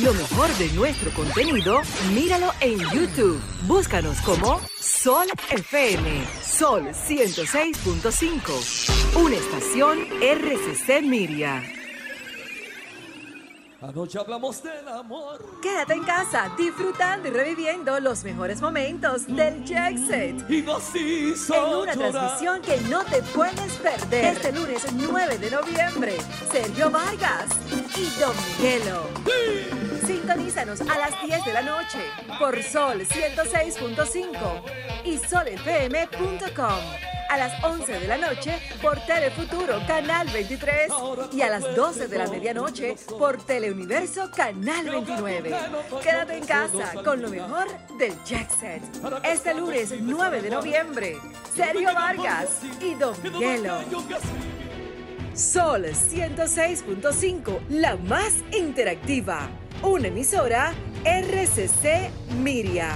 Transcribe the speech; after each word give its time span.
Lo 0.00 0.14
mejor 0.14 0.48
de 0.56 0.68
nuestro 0.72 1.10
contenido, 1.12 1.82
míralo 2.14 2.50
en 2.60 2.78
YouTube. 2.78 3.38
Búscanos 3.66 4.18
como 4.22 4.58
Sol 4.80 5.26
FM. 5.50 6.24
Sol 6.42 6.84
106.5. 6.88 9.16
Una 9.20 9.36
estación 9.36 9.98
RCC 10.22 11.02
Miria. 11.02 11.62
Anoche 13.82 14.18
hablamos 14.18 14.62
del 14.62 14.88
amor. 14.88 15.44
Quédate 15.60 15.92
en 15.94 16.04
casa 16.04 16.50
disfrutando 16.56 17.28
y 17.28 17.32
reviviendo 17.32 17.98
los 18.00 18.22
mejores 18.24 18.62
momentos 18.62 19.26
del 19.26 19.62
Jet 19.64 19.98
Set. 20.06 20.48
Y 20.48 20.62
nos 20.62 20.94
hizo 20.94 21.54
En 21.54 21.64
una 21.82 21.94
llorar. 21.94 22.12
transmisión 22.12 22.62
que 22.62 22.78
no 22.88 23.04
te 23.04 23.20
puedes 23.34 23.72
perder. 23.74 24.36
Este 24.36 24.52
lunes 24.52 24.86
9 24.92 25.36
de 25.38 25.50
noviembre, 25.50 26.16
Sergio 26.50 26.90
Vargas 26.90 27.48
y 27.96 28.04
Don 28.20 28.34
Miguelo. 28.56 29.02
Sintonízanos 30.06 30.80
a 30.80 30.98
las 30.98 31.22
10 31.22 31.44
de 31.44 31.52
la 31.52 31.62
noche 31.62 31.98
por 32.38 32.60
Sol 32.62 33.02
106.5 33.02 34.62
y 35.04 35.18
solfm.com. 35.18 36.80
A 37.30 37.36
las 37.38 37.64
11 37.64 38.00
de 38.00 38.08
la 38.08 38.18
noche 38.18 38.58
por 38.82 38.98
Telefuturo 39.06 39.78
Canal 39.86 40.28
23 40.28 40.92
y 41.32 41.42
a 41.42 41.50
las 41.50 41.74
12 41.74 42.08
de 42.08 42.18
la 42.18 42.26
medianoche 42.26 42.96
por 43.18 43.42
Teleuniverso 43.42 44.30
Canal 44.30 44.90
29. 44.90 45.54
Quédate 46.02 46.36
en 46.36 46.46
casa 46.46 46.92
con 47.02 47.22
lo 47.22 47.30
mejor 47.30 47.68
del 47.96 48.12
Jet 48.24 48.50
Set. 48.50 48.82
Este 49.22 49.54
lunes 49.54 49.94
9 49.98 50.42
de 50.42 50.50
noviembre, 50.50 51.16
Sergio 51.54 51.94
Vargas 51.94 52.58
y 52.80 52.94
Don 52.96 53.14
Miguelo. 53.22 53.78
Sol 55.34 55.86
106.5, 55.86 57.60
la 57.70 57.96
más 57.96 58.34
interactiva. 58.52 59.48
Una 59.84 60.06
emisora 60.08 60.72
RCC 61.04 62.08
Miria. 62.40 62.94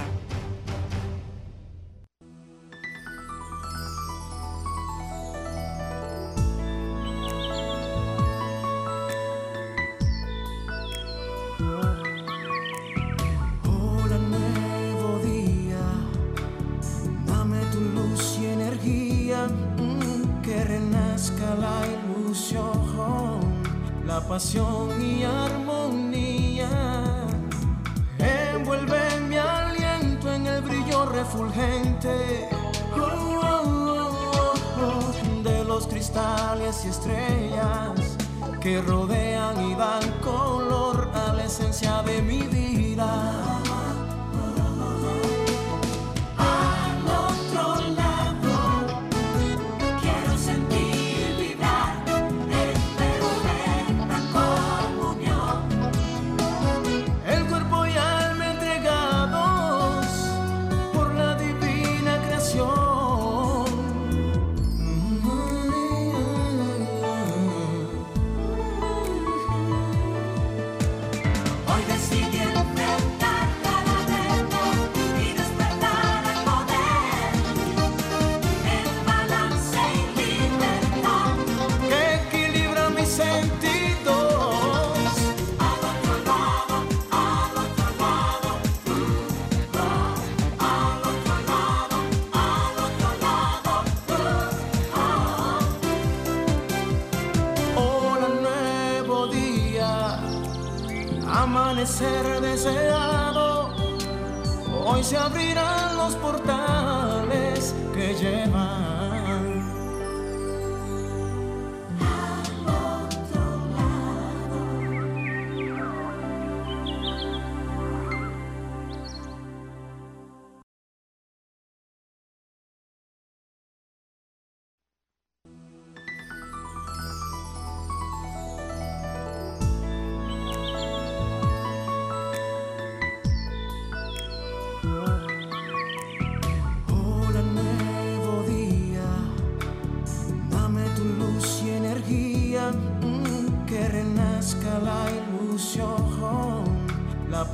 Hola, 13.65 14.17
nuevo 14.17 15.19
día. 15.25 15.77
Dame 17.25 17.59
tu 17.71 17.81
luz 17.81 18.37
y 18.41 18.45
energía. 18.45 19.47
mm, 19.77 20.41
que 20.41 20.63
renazca 20.63 21.55
la 21.55 21.81
ilusión, 21.85 23.41
la 24.05 24.21
pasión 24.27 24.89
y 25.01 25.23
armonía. 25.23 25.66
Cristales 36.17 36.85
y 36.85 36.89
estrellas 36.89 38.17
que 38.59 38.81
rodean 38.81 39.69
y 39.69 39.75
dan 39.75 40.01
color 40.23 41.11
a 41.13 41.33
la 41.33 41.45
esencia 41.45 42.01
de 42.01 42.21
mi 42.23 42.41
vida. 42.41 43.56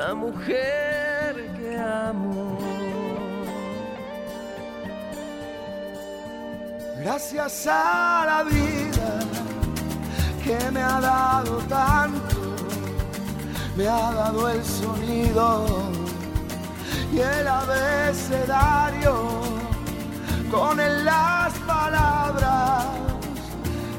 la 0.00 0.14
mujer 0.14 1.32
que 1.58 1.76
amo. 1.76 2.58
Gracias 7.02 7.66
a 7.66 8.24
la 8.30 8.40
vida 8.44 9.10
que 10.44 10.58
me 10.70 10.82
ha 10.82 11.00
dado 11.00 11.54
tanto, 11.80 12.38
me 13.76 13.86
ha 13.88 14.12
dado 14.22 14.48
el 14.48 14.64
sonido 14.64 15.48
y 17.12 17.18
el 17.18 17.46
abecedario 17.62 19.14
con 20.50 20.80
él 20.80 21.04
las 21.04 21.52
palabras 21.74 22.86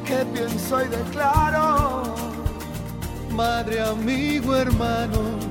que 0.07 0.19
pienso 0.33 0.83
y 0.83 0.88
declaro. 0.88 2.04
Madre, 3.31 3.81
amigo, 3.81 4.56
hermano, 4.56 5.50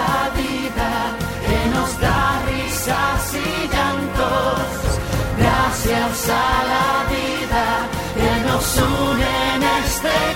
la 0.00 0.30
vida 0.40 0.90
que 1.46 1.60
nos 1.74 2.00
da 2.00 2.42
risas 2.50 3.34
y 3.34 3.68
llantos, 3.74 4.60
gracias 5.38 6.28
a 6.28 6.48
la 6.72 6.88
vida 7.14 7.64
que 8.14 8.32
nos 8.48 8.76
une 8.76 9.54
en 9.54 9.62
este 9.84 10.33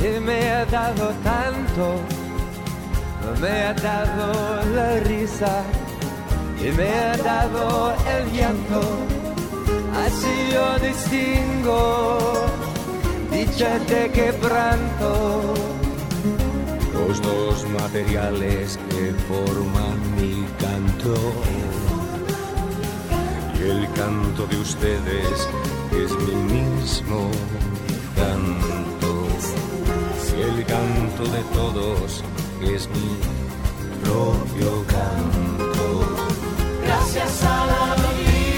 que 0.00 0.20
me 0.20 0.50
ha 0.50 0.64
dado 0.66 1.12
tanto, 1.22 2.00
me 3.40 3.62
ha 3.62 3.74
dado 3.74 4.62
la 4.74 5.00
risa 5.00 5.62
y 6.60 6.70
me 6.72 6.88
ha 6.88 7.16
dado 7.16 7.94
el 8.16 8.32
llanto. 8.32 8.80
Así 10.04 10.52
yo 10.52 10.78
distingo 10.78 12.44
dicha 13.34 13.78
de 13.80 14.10
quebranto. 14.10 15.54
los 16.92 17.20
dos 17.20 17.68
materiales 17.70 18.78
que 18.90 19.12
forman 19.28 19.98
mi 20.16 20.46
canto. 20.58 21.14
Y 23.58 23.70
el 23.70 23.88
canto 23.92 24.46
de 24.46 24.56
ustedes 24.58 25.48
es 25.92 26.10
mi 26.26 26.34
mismo 26.54 27.30
canto. 28.16 28.93
El 30.46 30.64
canto 30.66 31.24
de 31.24 31.42
todos 31.54 32.22
es 32.60 32.88
mi 32.90 33.18
propio 34.04 34.84
canto. 34.86 35.84
Gracias 36.84 37.42
a 37.44 37.66
la 37.72 37.84
vida, 37.94 38.54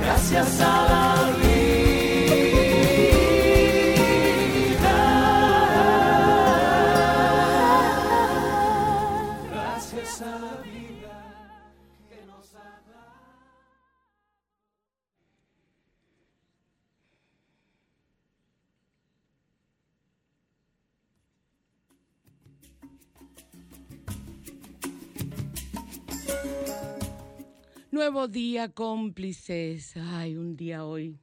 gracias 0.00 0.60
a 0.60 0.67
Nuevo 28.18 28.32
día, 28.32 28.68
cómplices. 28.68 29.96
Ay, 29.96 30.36
un 30.36 30.56
día 30.56 30.84
hoy, 30.84 31.20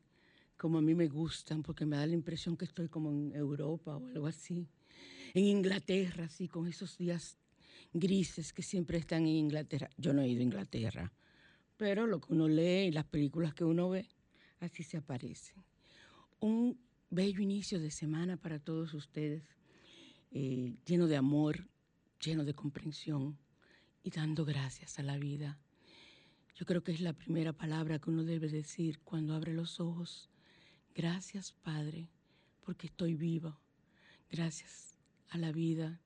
como 0.56 0.78
a 0.78 0.82
mí 0.82 0.96
me 0.96 1.10
gustan, 1.10 1.62
porque 1.62 1.86
me 1.86 1.98
da 1.98 2.08
la 2.08 2.14
impresión 2.14 2.56
que 2.56 2.64
estoy 2.64 2.88
como 2.88 3.12
en 3.12 3.36
Europa 3.36 3.98
o 3.98 4.06
algo 4.08 4.28
así. 4.28 4.70
En 5.34 5.44
Inglaterra, 5.44 6.24
así, 6.24 6.48
con 6.48 6.68
esos 6.68 6.98
días 6.98 7.38
grises 7.92 8.54
que 8.54 8.62
siempre 8.62 8.98
están 8.98 9.24
en 9.24 9.36
Inglaterra. 9.36 9.90
Yo 9.98 10.14
no 10.14 10.22
he 10.22 10.30
ido 10.30 10.40
a 10.40 10.44
Inglaterra, 10.44 11.12
pero 11.76 12.08
lo 12.08 12.22
que 12.22 12.32
uno 12.32 12.48
lee 12.48 12.88
y 12.88 12.92
las 12.92 13.04
películas 13.04 13.54
que 13.54 13.66
uno 13.66 13.90
ve, 13.90 14.08
así 14.62 14.82
se 14.84 14.96
aparecen. 14.96 15.66
Un 16.40 16.80
bello 17.10 17.42
inicio 17.42 17.78
de 17.78 17.92
semana 17.92 18.38
para 18.38 18.58
todos 18.58 18.94
ustedes, 18.94 19.44
eh, 20.32 20.78
lleno 20.86 21.08
de 21.08 21.18
amor, 21.18 21.68
lleno 22.22 22.46
de 22.46 22.54
comprensión 22.54 23.38
y 24.02 24.12
dando 24.12 24.46
gracias 24.46 24.98
a 24.98 25.04
la 25.04 25.18
vida. 25.18 25.60
Yo 26.56 26.66
creo 26.66 26.82
que 26.84 26.94
es 26.94 27.02
la 27.02 27.12
primera 27.12 27.52
palabra 27.52 28.00
que 28.00 28.10
uno 28.10 28.24
debe 28.24 28.48
decir 28.48 29.00
cuando 29.00 29.34
abre 29.34 29.54
los 29.54 29.82
ojos. 29.82 30.30
Gracias, 30.94 31.52
Padre, 31.52 32.08
porque 32.62 32.88
estoy 32.88 33.14
vivo. 33.14 33.60
Gracias 34.32 34.98
a 35.30 35.38
la 35.38 35.52
vida 35.52 36.00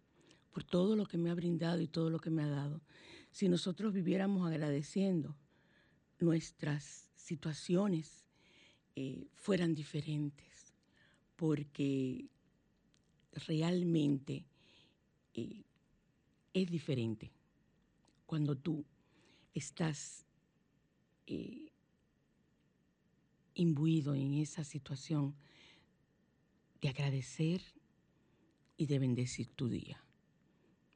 por 0.52 0.64
todo 0.64 0.96
lo 0.96 1.06
que 1.06 1.20
me 1.20 1.30
ha 1.30 1.36
brindado 1.36 1.82
y 1.82 1.88
todo 1.88 2.10
lo 2.10 2.20
que 2.20 2.32
me 2.32 2.42
ha 2.42 2.48
dado. 2.48 2.82
Si 3.32 3.48
nosotros 3.48 3.94
viviéramos 3.94 4.48
agradeciendo, 4.48 5.38
nuestras 6.20 7.12
situaciones 7.16 8.26
eh, 8.96 9.28
fueran 9.36 9.76
diferentes, 9.76 10.74
porque 11.36 12.28
realmente 13.48 14.48
eh, 15.36 15.62
es 16.54 16.72
diferente 16.72 17.32
cuando 18.26 18.58
tú 18.58 18.84
estás 19.54 20.26
eh, 21.32 21.72
imbuido 23.54 24.16
en 24.16 24.34
esa 24.34 24.64
situación 24.64 25.36
de 26.82 26.90
agradecer 26.90 27.62
y 28.78 28.88
de 28.88 28.98
bendecir 28.98 29.48
tu 29.50 29.70
día. 29.70 30.04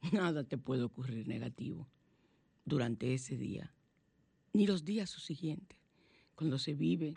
Nada 0.12 0.42
te 0.42 0.58
puede 0.58 0.82
ocurrir 0.82 1.28
negativo 1.28 1.86
durante 2.64 3.14
ese 3.14 3.36
día, 3.36 3.72
ni 4.52 4.66
los 4.66 4.84
días 4.84 5.10
subsiguientes, 5.10 5.78
cuando 6.34 6.58
se 6.58 6.74
vive 6.74 7.14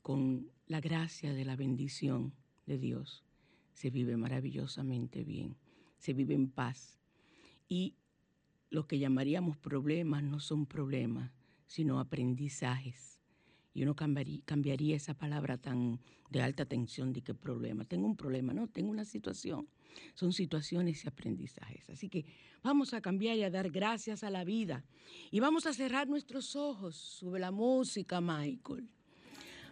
con 0.00 0.50
la 0.68 0.80
gracia 0.80 1.34
de 1.34 1.44
la 1.44 1.54
bendición 1.54 2.32
de 2.64 2.78
Dios, 2.78 3.24
se 3.74 3.90
vive 3.90 4.16
maravillosamente 4.16 5.22
bien, 5.22 5.56
se 5.98 6.14
vive 6.14 6.32
en 6.32 6.48
paz. 6.48 6.98
Y 7.68 7.94
lo 8.70 8.86
que 8.86 8.98
llamaríamos 8.98 9.58
problemas 9.58 10.22
no 10.22 10.40
son 10.40 10.64
problemas, 10.64 11.30
sino 11.68 12.00
aprendizajes. 12.00 13.20
y 13.74 13.84
uno 13.84 13.94
cambiaría, 13.94 14.96
esa 14.96 15.14
palabra 15.14 15.56
tan 15.56 16.00
de 16.30 16.42
alta 16.42 16.64
tensión 16.64 17.12
de 17.12 17.22
qué 17.22 17.32
problema. 17.32 17.84
Tengo 17.84 18.06
un 18.06 18.16
problema, 18.16 18.52
no, 18.52 18.66
tengo 18.66 18.90
una 18.90 19.04
situación. 19.04 19.68
Son 20.14 20.32
situaciones 20.32 21.04
y 21.04 21.08
aprendizajes. 21.08 21.88
Así 21.88 22.08
que 22.08 22.26
vamos 22.64 22.92
a 22.92 23.00
cambiar 23.00 23.36
y 23.36 23.44
a 23.44 23.50
dar 23.50 23.70
gracias 23.70 24.24
a 24.24 24.30
la 24.30 24.42
vida. 24.42 24.84
Y 25.30 25.38
vamos 25.38 25.66
a 25.66 25.72
cerrar 25.72 26.08
nuestros 26.08 26.56
ojos. 26.56 26.96
Sube 26.96 27.38
la 27.38 27.52
música, 27.52 28.20
Michael. 28.20 28.88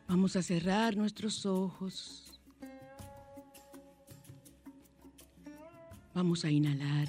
Vamos 0.07 0.37
a 0.37 0.43
cerrar 0.43 0.97
nuestros 0.97 1.45
ojos. 1.45 2.41
Vamos 6.15 6.45
a 6.45 6.51
inhalar, 6.51 7.09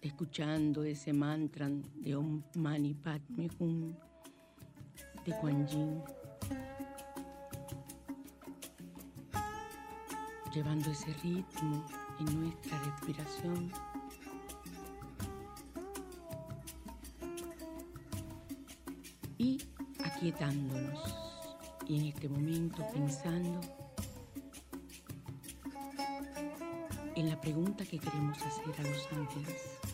escuchando 0.00 0.84
ese 0.84 1.12
mantra 1.12 1.68
de 1.68 2.14
Om 2.14 2.42
Mani 2.56 2.94
Padme 2.94 3.48
Hum 3.58 3.94
de 5.24 5.32
Kuan 5.40 5.66
Yin. 5.66 6.02
Llevando 10.54 10.90
ese 10.90 11.12
ritmo 11.22 11.84
en 12.20 12.40
nuestra 12.40 12.78
respiración. 12.82 13.70
Y 19.36 19.58
aquietándonos. 20.04 21.14
Y 21.86 21.98
en 22.00 22.06
este 22.06 22.28
momento 22.28 22.86
pensando 22.92 23.60
en 27.14 27.28
la 27.28 27.40
pregunta 27.40 27.84
que 27.84 27.98
queremos 27.98 28.40
hacer 28.42 28.74
a 28.78 28.82
los 28.82 29.12
ángeles. 29.12 29.87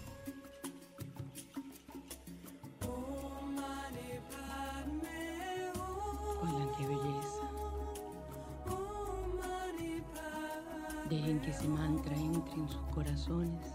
En 12.57 12.69
sus 12.69 12.83
corazones 12.93 13.67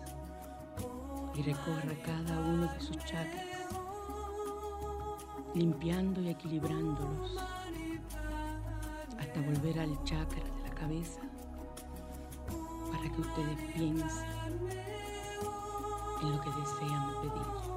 y 1.36 1.42
recorra 1.42 1.96
cada 2.04 2.40
uno 2.40 2.72
de 2.72 2.80
sus 2.80 2.98
chakras, 2.98 3.46
limpiando 5.54 6.22
y 6.22 6.30
equilibrándolos 6.30 7.38
hasta 9.18 9.42
volver 9.42 9.80
al 9.80 10.04
chakra 10.04 10.44
de 10.44 10.70
la 10.70 10.76
cabeza 10.76 11.22
para 12.92 13.10
que 13.14 13.22
ustedes 13.22 13.74
piensen 13.74 14.28
en 16.22 16.32
lo 16.32 16.42
que 16.42 16.50
desean 16.50 17.14
pedir. 17.22 17.70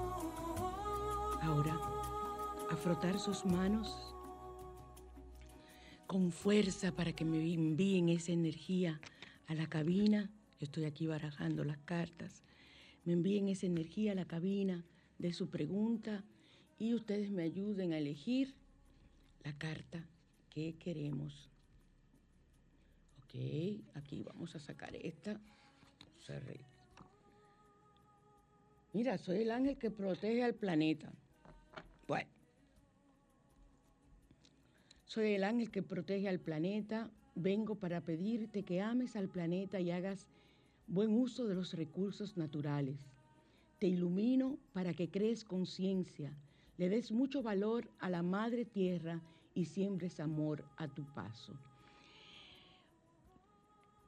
Ahora, 1.43 1.79
a 2.71 2.77
frotar 2.77 3.19
sus 3.19 3.45
manos 3.45 4.15
con 6.07 6.31
fuerza 6.31 6.93
para 6.93 7.13
que 7.13 7.25
me 7.25 7.53
envíen 7.53 8.09
esa 8.09 8.33
energía 8.33 9.01
a 9.49 9.55
la 9.55 9.67
cabina. 9.67 10.31
Estoy 10.63 10.85
aquí 10.85 11.09
barajando 11.09 11.65
las 11.65 11.79
cartas. 11.79 12.45
Me 13.05 13.15
envíen 13.15 13.49
esa 13.49 13.67
energía 13.67 14.13
a 14.13 14.15
la 14.15 14.27
cabina 14.27 14.85
de 15.19 15.33
su 15.33 15.51
pregunta 15.51 16.23
y 16.79 16.95
ustedes 16.95 17.33
me 17.33 17.43
ayuden 17.43 17.93
a 17.93 17.99
elegir 17.99 18.55
la 19.43 19.59
carta 19.59 20.07
que 20.51 20.77
queremos. 20.79 21.51
Ok, 23.25 23.35
aquí 23.95 24.23
vamos 24.23 24.55
a 24.55 24.61
sacar 24.61 24.95
esta. 24.95 25.41
Mira, 28.93 29.19
soy 29.19 29.43
el 29.43 29.51
ángel 29.51 29.79
que 29.79 29.91
protege 29.91 30.45
al 30.45 30.55
planeta. 30.55 31.13
Bueno. 32.07 32.31
Soy 35.07 35.35
el 35.35 35.43
ángel 35.43 35.73
que 35.73 35.83
protege 35.83 36.29
al 36.29 36.39
planeta. 36.39 37.11
Vengo 37.35 37.75
para 37.75 38.01
pedirte 38.03 38.63
que 38.63 38.81
ames 38.81 39.17
al 39.17 39.29
planeta 39.29 39.81
y 39.81 39.91
hagas 39.91 40.29
buen 40.93 41.15
uso 41.15 41.47
de 41.47 41.55
los 41.55 41.73
recursos 41.73 42.37
naturales. 42.37 42.97
Te 43.79 43.87
ilumino 43.87 44.59
para 44.75 44.93
que 44.93 45.09
crees 45.09 45.43
conciencia, 45.43 46.37
le 46.77 46.91
des 46.91 47.11
mucho 47.11 47.43
valor 47.43 47.91
a 47.99 48.11
la 48.11 48.23
madre 48.23 48.67
tierra 48.67 49.23
y 49.55 49.65
siembres 49.65 50.21
amor 50.21 50.65
a 50.77 50.89
tu 50.89 51.05
paso. 51.15 51.55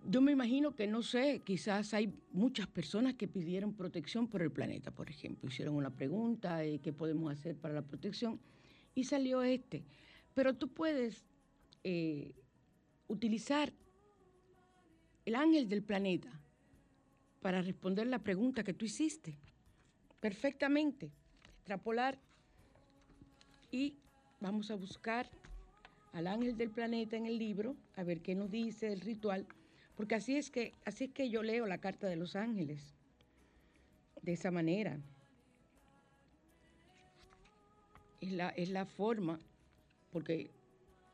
Yo 0.06 0.20
me 0.20 0.32
imagino 0.32 0.76
que, 0.76 0.86
no 0.86 1.02
sé, 1.02 1.40
quizás 1.42 1.94
hay 1.94 2.12
muchas 2.32 2.66
personas 2.66 3.14
que 3.14 3.26
pidieron 3.26 3.72
protección 3.72 4.28
por 4.28 4.42
el 4.42 4.50
planeta, 4.52 4.90
por 4.90 5.08
ejemplo. 5.08 5.48
Hicieron 5.48 5.76
una 5.76 5.88
pregunta, 5.88 6.58
de 6.58 6.78
¿qué 6.80 6.92
podemos 6.92 7.32
hacer 7.32 7.56
para 7.56 7.72
la 7.72 7.82
protección? 7.82 8.38
Y 8.94 9.04
salió 9.04 9.42
este. 9.42 9.82
Pero 10.34 10.54
tú 10.54 10.68
puedes 10.68 11.24
eh, 11.82 12.34
utilizar 13.08 13.72
el 15.24 15.34
ángel 15.34 15.70
del 15.70 15.82
planeta 15.82 16.43
para 17.44 17.60
responder 17.60 18.06
la 18.06 18.20
pregunta 18.20 18.64
que 18.64 18.72
tú 18.72 18.86
hiciste. 18.86 19.36
Perfectamente. 20.18 21.12
Extrapolar. 21.58 22.18
Y 23.70 23.98
vamos 24.40 24.70
a 24.70 24.76
buscar 24.76 25.28
al 26.14 26.26
ángel 26.26 26.56
del 26.56 26.70
planeta 26.70 27.18
en 27.18 27.26
el 27.26 27.38
libro, 27.38 27.76
a 27.96 28.02
ver 28.02 28.22
qué 28.22 28.34
nos 28.34 28.50
dice 28.50 28.90
el 28.90 29.02
ritual 29.02 29.46
porque 29.96 30.14
así 30.14 30.36
es 30.36 30.50
que, 30.50 30.72
así 30.84 31.04
es 31.04 31.12
que 31.12 31.30
yo 31.30 31.42
leo 31.42 31.66
la 31.66 31.78
carta 31.78 32.06
de 32.08 32.16
los 32.16 32.34
ángeles. 32.34 32.94
De 34.22 34.32
esa 34.32 34.50
manera. 34.50 34.98
Es 38.20 38.32
la, 38.32 38.48
es 38.50 38.70
la 38.70 38.86
forma, 38.86 39.38
porque 40.10 40.50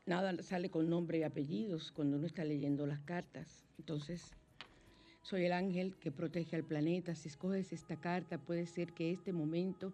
nada 0.05 0.41
sale 0.41 0.69
con 0.69 0.89
nombre 0.89 1.19
y 1.19 1.23
apellidos 1.23 1.91
cuando 1.91 2.17
uno 2.17 2.25
está 2.25 2.45
leyendo 2.45 2.87
las 2.87 3.01
cartas. 3.01 3.65
Entonces, 3.77 4.31
soy 5.21 5.45
el 5.45 5.53
ángel 5.53 5.95
que 5.95 6.11
protege 6.11 6.55
al 6.55 6.63
planeta. 6.63 7.15
Si 7.15 7.29
escoges 7.29 7.71
esta 7.73 7.95
carta, 7.95 8.37
puede 8.37 8.65
ser 8.65 8.93
que 8.93 9.11
este 9.11 9.33
momento 9.33 9.93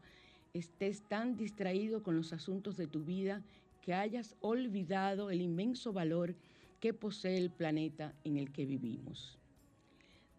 estés 0.53 1.01
tan 1.01 1.35
distraído 1.37 2.03
con 2.03 2.15
los 2.15 2.33
asuntos 2.33 2.77
de 2.77 2.87
tu 2.87 3.03
vida 3.03 3.43
que 3.81 3.93
hayas 3.93 4.35
olvidado 4.41 5.29
el 5.29 5.41
inmenso 5.41 5.93
valor 5.93 6.35
que 6.79 6.93
posee 6.93 7.37
el 7.37 7.49
planeta 7.49 8.13
en 8.23 8.37
el 8.37 8.51
que 8.51 8.65
vivimos. 8.65 9.37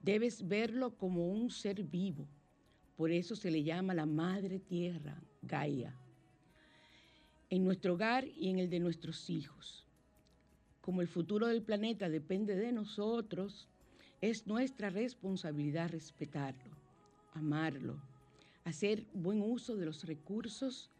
Debes 0.02 0.46
verlo 0.46 0.90
como 0.90 1.28
un 1.28 1.50
ser 1.50 1.82
vivo, 1.82 2.26
por 2.96 3.10
eso 3.10 3.36
se 3.36 3.50
le 3.50 3.62
llama 3.62 3.94
la 3.94 4.06
Madre 4.06 4.58
Tierra, 4.58 5.20
Gaia, 5.42 5.94
en 7.50 7.64
nuestro 7.64 7.94
hogar 7.94 8.26
y 8.26 8.50
en 8.50 8.58
el 8.58 8.70
de 8.70 8.80
nuestros 8.80 9.28
hijos. 9.30 9.86
Como 10.80 11.00
el 11.00 11.08
futuro 11.08 11.46
del 11.46 11.62
planeta 11.62 12.08
depende 12.08 12.54
de 12.54 12.72
nosotros, 12.72 13.68
es 14.20 14.46
nuestra 14.46 14.90
responsabilidad 14.90 15.90
respetarlo, 15.90 16.76
amarlo, 17.34 17.96
hacer 18.64 19.06
buen 19.14 19.42
uso 19.42 19.76
de 19.76 19.86
los 19.86 20.04
recursos 20.04 20.90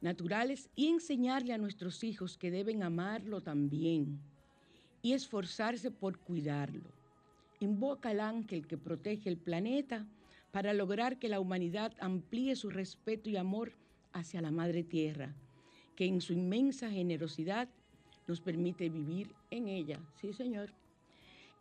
naturales 0.00 0.68
y 0.74 0.88
enseñarle 0.88 1.52
a 1.52 1.58
nuestros 1.58 2.02
hijos 2.02 2.36
que 2.36 2.50
deben 2.50 2.82
amarlo 2.82 3.42
también 3.42 4.20
y 5.02 5.12
esforzarse 5.12 5.90
por 5.90 6.18
cuidarlo. 6.18 6.90
Invoca 7.60 8.10
al 8.10 8.20
ángel 8.20 8.66
que 8.66 8.78
protege 8.78 9.28
el 9.28 9.36
planeta 9.36 10.06
para 10.50 10.72
lograr 10.72 11.18
que 11.18 11.28
la 11.28 11.38
humanidad 11.38 11.94
amplíe 12.00 12.56
su 12.56 12.70
respeto 12.70 13.30
y 13.30 13.36
amor 13.36 13.72
hacia 14.12 14.42
la 14.42 14.50
Madre 14.50 14.82
Tierra, 14.82 15.34
que 15.94 16.06
en 16.06 16.20
su 16.20 16.32
inmensa 16.32 16.90
generosidad 16.90 17.68
nos 18.26 18.40
permite 18.40 18.88
vivir 18.88 19.34
en 19.50 19.68
ella. 19.68 20.00
Sí, 20.20 20.32
Señor. 20.32 20.81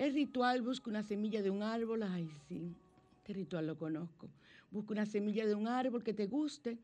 El 0.02 0.16
ritual 0.16 0.64
busca 0.64 0.90
una 0.90 1.04
semilla 1.04 1.44
de 1.44 1.52
un 1.52 1.62
árbol, 1.62 2.02
ay 2.02 2.28
sí, 2.48 2.74
este 3.18 3.34
ritual 3.34 3.68
lo 3.68 3.78
conozco. 3.78 4.30
Busca 4.72 4.94
una 4.94 5.06
semilla 5.06 5.46
de 5.46 5.54
un 5.54 5.68
árbol 5.68 6.04
que 6.04 6.12
te 6.12 6.26
guste 6.26 6.80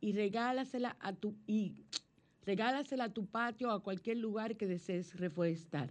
y 0.00 0.12
regálasela 0.12 0.96
a 1.00 1.12
tu 1.12 1.34
y 1.48 1.74
regálasela 2.46 3.06
a 3.06 3.12
tu 3.12 3.26
patio 3.26 3.70
o 3.70 3.72
a 3.72 3.82
cualquier 3.82 4.18
lugar 4.18 4.56
que 4.56 4.68
desees 4.68 5.18
reforestar. 5.18 5.90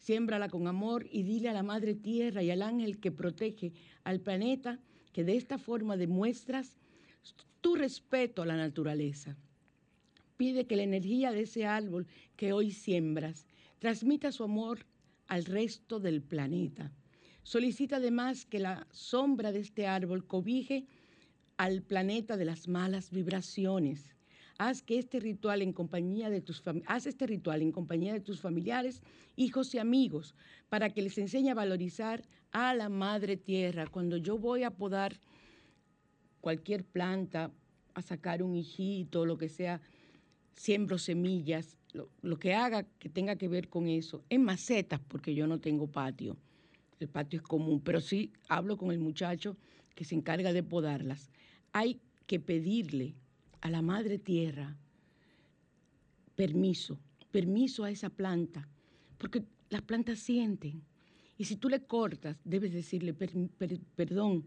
Siémbrala 0.00 0.48
con 0.48 0.66
amor 0.66 1.06
y 1.08 1.22
dile 1.22 1.50
a 1.50 1.52
la 1.52 1.62
Madre 1.62 1.94
Tierra 1.94 2.42
y 2.42 2.50
al 2.50 2.62
ángel 2.62 2.98
que 2.98 3.12
protege 3.12 3.70
al 4.02 4.18
planeta 4.18 4.80
que 5.12 5.22
de 5.22 5.36
esta 5.36 5.56
forma 5.56 5.96
demuestras 5.96 6.78
tu 7.60 7.76
respeto 7.76 8.42
a 8.42 8.46
la 8.46 8.56
naturaleza. 8.56 9.36
Pide 10.36 10.66
que 10.66 10.74
la 10.74 10.82
energía 10.82 11.30
de 11.30 11.42
ese 11.42 11.64
árbol 11.64 12.08
que 12.34 12.52
hoy 12.52 12.72
siembras 12.72 13.46
transmita 13.78 14.32
su 14.32 14.42
amor 14.42 14.84
al 15.28 15.44
resto 15.44 16.00
del 16.00 16.22
planeta. 16.22 16.92
Solicita 17.42 17.96
además 17.96 18.44
que 18.44 18.58
la 18.58 18.86
sombra 18.90 19.52
de 19.52 19.60
este 19.60 19.86
árbol 19.86 20.26
cobije 20.26 20.86
al 21.56 21.82
planeta 21.82 22.36
de 22.36 22.44
las 22.44 22.68
malas 22.68 23.10
vibraciones 23.10 24.14
Haz 24.60 24.82
que 24.82 24.98
este 24.98 25.20
ritual 25.20 25.62
en 25.62 25.72
compañía 25.72 26.30
de 26.30 26.40
tus 26.40 26.60
haz 26.86 27.06
este 27.06 27.28
ritual 27.28 27.62
en 27.62 27.70
compañía 27.70 28.12
de 28.12 28.18
tus 28.18 28.40
familiares, 28.40 29.02
hijos 29.36 29.72
y 29.72 29.78
amigos, 29.78 30.34
para 30.68 30.90
que 30.90 31.00
les 31.00 31.16
enseñe 31.16 31.50
a 31.50 31.54
valorizar 31.54 32.24
a 32.50 32.74
la 32.74 32.88
madre 32.88 33.36
tierra. 33.36 33.86
Cuando 33.86 34.16
yo 34.16 34.36
voy 34.36 34.64
a 34.64 34.72
podar 34.72 35.20
cualquier 36.40 36.84
planta, 36.84 37.52
a 37.94 38.02
sacar 38.02 38.42
un 38.42 38.56
hijito, 38.56 39.24
lo 39.26 39.38
que 39.38 39.48
sea, 39.48 39.80
siembro 40.58 40.98
semillas, 40.98 41.78
lo, 41.92 42.10
lo, 42.20 42.38
que 42.38 42.52
haga 42.52 42.82
que 42.98 43.08
tenga 43.08 43.36
que 43.36 43.48
ver 43.48 43.68
con 43.68 43.88
eso, 43.88 44.24
en 44.28 44.44
macetas, 44.44 45.00
porque 45.08 45.34
yo 45.34 45.46
no 45.46 45.60
tengo 45.60 45.86
patio. 45.86 46.36
El 47.00 47.08
patio 47.08 47.38
es 47.38 47.46
común, 47.46 47.80
pero 47.80 48.00
sí 48.00 48.32
hablo 48.48 48.76
con 48.76 48.90
el 48.90 48.98
muchacho 48.98 49.56
que 49.94 50.04
se 50.04 50.16
encarga 50.16 50.52
de 50.52 50.62
podarlas. 50.62 51.30
Hay 51.72 52.00
que 52.26 52.40
pedirle 52.40 53.14
a 53.60 53.70
la 53.70 53.82
madre 53.82 54.18
tierra 54.18 54.76
permiso, 56.34 56.98
permiso 57.30 57.84
a 57.84 57.90
esa 57.90 58.10
planta, 58.10 58.68
porque 59.16 59.44
las 59.70 59.82
plantas 59.82 60.18
sienten. 60.18 60.82
Y 61.36 61.44
si 61.44 61.56
tú 61.56 61.68
le 61.68 61.84
cortas, 61.84 62.36
debes 62.44 62.72
decirle, 62.72 63.14
perdón, 63.14 64.44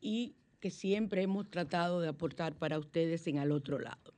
y 0.00 0.34
que 0.60 0.70
siempre 0.70 1.22
hemos 1.22 1.50
tratado 1.50 2.00
de 2.00 2.06
aportar 2.08 2.54
para 2.54 2.78
ustedes 2.78 3.26
en 3.26 3.38
al 3.38 3.50
otro 3.52 3.78
lado. 3.78 4.12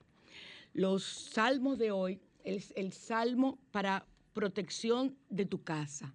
Los 0.72 1.04
salmos 1.04 1.78
de 1.78 1.92
hoy 1.92 2.20
es 2.44 2.72
el 2.76 2.92
salmo 2.92 3.58
para 3.70 4.06
protección 4.32 5.16
de 5.28 5.46
tu 5.46 5.62
casa. 5.62 6.14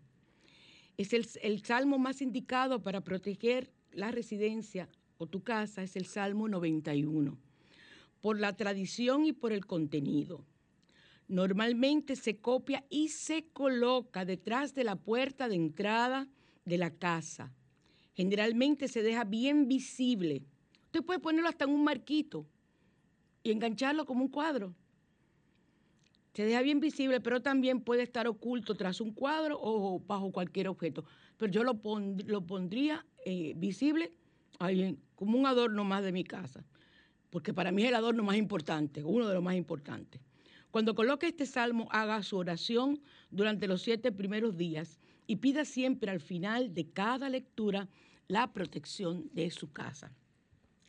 Es 0.98 1.14
el, 1.14 1.26
el 1.42 1.64
salmo 1.64 1.98
más 2.00 2.22
indicado 2.22 2.82
para 2.82 3.02
proteger 3.02 3.72
la 3.92 4.12
residencia 4.12 4.90
o 5.18 5.28
tu 5.28 5.44
casa 5.44 5.84
es 5.84 5.96
el 5.96 6.06
Salmo 6.06 6.48
91, 6.48 7.38
por 8.22 8.40
la 8.40 8.56
tradición 8.56 9.26
y 9.26 9.34
por 9.34 9.54
el 9.54 9.66
contenido. 9.66 10.46
Normalmente 11.28 12.16
se 12.16 12.38
copia 12.38 12.86
y 12.90 13.10
se 13.10 13.46
coloca 13.54 14.26
detrás 14.26 14.76
de 14.76 14.84
la 14.84 14.96
puerta 14.96 15.48
de 15.48 15.56
entrada 15.56 16.28
de 16.66 16.78
la 16.78 16.92
casa. 16.92 17.52
Generalmente 18.14 18.88
se 18.88 19.02
deja 19.02 19.24
bien 19.24 19.68
visible. 19.68 20.44
Usted 20.86 21.04
puede 21.04 21.20
ponerlo 21.20 21.50
hasta 21.50 21.66
en 21.66 21.72
un 21.72 21.84
marquito 21.84 22.46
y 23.44 23.52
engancharlo 23.52 24.06
como 24.06 24.24
un 24.24 24.30
cuadro. 24.30 24.74
Se 26.34 26.46
deja 26.46 26.62
bien 26.62 26.80
visible, 26.80 27.22
pero 27.22 27.42
también 27.42 27.82
puede 27.82 28.04
estar 28.04 28.28
oculto 28.28 28.76
tras 28.76 29.00
un 29.02 29.12
cuadro 29.12 29.58
o 29.62 30.00
bajo 30.00 30.32
cualquier 30.32 30.68
objeto. 30.68 31.06
Pero 31.38 31.52
yo 31.52 31.64
lo, 31.64 31.76
pondría 31.76 33.06
eh, 33.26 33.54
visible 33.56 34.12
como 35.16 35.38
un 35.38 35.46
adorno 35.46 35.84
más 35.84 36.04
de 36.04 36.12
mi 36.12 36.24
casa, 36.24 36.64
porque 37.30 37.54
para 37.54 37.72
mí 37.72 37.84
es 37.84 37.90
el 37.90 37.96
adorno 37.96 38.24
más 38.24 38.38
importante, 38.38 39.04
uno 39.04 39.28
de 39.28 39.34
los 39.34 39.44
más 39.44 39.56
importantes. 39.56 40.22
Cuando 40.72 40.94
coloque 40.94 41.28
este 41.28 41.46
salmo, 41.46 41.88
haga 41.92 42.22
su 42.22 42.38
oración 42.38 43.02
durante 43.32 43.68
los 43.68 43.82
siete 43.82 44.12
primeros 44.12 44.58
días 44.58 45.00
y 45.28 45.38
pida 45.38 45.66
siempre 45.66 46.12
al 46.12 46.20
final 46.20 46.74
de 46.74 46.90
cada 46.90 47.30
lectura 47.30 47.88
la 48.28 48.52
protección 48.52 49.30
de 49.34 49.50
su 49.52 49.72
casa. 49.72 50.12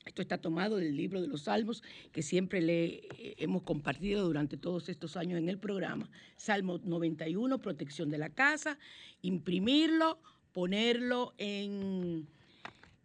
Esto 0.07 0.23
está 0.23 0.39
tomado 0.39 0.77
del 0.77 0.97
libro 0.97 1.21
de 1.21 1.27
los 1.27 1.43
Salmos 1.43 1.83
que 2.13 2.23
siempre 2.23 2.63
le 2.63 2.87
eh, 3.19 3.35
hemos 3.39 3.63
compartido 3.63 4.25
durante 4.25 4.57
todos 4.57 4.89
estos 4.89 5.17
años 5.17 5.39
en 5.39 5.49
el 5.49 5.59
programa. 5.59 6.09
Salmo 6.37 6.79
91, 6.83 7.59
protección 7.59 8.09
de 8.09 8.19
la 8.19 8.31
casa, 8.31 8.79
imprimirlo, 9.23 10.21
ponerlo 10.53 11.35
en, 11.39 12.29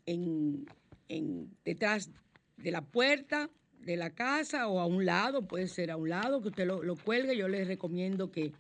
en, 0.06 0.68
detrás 1.66 2.10
de 2.58 2.72
la 2.72 2.82
puerta 2.82 3.50
de 3.80 3.98
la 3.98 4.12
casa 4.12 4.68
o 4.68 4.80
a 4.80 4.86
un 4.86 5.06
lado, 5.06 5.48
puede 5.48 5.68
ser 5.68 5.92
a 5.92 5.98
un 5.98 6.10
lado, 6.10 6.42
que 6.42 6.50
usted 6.50 6.66
lo, 6.66 6.96
cuelgue. 6.96 7.36
Yo 7.36 7.48
les 7.48 7.68
recomiendo 7.68 8.32
que, 8.32 8.54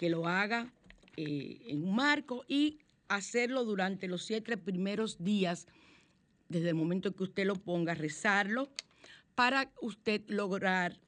lo 0.00 0.26
haga 0.26 0.72
eh, 1.16 1.60
en 1.66 1.84
un 1.84 1.94
marco 1.94 2.44
y 2.48 2.80
hacerlo 3.06 3.64
durante 3.64 4.08
los 4.08 4.24
siete 4.24 4.56
primeros 4.56 5.22
días, 5.22 5.68
desde 6.48 6.70
el 6.70 6.74
momento 6.74 7.14
que 7.14 7.22
usted 7.22 7.46
lo 7.46 7.54
ponga, 7.54 7.94
rezarlo, 7.94 8.68
para 9.36 9.70
usted 9.80 10.22
lograr 10.26 10.98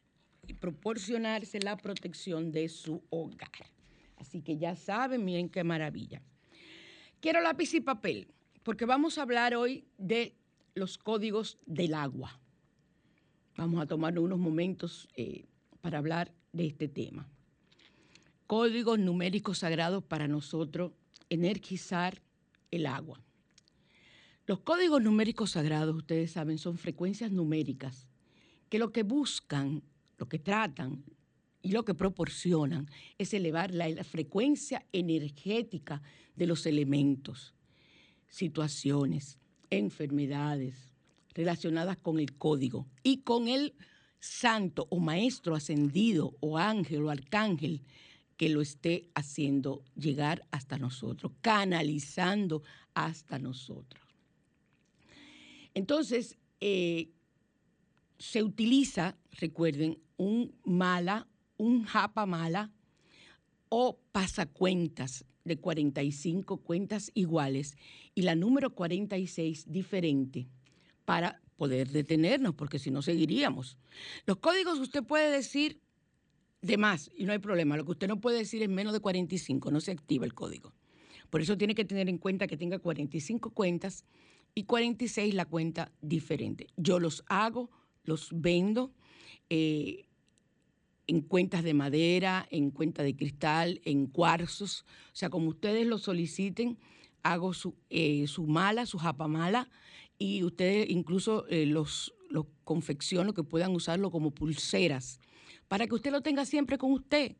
proporcionarse 0.61 1.59
la 1.59 1.77
protección 1.77 2.53
de 2.53 2.69
su 2.69 3.03
hogar. 3.11 3.51
Así 4.17 4.43
que 4.43 4.59
ya 4.59 4.77
saben, 4.77 5.25
miren 5.25 5.49
qué 5.49 5.65
maravilla. 5.65 6.23
Quiero 7.21 7.41
lápiz 7.41 7.75
y 7.75 7.81
papel 7.81 8.29
porque 8.63 8.87
vamos 8.87 9.19
a 9.19 9.23
hablar 9.23 9.55
hoy 9.55 9.85
de 9.99 10.35
los 10.75 10.99
códigos 10.99 11.59
del 11.67 11.95
agua. 11.95 12.39
Vamos 13.57 13.81
a 13.81 13.87
tomar 13.87 14.19
unos 14.19 14.39
momentos 14.39 15.09
eh, 15.17 15.45
para 15.81 15.99
hablar 15.99 16.33
de 16.53 16.67
este 16.67 16.89
tema. 16.89 17.29
Códigos 18.47 18.99
numéricos 18.99 19.59
sagrados 19.59 20.03
para 20.03 20.27
nosotros 20.27 20.93
energizar 21.31 22.21
el 22.71 22.87
agua. 22.87 23.23
Los 24.47 24.61
códigos 24.61 25.01
numéricos 25.01 25.53
sagrados, 25.53 25.95
ustedes 25.95 26.33
saben, 26.33 26.59
son 26.59 26.77
frecuencias 26.77 27.31
numéricas 27.31 28.09
que 28.69 28.79
lo 28.79 28.93
que 28.93 29.05
buscan, 29.05 29.83
lo 30.19 30.29
que 30.29 30.39
tratan 30.39 31.05
y 31.63 31.71
lo 31.71 31.85
que 31.85 31.95
proporcionan 31.95 32.91
es 33.17 33.33
elevar 33.33 33.73
la 33.73 34.05
frecuencia 34.05 34.85
energética 34.93 36.03
de 36.37 36.47
los 36.47 36.67
elementos 36.67 37.55
situaciones, 38.29 39.39
enfermedades 39.79 40.91
relacionadas 41.35 41.97
con 41.97 42.19
el 42.19 42.37
código 42.37 42.87
y 43.03 43.19
con 43.19 43.49
el 43.49 43.75
santo 44.21 44.87
o 44.91 45.01
maestro 45.01 45.55
ascendido 45.55 46.37
o 46.41 46.59
ángel 46.59 47.05
o 47.05 47.11
arcángel 47.11 47.83
que 48.37 48.49
lo 48.49 48.63
esté 48.63 49.11
haciendo 49.15 49.85
llegar 49.97 50.47
hasta 50.51 50.79
nosotros, 50.79 51.33
canalizando 51.41 52.63
hasta 52.95 53.39
nosotros. 53.39 54.03
Entonces, 55.75 56.39
eh, 56.61 57.11
se 58.19 58.43
utiliza, 58.43 59.17
recuerden, 59.33 59.99
un 60.17 60.55
mala, 60.65 61.29
un 61.57 61.85
japa 61.85 62.27
mala 62.27 62.73
o 63.69 63.99
pasacuentas 64.13 65.25
de 65.45 65.59
45 65.59 66.59
cuentas 66.59 67.11
iguales 67.15 67.77
y 68.15 68.23
la 68.23 68.35
número 68.35 68.75
46 68.75 69.71
diferente 69.71 70.49
para 71.05 71.43
poder 71.57 71.91
detenernos, 71.91 72.55
porque 72.55 72.79
si 72.79 72.91
no 72.91 73.03
seguiríamos. 73.03 73.79
Los 74.27 74.39
códigos 74.39 74.79
usted 74.79 75.05
puede 75.05 75.31
decir 75.31 75.81
de 76.63 76.79
más 76.79 77.11
y 77.15 77.25
no 77.25 77.33
hay 77.33 77.39
problema. 77.39 77.77
Lo 77.77 77.85
que 77.85 77.93
usted 77.93 78.09
no 78.09 78.21
puede 78.21 78.39
decir 78.39 78.63
es 78.63 78.69
menos 78.69 78.93
de 78.93 79.01
45, 79.01 79.71
no 79.71 79.81
se 79.81 79.93
activa 79.93 80.25
el 80.25 80.35
código. 80.35 80.73
Por 81.31 81.41
eso 81.41 81.59
tiene 81.59 81.75
que 81.75 81.85
tener 81.85 82.09
en 82.09 82.19
cuenta 82.19 82.47
que 82.47 82.57
tenga 82.57 82.79
45 82.79 83.51
cuentas 83.51 84.05
y 84.55 84.65
46 84.65 85.35
la 85.35 85.45
cuenta 85.47 85.93
diferente. 86.01 86.69
Yo 86.77 87.01
los 87.01 87.25
hago, 87.29 87.71
los 88.05 88.31
vendo 88.33 88.93
eh, 89.51 90.07
en 91.07 91.21
cuentas 91.21 91.63
de 91.63 91.75
madera, 91.75 92.47
en 92.51 92.71
cuentas 92.71 93.05
de 93.05 93.17
cristal, 93.17 93.81
en 93.85 94.07
cuarzos. 94.07 94.85
O 95.13 95.17
sea, 95.17 95.31
como 95.31 95.49
ustedes 95.49 95.87
lo 95.87 95.99
soliciten, 95.99 96.79
hago 97.23 97.55
su, 97.55 97.75
eh, 97.91 98.27
su 98.27 98.47
mala, 98.47 98.87
su 98.87 98.99
japamala, 98.99 99.69
y 100.19 100.43
ustedes 100.45 100.89
incluso 100.91 101.47
eh, 101.49 101.67
los, 101.67 102.15
los 102.31 102.47
confecciono 102.65 103.35
que 103.35 103.43
puedan 103.43 103.75
usarlo 103.75 104.11
como 104.11 104.31
pulseras, 104.31 105.21
para 105.69 105.87
que 105.87 105.95
usted 105.95 106.13
lo 106.13 106.21
tenga 106.21 106.45
siempre 106.45 106.79
con 106.79 106.93
usted 106.93 107.37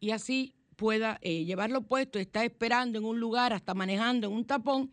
y 0.00 0.10
así 0.10 0.54
pueda 0.76 1.18
llevarlo 1.20 1.82
puesto, 1.82 2.20
está 2.20 2.44
esperando 2.44 2.98
en 2.98 3.04
un 3.04 3.18
lugar, 3.18 3.52
hasta 3.52 3.74
manejando 3.74 4.28
en 4.28 4.32
un 4.32 4.44
tapón 4.44 4.92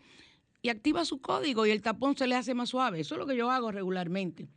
y 0.65 0.69
activa 0.69 1.05
su 1.05 1.21
código 1.21 1.67
y 1.67 1.69
el 1.69 1.83
tapón 1.83 2.17
se 2.17 2.25
le 2.25 2.33
hace 2.33 2.55
más 2.55 2.69
suave. 2.69 2.99
Eso 2.99 3.13
es 3.13 3.19
lo 3.19 3.27
que 3.27 3.37
yo 3.37 3.51
hago 3.51 3.71
regularmente. 3.71 4.47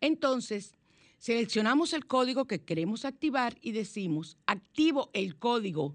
Entonces, 0.00 0.74
seleccionamos 1.22 1.92
el 1.92 2.04
código 2.04 2.46
que 2.46 2.64
queremos 2.64 3.04
activar 3.04 3.56
y 3.60 3.70
decimos, 3.70 4.36
activo 4.44 5.08
el 5.12 5.36
código, 5.36 5.94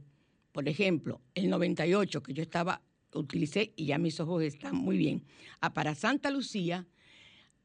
por 0.54 0.70
ejemplo, 0.70 1.20
el 1.36 1.50
98 1.50 2.24
que 2.24 2.34
yo 2.34 2.42
estaba, 2.42 2.82
utilicé 3.14 3.74
y 3.76 3.88
ya 3.88 3.98
mis 3.98 4.22
ojos 4.22 4.42
están 4.42 4.78
muy 4.78 4.98
bien, 4.98 5.26
a 5.60 5.74
para 5.74 5.96
Santa 5.96 6.32
Lucía, 6.32 6.88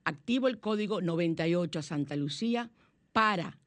activo 0.02 0.48
el 0.48 0.58
código 0.58 1.00
98 1.00 1.78
a 1.78 1.82
Santa 1.82 2.16
Lucía 2.16 2.68
para 3.12 3.60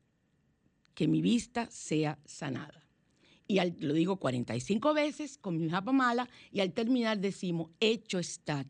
que 0.93 1.07
mi 1.07 1.21
vista 1.21 1.71
sea 1.71 2.19
sanada 2.25 2.85
y 3.47 3.61
lo 3.79 3.93
digo 3.93 4.17
45 4.17 4.93
veces 4.93 5.37
con 5.37 5.57
mi 5.57 5.69
japa 5.69 5.93
mala 5.93 6.27
y 6.51 6.59
al 6.59 6.73
terminar 6.73 7.19
decimos, 7.19 7.71
hecho 7.79 8.19
está. 8.19 8.65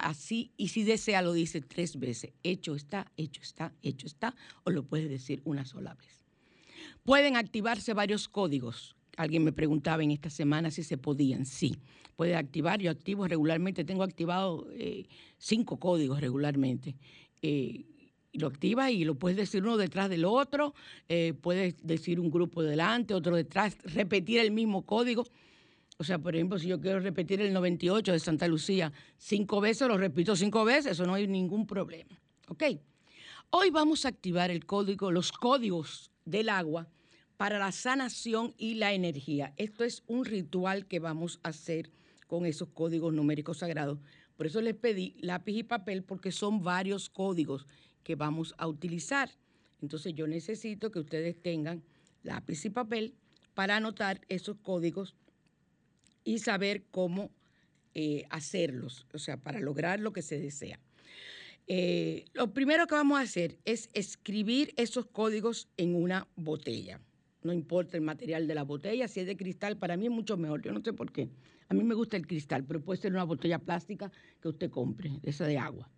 Así, 0.00 0.52
y 0.56 0.68
si 0.68 0.84
desea 0.84 1.22
lo 1.22 1.32
dice 1.32 1.60
tres 1.60 1.98
veces, 1.98 2.32
hecho 2.42 2.74
está, 2.74 3.10
hecho 3.16 3.42
está, 3.42 3.72
hecho 3.82 4.06
está, 4.06 4.34
o 4.64 4.70
lo 4.70 4.82
puede 4.82 5.08
decir 5.08 5.40
una 5.44 5.64
sola 5.64 5.94
vez. 5.94 6.24
Pueden 7.04 7.36
activarse 7.36 7.94
varios 7.94 8.28
códigos. 8.28 8.96
Alguien 9.16 9.44
me 9.44 9.52
preguntaba 9.52 10.02
en 10.02 10.10
esta 10.10 10.30
semana 10.30 10.70
si 10.70 10.82
se 10.82 10.96
podían. 10.96 11.44
Sí, 11.44 11.76
puede 12.16 12.36
activar. 12.36 12.80
Yo 12.80 12.90
activo 12.90 13.26
regularmente, 13.26 13.84
tengo 13.84 14.02
activado 14.02 14.66
eh, 14.72 15.06
cinco 15.38 15.78
códigos 15.78 16.20
regularmente. 16.20 16.96
Eh, 17.42 17.84
lo 18.32 18.46
activa 18.46 18.90
y 18.90 19.04
lo 19.04 19.16
puedes 19.16 19.36
decir 19.36 19.62
uno 19.62 19.76
detrás 19.76 20.08
del 20.08 20.24
otro, 20.24 20.74
eh, 21.08 21.34
puedes 21.40 21.74
decir 21.82 22.20
un 22.20 22.30
grupo 22.30 22.62
delante, 22.62 23.14
otro 23.14 23.36
detrás, 23.36 23.76
repetir 23.82 24.38
el 24.40 24.52
mismo 24.52 24.82
código. 24.82 25.24
O 26.00 26.02
sea, 26.02 26.18
por 26.18 26.34
ejemplo, 26.34 26.58
si 26.58 26.66
yo 26.66 26.80
quiero 26.80 26.98
repetir 26.98 27.42
el 27.42 27.52
98 27.52 28.12
de 28.12 28.18
Santa 28.18 28.48
Lucía 28.48 28.90
cinco 29.18 29.60
veces, 29.60 29.86
lo 29.86 29.98
repito 29.98 30.34
cinco 30.34 30.64
veces, 30.64 30.92
eso 30.92 31.04
no 31.04 31.12
hay 31.12 31.26
ningún 31.26 31.66
problema. 31.66 32.18
¿Ok? 32.48 32.62
Hoy 33.50 33.68
vamos 33.68 34.06
a 34.06 34.08
activar 34.08 34.50
el 34.50 34.64
código, 34.64 35.10
los 35.10 35.30
códigos 35.30 36.10
del 36.24 36.48
agua 36.48 36.88
para 37.36 37.58
la 37.58 37.70
sanación 37.70 38.54
y 38.56 38.76
la 38.76 38.94
energía. 38.94 39.52
Esto 39.58 39.84
es 39.84 40.02
un 40.06 40.24
ritual 40.24 40.86
que 40.86 41.00
vamos 41.00 41.38
a 41.42 41.50
hacer 41.50 41.90
con 42.26 42.46
esos 42.46 42.70
códigos 42.70 43.12
numéricos 43.12 43.58
sagrados. 43.58 43.98
Por 44.38 44.46
eso 44.46 44.62
les 44.62 44.76
pedí 44.76 45.16
lápiz 45.20 45.52
y 45.52 45.64
papel 45.64 46.02
porque 46.02 46.32
son 46.32 46.62
varios 46.62 47.10
códigos 47.10 47.66
que 48.04 48.14
vamos 48.14 48.54
a 48.56 48.68
utilizar. 48.68 49.28
Entonces 49.82 50.14
yo 50.14 50.26
necesito 50.26 50.90
que 50.90 51.00
ustedes 51.00 51.42
tengan 51.42 51.82
lápiz 52.22 52.64
y 52.64 52.70
papel 52.70 53.12
para 53.52 53.76
anotar 53.76 54.22
esos 54.30 54.56
códigos 54.62 55.14
y 56.24 56.38
saber 56.38 56.84
cómo 56.90 57.30
eh, 57.94 58.24
hacerlos, 58.30 59.06
o 59.12 59.18
sea, 59.18 59.36
para 59.36 59.60
lograr 59.60 60.00
lo 60.00 60.12
que 60.12 60.22
se 60.22 60.38
desea. 60.38 60.78
Eh, 61.66 62.24
lo 62.32 62.52
primero 62.52 62.86
que 62.86 62.94
vamos 62.94 63.18
a 63.18 63.22
hacer 63.22 63.58
es 63.64 63.90
escribir 63.92 64.72
esos 64.76 65.06
códigos 65.06 65.68
en 65.76 65.94
una 65.94 66.26
botella. 66.36 67.00
No 67.42 67.52
importa 67.52 67.96
el 67.96 68.02
material 68.02 68.46
de 68.46 68.54
la 68.54 68.64
botella, 68.64 69.08
si 69.08 69.20
es 69.20 69.26
de 69.26 69.36
cristal, 69.36 69.76
para 69.76 69.96
mí 69.96 70.06
es 70.06 70.12
mucho 70.12 70.36
mejor. 70.36 70.62
Yo 70.62 70.72
no 70.72 70.82
sé 70.82 70.92
por 70.92 71.10
qué. 71.12 71.28
A 71.68 71.74
mí 71.74 71.84
me 71.84 71.94
gusta 71.94 72.16
el 72.16 72.26
cristal, 72.26 72.64
pero 72.64 72.80
puede 72.80 73.00
ser 73.00 73.12
una 73.12 73.24
botella 73.24 73.58
plástica 73.58 74.10
que 74.40 74.48
usted 74.48 74.70
compre, 74.70 75.20
esa 75.22 75.46
de 75.46 75.58
agua. 75.58 75.88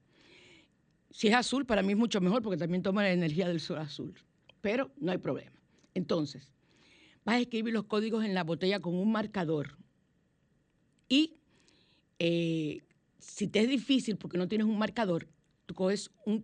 Si 1.11 1.28
es 1.28 1.35
azul, 1.35 1.66
para 1.66 1.82
mí 1.82 1.92
es 1.92 1.98
mucho 1.98 2.20
mejor 2.20 2.42
porque 2.42 2.58
también 2.58 2.82
toma 2.82 3.02
la 3.02 3.12
energía 3.12 3.48
del 3.48 3.61
sol 3.61 3.78
azul. 3.78 4.14
Pero 4.61 4.90
no 4.98 5.12
hay 5.12 5.18
problema. 5.18 5.52
Entonces, 5.94 6.52
vas 7.24 7.37
a 7.37 7.40
escribir 7.40 7.74
los 7.74 7.85
códigos 7.85 8.24
en 8.24 8.35
la 8.35 8.44
botella 8.44 8.80
con 8.80 8.94
un 8.94 9.11
marcador. 9.11 9.78
Y 11.12 11.35
eh, 12.18 12.81
si 13.18 13.46
te 13.46 13.61
es 13.61 13.68
difícil 13.68 14.16
porque 14.16 14.38
no 14.38 14.48
tienes 14.48 14.66
un 14.66 14.79
marcador, 14.79 15.29
tú 15.66 15.75
coges 15.75 16.11
un 16.25 16.42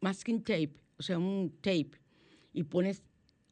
masking 0.00 0.42
tape, 0.42 0.72
o 0.98 1.04
sea, 1.04 1.20
un 1.20 1.52
tape, 1.60 1.92
y 2.52 2.64
pones 2.64 3.04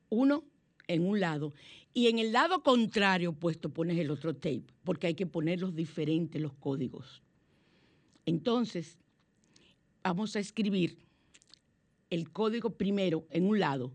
uno 0.08 0.42
en 0.88 1.06
un 1.06 1.20
lado 1.20 1.52
y 1.94 2.08
en 2.08 2.18
el 2.18 2.32
lado 2.32 2.64
contrario 2.64 3.32
puesto 3.32 3.72
pones 3.72 3.96
el 3.96 4.10
otro 4.10 4.34
tape, 4.34 4.64
porque 4.82 5.06
hay 5.06 5.14
que 5.14 5.26
ponerlos 5.26 5.76
diferentes 5.76 6.42
los 6.42 6.54
códigos. 6.54 7.22
Entonces, 8.26 8.98
vamos 10.02 10.34
a 10.34 10.40
escribir 10.40 10.98
el 12.10 12.32
código 12.32 12.70
primero 12.70 13.24
en 13.30 13.46
un 13.46 13.60
lado, 13.60 13.92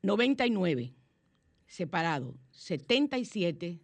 99, 0.00 0.94
separado 1.66 2.38
77 2.52 3.80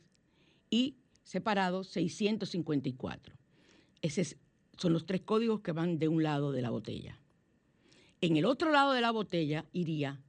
y 0.71 0.95
separado 1.29 1.85
654. 1.85 3.37
Esos 4.01 4.37
son 4.79 4.95
los 4.95 5.05
tres 5.05 5.21
códigos 5.21 5.61
que 5.61 5.73
van 5.73 5.99
de 5.99 6.09
un 6.09 6.23
lado 6.23 6.53
de 6.53 6.63
la 6.63 6.71
botella. 6.71 7.21
En 8.23 8.39
el 8.39 8.47
otro 8.47 8.73
lado 8.73 8.95
de 8.95 9.03
la 9.03 9.11
botella 9.11 9.67
iría 9.75 10.23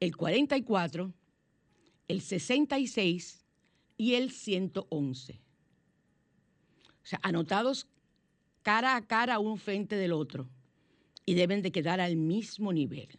el 0.00 0.16
44, 0.16 1.12
el 2.08 2.20
66 2.22 3.44
y 3.98 4.14
el 4.14 4.30
111. 4.30 5.42
O 7.02 7.06
sea, 7.06 7.20
anotados 7.22 7.86
cara 8.62 8.96
a 8.96 9.06
cara 9.06 9.38
uno 9.38 9.58
frente 9.58 9.96
del 9.96 10.12
otro 10.12 10.48
y 11.26 11.34
deben 11.34 11.60
de 11.60 11.70
quedar 11.70 12.00
al 12.00 12.16
mismo 12.16 12.72
nivel. 12.72 13.18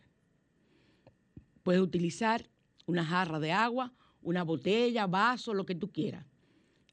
Puedes 1.62 1.84
utilizar 1.84 2.50
una 2.88 3.06
jarra 3.06 3.40
de 3.40 3.52
agua, 3.52 3.94
una 4.24 4.42
botella, 4.44 5.06
vaso, 5.06 5.54
lo 5.54 5.68
que 5.68 5.76
tú 5.76 5.92
quieras. 5.92 6.26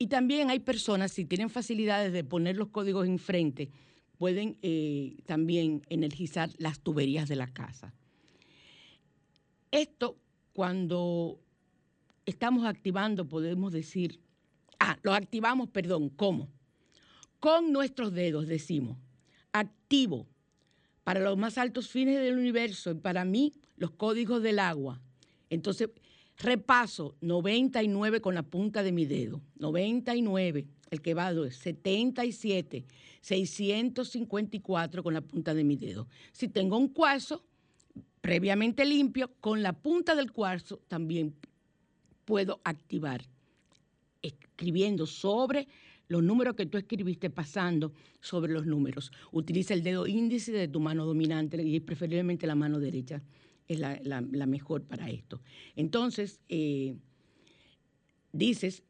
Y 0.04 0.06
también 0.06 0.50
hay 0.50 0.58
personas, 0.58 1.12
si 1.12 1.24
tienen 1.24 1.48
facilidades 1.48 2.12
de 2.12 2.24
poner 2.24 2.58
los 2.58 2.68
códigos 2.68 3.06
enfrente, 3.06 3.70
pueden 4.18 4.58
eh, 4.60 5.16
también 5.24 5.80
energizar 5.88 6.50
las 6.58 6.80
tuberías 6.80 7.26
de 7.26 7.36
la 7.36 7.46
casa. 7.46 7.94
Esto, 9.70 10.18
cuando 10.52 11.40
estamos 12.26 12.66
activando, 12.66 13.26
podemos 13.26 13.72
decir, 13.72 14.20
ah, 14.78 14.98
lo 15.02 15.14
activamos, 15.14 15.70
perdón, 15.70 16.10
¿cómo? 16.10 16.50
Con 17.40 17.72
nuestros 17.72 18.12
dedos 18.12 18.46
decimos, 18.46 18.98
activo 19.52 20.26
para 21.02 21.20
los 21.20 21.38
más 21.38 21.56
altos 21.56 21.88
fines 21.88 22.20
del 22.20 22.36
universo 22.36 22.90
y 22.90 22.96
para 22.96 23.24
mí 23.24 23.54
los 23.78 23.92
códigos 23.92 24.42
del 24.42 24.58
agua. 24.58 25.00
Entonces, 25.48 25.88
repaso 26.38 27.16
99 27.20 28.20
con 28.20 28.34
la 28.34 28.42
punta 28.42 28.82
de 28.82 28.92
mi 28.92 29.06
dedo, 29.06 29.40
99, 29.58 30.66
el 30.90 31.00
que 31.00 31.14
va 31.14 31.28
a 31.28 31.50
77, 31.50 32.84
654 33.20 35.02
con 35.02 35.14
la 35.14 35.20
punta 35.20 35.54
de 35.54 35.64
mi 35.64 35.76
dedo. 35.76 36.08
Si 36.32 36.48
tengo 36.48 36.76
un 36.76 36.88
cuarzo 36.88 37.44
previamente 38.20 38.84
limpio, 38.84 39.30
con 39.40 39.62
la 39.62 39.72
punta 39.72 40.14
del 40.14 40.32
cuarzo 40.32 40.80
también 40.88 41.34
puedo 42.24 42.60
activar, 42.64 43.24
escribiendo 44.22 45.06
sobre 45.06 45.68
los 46.08 46.22
números 46.22 46.54
que 46.54 46.66
tú 46.66 46.78
escribiste 46.78 47.30
pasando 47.30 47.92
sobre 48.20 48.52
los 48.52 48.66
números. 48.66 49.10
Utiliza 49.32 49.74
el 49.74 49.82
dedo 49.82 50.06
índice 50.06 50.52
de 50.52 50.68
tu 50.68 50.80
mano 50.80 51.06
dominante 51.06 51.62
y 51.62 51.80
preferiblemente 51.80 52.46
la 52.46 52.54
mano 52.54 52.78
derecha 52.78 53.22
es 53.68 53.78
la, 53.78 54.46
mejor 54.46 54.82
para 54.82 55.08
esto. 55.10 55.40
Entonces, 55.76 56.40
eh, 56.48 56.96
dices, 58.32 58.82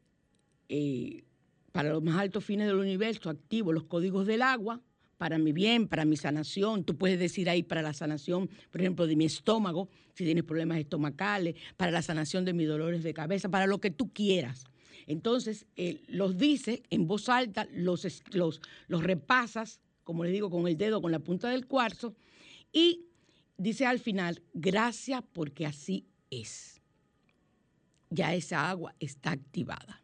eh, 0.69 1.23
para 1.71 1.89
los 1.89 2.03
más 2.03 2.17
altos 2.17 2.43
fines 2.43 2.67
del 2.67 2.77
universo, 2.77 3.29
activo 3.29 3.73
los 3.73 3.83
códigos 3.85 4.27
del 4.27 4.41
agua, 4.41 4.81
para 5.17 5.37
mi 5.37 5.53
bien, 5.53 5.87
para 5.87 6.05
mi 6.05 6.17
sanación. 6.17 6.83
Tú 6.83 6.97
puedes 6.97 7.19
decir 7.19 7.49
ahí 7.49 7.63
para 7.63 7.81
la 7.81 7.93
sanación, 7.93 8.49
por 8.71 8.81
ejemplo, 8.81 9.07
de 9.07 9.15
mi 9.15 9.25
estómago, 9.25 9.89
si 10.13 10.25
tienes 10.25 10.43
problemas 10.43 10.77
estomacales, 10.77 11.55
para 11.77 11.91
la 11.91 12.01
sanación 12.01 12.45
de 12.45 12.53
mis 12.53 12.67
dolores 12.67 13.03
de 13.03 13.13
cabeza, 13.13 13.49
para 13.49 13.67
lo 13.67 13.79
que 13.79 13.91
tú 13.91 14.11
quieras. 14.11 14.65
Entonces, 15.07 15.67
eh, 15.75 16.01
los 16.07 16.37
dice 16.37 16.83
en 16.89 17.07
voz 17.07 17.29
alta, 17.29 17.67
los, 17.71 18.23
los, 18.31 18.61
los 18.87 19.03
repasas, 19.03 19.79
como 20.03 20.23
les 20.23 20.33
digo, 20.33 20.49
con 20.49 20.67
el 20.67 20.77
dedo, 20.77 21.01
con 21.01 21.11
la 21.11 21.19
punta 21.19 21.49
del 21.49 21.65
cuarzo, 21.65 22.15
y 22.73 23.05
dice 23.57 23.85
al 23.85 23.99
final, 23.99 24.41
gracias 24.53 25.23
porque 25.33 25.65
así 25.65 26.05
es. 26.29 26.81
Ya 28.09 28.33
esa 28.33 28.69
agua 28.69 28.95
está 28.99 29.31
activada. 29.31 30.01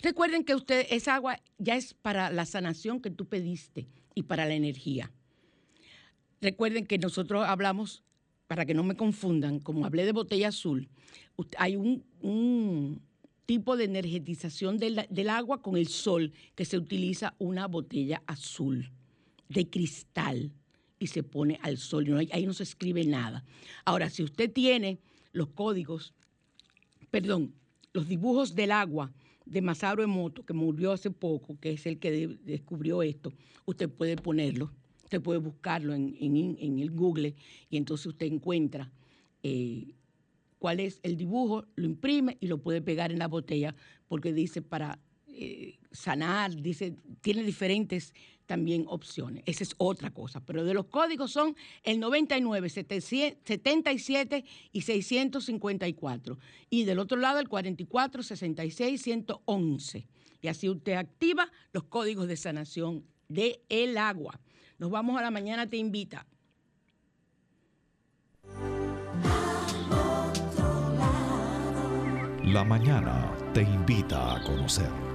Recuerden 0.00 0.44
que 0.44 0.54
usted, 0.54 0.86
esa 0.90 1.14
agua 1.14 1.40
ya 1.58 1.76
es 1.76 1.94
para 1.94 2.30
la 2.30 2.44
sanación 2.44 3.00
que 3.00 3.10
tú 3.10 3.26
pediste 3.26 3.86
y 4.14 4.24
para 4.24 4.44
la 4.44 4.54
energía. 4.54 5.10
Recuerden 6.40 6.86
que 6.86 6.98
nosotros 6.98 7.46
hablamos, 7.46 8.02
para 8.46 8.66
que 8.66 8.74
no 8.74 8.82
me 8.82 8.96
confundan, 8.96 9.60
como 9.60 9.86
hablé 9.86 10.04
de 10.04 10.12
botella 10.12 10.48
azul, 10.48 10.88
hay 11.56 11.76
un, 11.76 13.00
tipo 13.46 13.76
de 13.76 13.84
energetización 13.84 14.78
del, 14.78 15.06
del 15.10 15.28
agua 15.28 15.60
con 15.60 15.76
el 15.76 15.88
sol 15.88 16.32
que 16.54 16.64
se 16.64 16.78
utiliza 16.78 17.34
una 17.38 17.66
botella 17.66 18.22
azul 18.26 18.90
de 19.48 19.68
cristal 19.68 20.52
y 20.98 21.08
se 21.08 21.22
pone 21.22 21.58
al 21.62 21.78
sol. 21.78 22.08
Y 22.08 22.28
ahí 22.32 22.46
no 22.46 22.52
se 22.54 22.62
escribe 22.62 23.04
nada. 23.04 23.44
Ahora, 23.84 24.10
si 24.10 24.22
usted 24.22 24.52
tiene 24.52 24.98
los 25.32 25.48
códigos, 25.48 26.14
perdón, 27.10 27.54
los 27.92 28.08
dibujos 28.08 28.54
del 28.54 28.72
agua 28.72 29.12
de 29.46 29.60
Masaru 29.60 30.02
Emoto, 30.02 30.44
que 30.44 30.52
murió 30.52 30.92
hace 30.92 31.10
poco, 31.10 31.58
que 31.60 31.72
es 31.72 31.86
el 31.86 31.98
que 31.98 32.38
descubrió 32.42 33.02
esto, 33.02 33.32
usted 33.66 33.88
puede 33.90 34.16
ponerlo, 34.16 34.72
usted 35.02 35.20
puede 35.20 35.38
buscarlo 35.38 35.94
en, 35.94 36.78
el 36.80 36.90
Google 36.90 37.34
y 37.68 37.76
entonces 37.76 38.06
usted 38.06 38.26
encuentra 38.26 38.90
eh, 39.42 39.94
cuál 40.58 40.80
es 40.80 40.98
el 41.02 41.16
dibujo, 41.16 41.66
lo 41.76 41.84
imprime 41.84 42.38
y 42.40 42.46
lo 42.46 42.58
puede 42.58 42.80
pegar 42.80 43.12
en 43.12 43.18
la 43.18 43.28
botella, 43.28 43.74
porque 44.08 44.32
dice 44.32 44.62
para 44.62 44.98
eh, 45.28 45.78
sanar, 45.90 46.54
dice, 46.62 46.96
tiene 47.20 47.42
diferentes 47.42 48.14
también 48.46 48.84
opciones. 48.88 49.42
Esa 49.46 49.64
es 49.64 49.74
otra 49.78 50.10
cosa. 50.10 50.40
Pero 50.40 50.64
de 50.64 50.74
los 50.74 50.86
códigos 50.86 51.32
son 51.32 51.56
el 51.82 52.00
99, 52.00 52.68
77 52.68 54.44
y 54.72 54.80
654. 54.82 56.38
Y 56.70 56.84
del 56.84 56.98
otro 56.98 57.18
lado 57.18 57.38
el 57.38 57.48
44, 57.48 58.22
66, 58.22 59.02
111. 59.02 60.06
Y 60.40 60.48
así 60.48 60.68
usted 60.68 60.94
activa 60.94 61.50
los 61.72 61.84
códigos 61.84 62.28
de 62.28 62.36
sanación 62.36 63.04
de 63.28 63.62
el 63.68 63.96
agua. 63.96 64.40
Nos 64.78 64.90
vamos 64.90 65.18
a 65.18 65.22
la 65.22 65.30
mañana, 65.30 65.68
te 65.68 65.76
invita. 65.76 66.26
La 72.44 72.62
mañana 72.62 73.34
te 73.54 73.62
invita 73.62 74.36
a 74.36 74.42
conocer. 74.42 75.13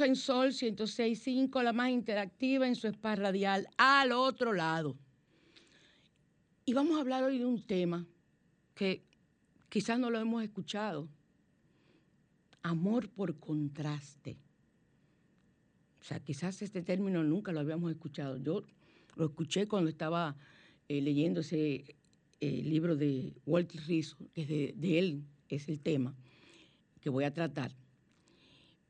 En 0.00 0.16
Sol 0.16 0.52
106.5, 0.52 1.62
la 1.62 1.72
más 1.72 1.90
interactiva 1.90 2.66
en 2.66 2.74
su 2.74 2.86
spa 2.88 3.14
radial, 3.14 3.68
al 3.76 4.12
otro 4.12 4.52
lado. 4.52 4.96
Y 6.64 6.72
vamos 6.72 6.96
a 6.96 7.00
hablar 7.00 7.24
hoy 7.24 7.38
de 7.38 7.44
un 7.44 7.62
tema 7.66 8.06
que 8.74 9.04
quizás 9.68 9.98
no 9.98 10.10
lo 10.10 10.18
hemos 10.18 10.42
escuchado. 10.42 11.08
Amor 12.62 13.10
por 13.10 13.38
contraste. 13.38 14.38
O 16.00 16.04
sea, 16.04 16.20
quizás 16.20 16.62
este 16.62 16.82
término 16.82 17.22
nunca 17.22 17.52
lo 17.52 17.60
habíamos 17.60 17.90
escuchado. 17.90 18.38
Yo 18.38 18.64
lo 19.14 19.26
escuché 19.26 19.68
cuando 19.68 19.90
estaba 19.90 20.36
eh, 20.88 21.02
leyendo 21.02 21.40
ese 21.40 21.84
eh, 22.40 22.62
libro 22.62 22.96
de 22.96 23.34
Walter 23.44 23.80
Rizzo, 23.86 24.16
que 24.32 24.42
es 24.42 24.48
de 24.48 24.98
él 24.98 25.24
es 25.48 25.68
el 25.68 25.80
tema 25.80 26.14
que 27.00 27.10
voy 27.10 27.24
a 27.24 27.34
tratar. 27.34 27.72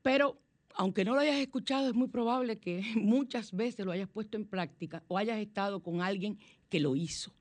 Pero 0.01 0.42
aunque 0.75 1.05
no 1.05 1.13
lo 1.13 1.21
hayas 1.21 1.37
escuchado, 1.37 1.87
es 1.87 1.93
muy 1.93 2.07
probable 2.07 2.57
que 2.57 2.83
muchas 2.95 3.51
veces 3.51 3.85
lo 3.85 3.91
hayas 3.91 4.09
puesto 4.09 4.37
en 4.37 4.45
práctica 4.45 5.03
o 5.07 5.17
hayas 5.17 5.39
estado 5.39 5.81
con 5.81 6.01
alguien 6.01 6.37
que 6.69 6.79
lo 6.79 6.95
hizo. 6.95 7.31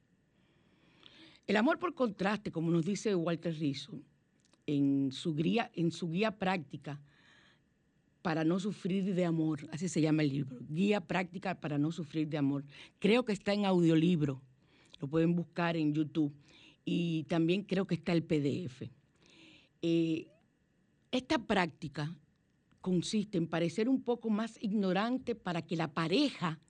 El 1.46 1.56
amor 1.56 1.78
por 1.78 1.94
contraste, 1.94 2.52
como 2.52 2.70
nos 2.70 2.84
dice 2.84 3.14
Walter 3.14 3.54
Rizzo, 3.54 4.00
en 4.66 5.10
su 5.12 5.34
guía, 5.34 5.70
en 5.74 5.90
su 5.90 6.08
guía 6.08 6.38
práctica 6.38 7.00
para 8.22 8.44
no 8.44 8.60
sufrir 8.60 9.14
de 9.14 9.24
amor, 9.24 9.68
así 9.72 9.88
se 9.88 10.00
llama 10.00 10.22
el 10.22 10.28
libro, 10.28 10.58
Guía 10.68 11.00
práctica 11.00 11.60
para 11.60 11.76
no 11.76 11.90
sufrir 11.90 12.28
de 12.28 12.38
amor. 12.38 12.64
Creo 13.00 13.24
que 13.24 13.32
está 13.32 13.52
en 13.52 13.66
audiolibro, 13.66 14.40
lo 15.00 15.08
pueden 15.08 15.34
buscar 15.34 15.76
en 15.76 15.92
YouTube 15.92 16.32
y 16.84 17.24
también 17.24 17.64
creo 17.64 17.84
que 17.84 17.96
está 17.96 18.12
el 18.12 18.22
PDF. 18.22 18.82
Eh, 19.82 20.28
esta 21.10 21.38
práctica 21.38 22.14
consiste 22.82 23.38
en 23.38 23.46
parecer 23.46 23.88
un 23.88 24.02
poco 24.02 24.28
más 24.28 24.58
ignorante 24.60 25.34
para 25.34 25.62
que 25.62 25.76
la 25.76 25.94
pareja 25.94 26.60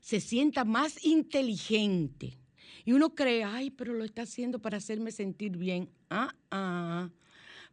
se 0.00 0.20
sienta 0.20 0.64
más 0.64 1.02
inteligente. 1.04 2.36
Y 2.84 2.92
uno 2.92 3.14
cree, 3.14 3.44
ay, 3.44 3.70
pero 3.70 3.94
lo 3.94 4.04
está 4.04 4.22
haciendo 4.22 4.58
para 4.58 4.76
hacerme 4.76 5.12
sentir 5.12 5.56
bien. 5.56 5.88
Ah, 6.10 6.34
ah, 6.50 7.08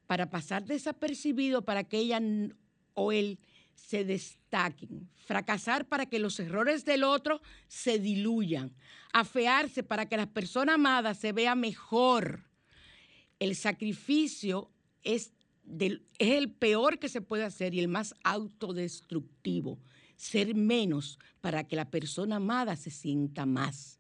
para 0.08 0.30
pasar 0.30 0.66
desapercibido, 0.66 1.64
para 1.64 1.84
que 1.84 1.98
ella 1.98 2.22
o 2.94 3.12
él 3.12 3.40
se 3.76 4.06
destaquen. 4.06 5.10
Fracasar 5.26 5.88
para 5.88 6.06
que 6.06 6.20
los 6.20 6.40
errores 6.40 6.86
del 6.86 7.04
otro 7.04 7.42
se 7.68 8.00
diluyan. 8.00 8.72
Afearse 9.14 9.84
para 9.84 10.08
que 10.08 10.18
la 10.18 10.28
persona 10.28 10.76
amada 10.76 11.16
se 11.16 11.32
vea 11.32 11.56
mejor. 11.56 12.44
El 13.40 13.56
sacrificio 13.56 14.70
es 15.04 15.32
es 15.78 16.00
el 16.18 16.52
peor 16.52 17.00
que 17.00 17.10
se 17.10 17.22
puede 17.22 17.44
hacer 17.44 17.74
y 17.74 17.80
el 17.80 17.88
más 17.88 18.16
autodestructivo. 18.24 19.80
Ser 20.16 20.56
menos 20.56 21.20
para 21.42 21.68
que 21.68 21.76
la 21.76 21.90
persona 21.90 22.38
amada 22.38 22.76
se 22.76 22.92
sienta 22.92 23.46
más. 23.46 24.00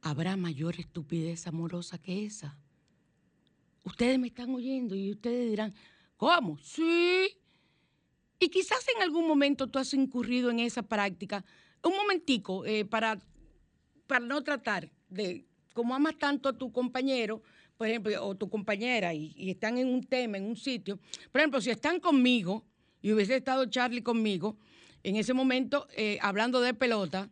¿Habrá 0.00 0.36
mayor 0.36 0.78
estupidez 0.78 1.46
amorosa 1.46 1.98
que 1.98 2.24
esa? 2.24 2.58
Ustedes 3.82 4.18
me 4.18 4.28
están 4.28 4.54
oyendo 4.54 4.94
y 4.94 5.10
ustedes 5.10 5.50
dirán, 5.50 5.74
¿cómo? 6.16 6.58
Sí. 6.58 7.28
Y 8.38 8.48
quizás 8.48 8.84
en 8.94 9.02
algún 9.02 9.26
momento 9.26 9.66
tú 9.66 9.78
has 9.78 9.92
incurrido 9.94 10.50
en 10.50 10.60
esa 10.60 10.82
práctica. 10.82 11.44
Un 11.82 11.94
momentico, 11.96 12.64
eh, 12.66 12.84
para, 12.84 13.18
para 14.06 14.24
no 14.24 14.42
tratar 14.42 14.90
de, 15.08 15.46
como 15.72 15.94
amas 15.94 16.18
tanto 16.18 16.48
a 16.48 16.56
tu 16.56 16.72
compañero, 16.72 17.42
por 17.76 17.88
ejemplo, 17.88 18.26
o 18.26 18.34
tu 18.34 18.48
compañera 18.48 19.12
y, 19.14 19.50
están 19.50 19.78
en 19.78 19.88
un 19.88 20.02
tema, 20.02 20.38
en 20.38 20.44
un 20.44 20.56
sitio, 20.56 20.98
por 21.30 21.40
ejemplo, 21.40 21.60
si 21.60 21.70
están 21.70 22.00
conmigo 22.00 22.64
y 23.02 23.12
hubiese 23.12 23.36
estado 23.36 23.66
Charlie 23.66 24.02
conmigo, 24.02 24.56
en 25.02 25.16
ese 25.16 25.34
momento 25.34 25.86
eh, 25.96 26.18
hablando 26.22 26.60
de 26.60 26.74
pelota, 26.74 27.30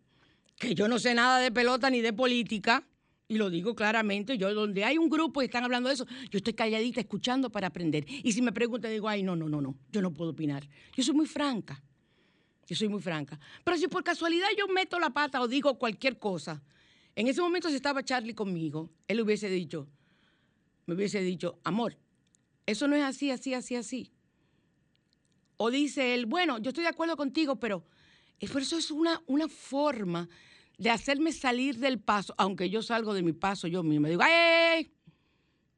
que 0.59 0.75
yo 0.75 0.87
no 0.87 0.99
sé 0.99 1.15
nada 1.15 1.39
de 1.39 1.51
pelota 1.51 1.91
ni 1.91 2.01
de 2.01 2.13
política, 2.13 2.87
y 3.27 3.37
lo 3.37 3.49
digo 3.49 3.75
claramente, 3.75 4.37
yo 4.37 4.53
donde 4.53 4.85
hay 4.85 4.99
un 4.99 5.09
grupo 5.09 5.41
y 5.41 5.47
están 5.47 5.65
hablando 5.65 5.89
de 5.89 5.95
eso, 5.95 6.07
yo 6.31 6.37
estoy 6.37 6.53
calladita 6.53 7.01
escuchando 7.01 7.51
para 7.51 7.69
aprender. 7.69 8.05
Y 8.07 8.33
si 8.33 8.43
me 8.43 8.53
preguntan, 8.53 8.91
digo, 8.91 9.09
ay, 9.09 9.23
no, 9.23 9.35
no, 9.35 9.49
no, 9.49 9.61
no, 9.63 9.75
yo 9.91 10.03
no 10.03 10.13
puedo 10.13 10.33
opinar. 10.33 10.69
Yo 10.95 11.03
soy 11.03 11.15
muy 11.15 11.27
franca, 11.27 11.83
yo 12.67 12.77
soy 12.77 12.89
muy 12.89 13.01
franca. 13.01 13.41
Pero 13.65 13.79
si 13.79 13.89
por 13.89 14.05
casualidad 14.05 14.49
yo 14.57 14.69
meto 14.69 14.99
la 14.99 15.11
pata 15.11 15.41
o 15.41 15.49
digo 15.49 15.79
cualquier 15.79 16.19
cosa, 16.19 16.63
en 17.17 17.27
ese 17.27 17.41
momento 17.41 17.71
si 17.71 17.77
estaba 17.77 18.03
Charlie 18.03 18.35
conmigo, 18.35 18.91
él 19.09 19.21
hubiese 19.23 19.49
dicho, 19.49 19.89
me 20.87 20.95
hubiese 20.95 21.21
dicho, 21.21 21.59
amor, 21.65 21.97
eso 22.67 22.89
no 22.89 22.97
es 22.97 23.03
así, 23.03 23.31
así, 23.31 23.55
así, 23.55 23.77
así. 23.77 24.13
O 25.57 25.71
dice 25.71 26.15
él, 26.15 26.27
bueno, 26.27 26.59
yo 26.59 26.71
estoy 26.71 26.85
de 26.85 26.91
acuerdo 26.91 27.17
contigo, 27.17 27.57
pero 27.57 27.85
eso 28.41 28.77
es 28.77 28.91
una, 28.91 29.23
una 29.27 29.49
forma 29.49 30.29
de 30.79 30.91
hacerme 30.91 31.33
salir 31.33 31.79
del 31.79 32.01
paso, 32.01 32.35
aunque 32.37 32.69
yo 32.69 32.83
salgo 32.83 33.15
de 33.15 33.23
mi 33.23 33.33
paso 33.33 33.69
yo 33.69 33.83
mismo. 33.83 34.09
Digo, 34.09 34.23
¡ay! 34.25 34.93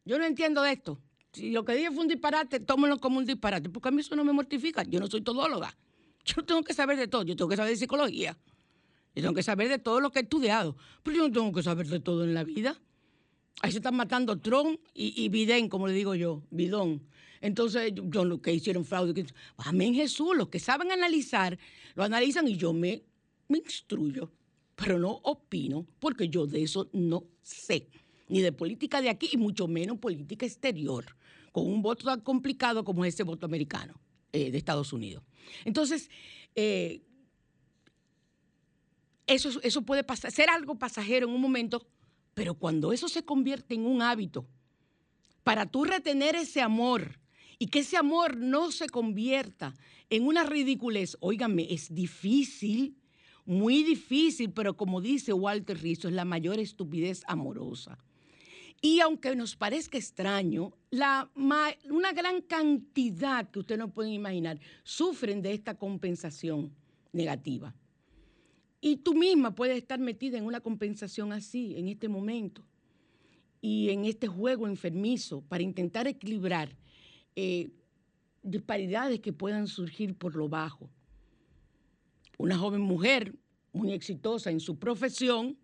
Yo 0.05 0.19
no 0.19 0.25
entiendo 0.25 0.63
de 0.63 0.73
esto. 0.73 1.01
Si 1.33 1.51
lo 1.51 1.65
que 1.65 1.75
dije 1.75 1.91
fue 1.91 2.03
un 2.03 2.09
disparate, 2.09 2.61
tómelo 2.61 2.99
como 2.99 3.19
un 3.19 3.27
disparate, 3.27 3.69
porque 3.69 3.89
a 3.89 3.93
mí 3.93 4.01
eso 4.01 4.17
no 4.17 4.25
me 4.25 4.33
mortifica. 4.33 4.85
Yo 4.85 5.01
no 5.01 5.07
soy 5.07 5.21
todóloga. 5.21 5.77
Yo 6.25 6.43
tengo 6.45 6.63
que 6.63 6.73
saber 6.73 6.97
de 6.97 7.09
todo. 7.09 7.25
Yo 7.25 7.37
tengo 7.37 7.49
que 7.49 7.57
saber 7.57 7.73
de 7.73 7.77
psicología. 7.77 8.39
Yo 9.15 9.23
tengo 9.23 9.35
que 9.35 9.43
saber 9.43 9.69
de 9.69 9.79
todo 9.79 10.01
lo 10.01 10.11
que 10.11 10.21
he 10.21 10.23
estudiado. 10.23 10.77
Pero 11.03 11.19
yo 11.19 11.29
no 11.29 11.33
tengo 11.33 11.53
que 11.53 11.63
saber 11.63 11.87
de 11.89 12.01
todo 12.01 12.25
en 12.25 12.35
la 12.35 12.43
vida. 12.43 12.81
Ahí 13.63 13.73
se 13.73 13.79
están 13.79 13.97
matando 13.97 14.39
Trump 14.39 14.79
y, 14.95 15.15
y 15.17 15.29
Biden, 15.29 15.69
como 15.69 15.87
le 15.87 15.95
digo 15.95 16.15
yo, 16.15 16.43
Bidón. 16.51 17.03
Entonces, 17.41 17.93
yo, 17.95 18.25
lo 18.25 18.41
que 18.41 18.53
hicieron 18.53 18.85
fraude. 18.85 19.27
Amén 19.59 19.95
Jesús, 19.95 20.37
los 20.37 20.49
que 20.49 20.59
saben 20.59 20.91
analizar, 20.91 21.59
lo 21.95 22.05
analizan 22.05 22.49
y 22.49 22.57
yo 22.57 22.73
me, 22.73 23.03
me 23.49 23.59
instruyo, 23.59 24.33
pero 24.75 24.99
no 24.99 25.21
opino, 25.23 25.87
porque 25.99 26.29
yo 26.29 26.47
de 26.47 26.63
eso 26.63 26.89
no 26.93 27.25
sé, 27.43 27.89
ni 28.29 28.41
de 28.41 28.53
política 28.53 29.01
de 29.01 29.11
aquí 29.11 29.29
y 29.33 29.37
mucho 29.37 29.69
menos 29.69 29.99
política 29.99 30.47
exterior, 30.47 31.05
con 31.53 31.67
un 31.67 31.83
voto 31.83 32.07
tan 32.07 32.21
complicado 32.21 32.85
como 32.85 33.05
ese 33.05 33.23
voto 33.23 33.47
americano 33.47 33.95
eh, 34.33 34.51
de 34.51 34.59
Estados 34.59 34.93
Unidos. 34.93 35.23
Entonces, 35.65 36.11
eh, 36.55 37.03
eso, 39.27 39.51
eso 39.63 39.83
puede 39.83 40.05
pasar, 40.05 40.31
ser 40.31 40.51
algo 40.51 40.79
pasajero 40.79 41.29
en 41.29 41.35
un 41.35 41.41
momento 41.41 41.87
pero 42.37 42.53
cuando 42.53 42.93
eso 42.93 43.09
se 43.09 43.25
convierte 43.25 43.75
en 43.75 43.87
un 43.87 44.03
hábito, 44.03 44.47
para 45.43 45.65
tú 45.65 45.85
retener 45.85 46.37
ese 46.37 46.61
amor 46.61 47.19
y 47.59 47.69
que 47.69 47.79
ese 47.79 47.97
amor 47.97 48.37
no 48.37 48.71
se 48.73 48.91
convierta 48.91 49.73
en 50.11 50.27
una 50.27 50.45
ridiculez, 50.45 51.17
óigame, 51.21 51.67
es 51.71 51.95
difícil, 51.95 52.99
muy 53.47 53.83
difícil, 53.83 54.51
pero 54.51 54.77
como 54.77 55.01
dice 55.01 55.33
Walter 55.33 55.81
Rizzo, 55.81 56.09
es 56.09 56.15
la 56.15 56.27
mayor 56.27 56.59
estupidez 56.59 57.23
amorosa. 57.27 58.05
Y 58.83 59.01
aunque 59.01 59.35
nos 59.35 59.57
parezca 59.57 59.97
extraño, 59.97 60.75
una 60.93 62.13
gran 62.13 62.43
cantidad 62.43 63.51
que 63.51 63.61
ustedes 63.61 63.79
no 63.79 63.95
pueden 63.95 64.13
imaginar 64.13 64.61
sufren 64.85 65.41
de 65.41 65.55
esta 65.55 65.79
compensación 65.79 66.71
negativa. 67.13 67.75
Y 68.81 68.99
tú 68.99 69.15
misma 69.15 69.55
puedes 69.55 69.77
estar 69.77 69.99
metida 69.99 70.39
en 70.39 70.45
una 70.45 70.61
compensación 70.61 71.33
así 71.33 71.77
en 71.77 71.89
este 71.89 72.09
momento 72.09 72.63
y 73.61 73.91
en 73.91 74.05
este 74.05 74.27
juego 74.27 74.69
enfermizo 74.69 75.41
para 75.43 75.63
intentar 75.63 76.07
equilibrar 76.07 76.77
eh, 77.35 77.71
disparidades 78.43 79.21
que 79.21 79.33
puedan 79.33 79.67
surgir 79.67 80.15
por 80.15 80.37
lo 80.37 80.49
bajo. 80.49 80.89
Una 82.39 82.59
joven 82.59 82.83
mujer 82.83 83.35
muy 83.73 83.93
exitosa 83.93 84.51
en 84.51 84.61
su 84.61 84.79
profesión, 84.79 85.57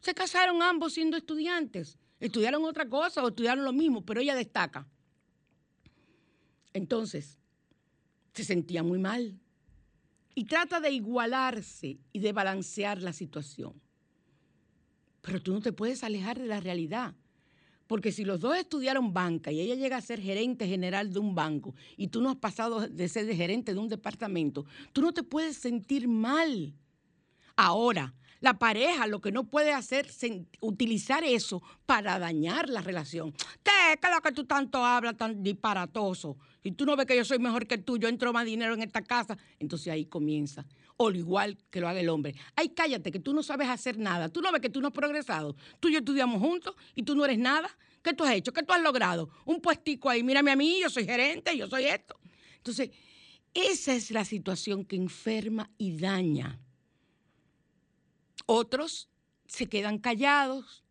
se 0.00 0.14
casaron 0.14 0.62
ambos 0.62 0.94
siendo 0.94 1.16
estudiantes. 1.16 1.98
Estudiaron 2.20 2.64
otra 2.64 2.88
cosa 2.88 3.22
o 3.22 3.28
estudiaron 3.28 3.64
lo 3.64 3.72
mismo, 3.72 4.04
pero 4.04 4.20
ella 4.20 4.34
destaca. 4.34 4.86
Entonces, 6.72 7.38
se 8.32 8.44
sentía 8.44 8.82
muy 8.82 8.98
mal 8.98 9.38
y 10.34 10.44
trata 10.44 10.80
de 10.80 10.90
igualarse 10.90 11.98
y 12.12 12.18
de 12.18 12.32
balancear 12.32 13.00
la 13.00 13.12
situación. 13.12 13.80
Pero 15.20 15.40
tú 15.40 15.52
no 15.52 15.60
te 15.60 15.72
puedes 15.72 16.04
alejar 16.04 16.38
de 16.38 16.46
la 16.46 16.60
realidad. 16.60 17.14
Porque 17.86 18.12
si 18.12 18.24
los 18.24 18.40
dos 18.40 18.56
estudiaron 18.56 19.12
banca 19.12 19.52
y 19.52 19.60
ella 19.60 19.74
llega 19.74 19.98
a 19.98 20.02
ser 20.02 20.20
gerente 20.20 20.66
general 20.66 21.12
de 21.12 21.18
un 21.18 21.34
banco 21.34 21.74
y 21.96 22.08
tú 22.08 22.22
no 22.22 22.30
has 22.30 22.36
pasado 22.36 22.88
de 22.88 23.08
ser 23.08 23.32
gerente 23.34 23.74
de 23.74 23.80
un 23.80 23.88
departamento, 23.88 24.64
tú 24.92 25.02
no 25.02 25.12
te 25.12 25.22
puedes 25.22 25.56
sentir 25.56 26.08
mal. 26.08 26.74
Ahora, 27.56 28.14
la 28.44 28.58
pareja 28.58 29.06
lo 29.06 29.22
que 29.22 29.32
no 29.32 29.44
puede 29.44 29.72
hacer 29.72 30.04
es 30.04 30.30
utilizar 30.60 31.24
eso 31.24 31.62
para 31.86 32.18
dañar 32.18 32.68
la 32.68 32.82
relación. 32.82 33.32
¿Qué 33.62 33.94
es 33.94 34.14
lo 34.14 34.20
que 34.20 34.32
tú 34.32 34.44
tanto 34.44 34.84
hablas, 34.84 35.16
tan 35.16 35.42
disparatoso? 35.42 36.36
Y 36.62 36.72
tú 36.72 36.84
no 36.84 36.94
ves 36.94 37.06
que 37.06 37.16
yo 37.16 37.24
soy 37.24 37.38
mejor 37.38 37.66
que 37.66 37.78
tú, 37.78 37.96
yo 37.96 38.06
entro 38.06 38.34
más 38.34 38.44
dinero 38.44 38.74
en 38.74 38.82
esta 38.82 39.00
casa. 39.00 39.38
Entonces 39.58 39.88
ahí 39.88 40.04
comienza. 40.04 40.66
O 40.98 41.08
lo 41.08 41.16
igual 41.16 41.56
que 41.70 41.80
lo 41.80 41.88
haga 41.88 42.00
el 42.00 42.10
hombre. 42.10 42.34
Ay, 42.54 42.68
cállate, 42.68 43.10
que 43.10 43.18
tú 43.18 43.32
no 43.32 43.42
sabes 43.42 43.66
hacer 43.70 43.96
nada. 43.96 44.28
Tú 44.28 44.42
no 44.42 44.52
ves 44.52 44.60
que 44.60 44.68
tú 44.68 44.82
no 44.82 44.88
has 44.88 44.92
progresado. 44.92 45.56
Tú 45.80 45.88
y 45.88 45.92
yo 45.92 46.00
estudiamos 46.00 46.38
juntos 46.38 46.74
y 46.94 47.02
tú 47.02 47.14
no 47.14 47.24
eres 47.24 47.38
nada. 47.38 47.70
¿Qué 48.02 48.12
tú 48.12 48.24
has 48.24 48.34
hecho? 48.34 48.52
¿Qué 48.52 48.62
tú 48.62 48.74
has 48.74 48.82
logrado? 48.82 49.30
Un 49.46 49.62
puestico 49.62 50.10
ahí. 50.10 50.22
Mírame 50.22 50.50
a 50.50 50.56
mí, 50.56 50.80
yo 50.82 50.90
soy 50.90 51.06
gerente, 51.06 51.56
yo 51.56 51.66
soy 51.66 51.84
esto. 51.84 52.14
Entonces, 52.58 52.90
esa 53.54 53.94
es 53.94 54.10
la 54.10 54.26
situación 54.26 54.84
que 54.84 54.96
enferma 54.96 55.70
y 55.78 55.96
daña 55.96 56.60
otros 58.46 59.08
se 59.46 59.66
quedan 59.66 59.98
callados 59.98 60.84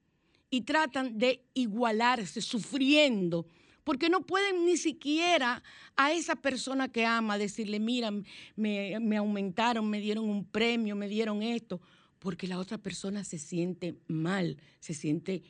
y 0.50 0.62
tratan 0.62 1.18
de 1.18 1.44
igualarse, 1.54 2.42
sufriendo, 2.42 3.48
porque 3.84 4.10
no 4.10 4.22
pueden 4.22 4.66
ni 4.66 4.78
siquiera 4.78 5.64
a 5.96 6.12
esa 6.14 6.36
persona 6.36 6.92
que 6.92 7.06
ama 7.06 7.38
decirle, 7.38 7.80
mira, 7.80 8.12
me, 8.56 9.18
aumentaron, 9.18 9.90
me 9.90 10.00
dieron 10.00 10.30
un 10.30 10.46
premio, 10.46 10.96
me 10.96 11.08
dieron 11.08 11.42
esto, 11.42 11.82
porque 12.20 12.48
la 12.48 12.60
otra 12.60 12.78
persona 12.78 13.24
se 13.24 13.40
siente 13.40 13.98
mal, 14.08 14.58
se 14.80 14.94
siente 14.94 15.44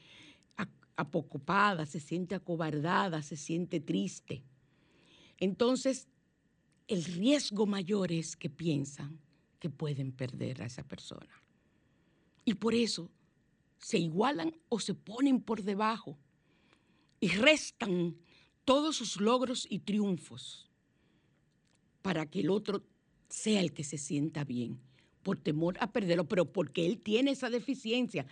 apocopada, 0.96 1.86
se 1.86 2.00
siente 2.00 2.36
acobardada, 2.36 3.22
se 3.22 3.36
siente 3.36 3.80
triste. 3.80 4.44
Entonces, 5.38 6.08
el 6.88 7.04
riesgo 7.04 7.66
mayor 7.66 8.12
es 8.12 8.36
que 8.36 8.50
piensan 8.50 9.20
que 9.60 9.70
pueden 9.70 10.12
perder 10.12 10.62
a 10.62 10.66
esa 10.66 10.84
persona. 10.84 11.43
Y 12.46 12.56
por 12.56 12.76
eso 12.76 13.10
se 13.78 13.98
igualan 13.98 14.56
o 14.70 14.80
se 14.80 14.94
ponen 14.94 15.42
por 15.42 15.64
debajo 15.64 16.18
y 17.20 17.30
restan 17.30 18.16
todos 18.66 18.96
sus 18.96 19.20
logros 19.20 19.68
y 19.70 19.80
triunfos 19.80 20.70
para 22.02 22.26
que 22.26 22.42
el 22.42 22.50
otro 22.50 22.84
sea 23.30 23.62
el 23.62 23.74
que 23.74 23.84
se 23.84 23.98
sienta 23.98 24.44
bien, 24.44 24.80
por 25.22 25.38
temor 25.38 25.78
a 25.80 25.92
perderlo, 25.92 26.28
pero 26.28 26.52
porque 26.52 26.86
él 26.86 27.00
tiene 27.00 27.32
esa 27.32 27.50
deficiencia. 27.50 28.26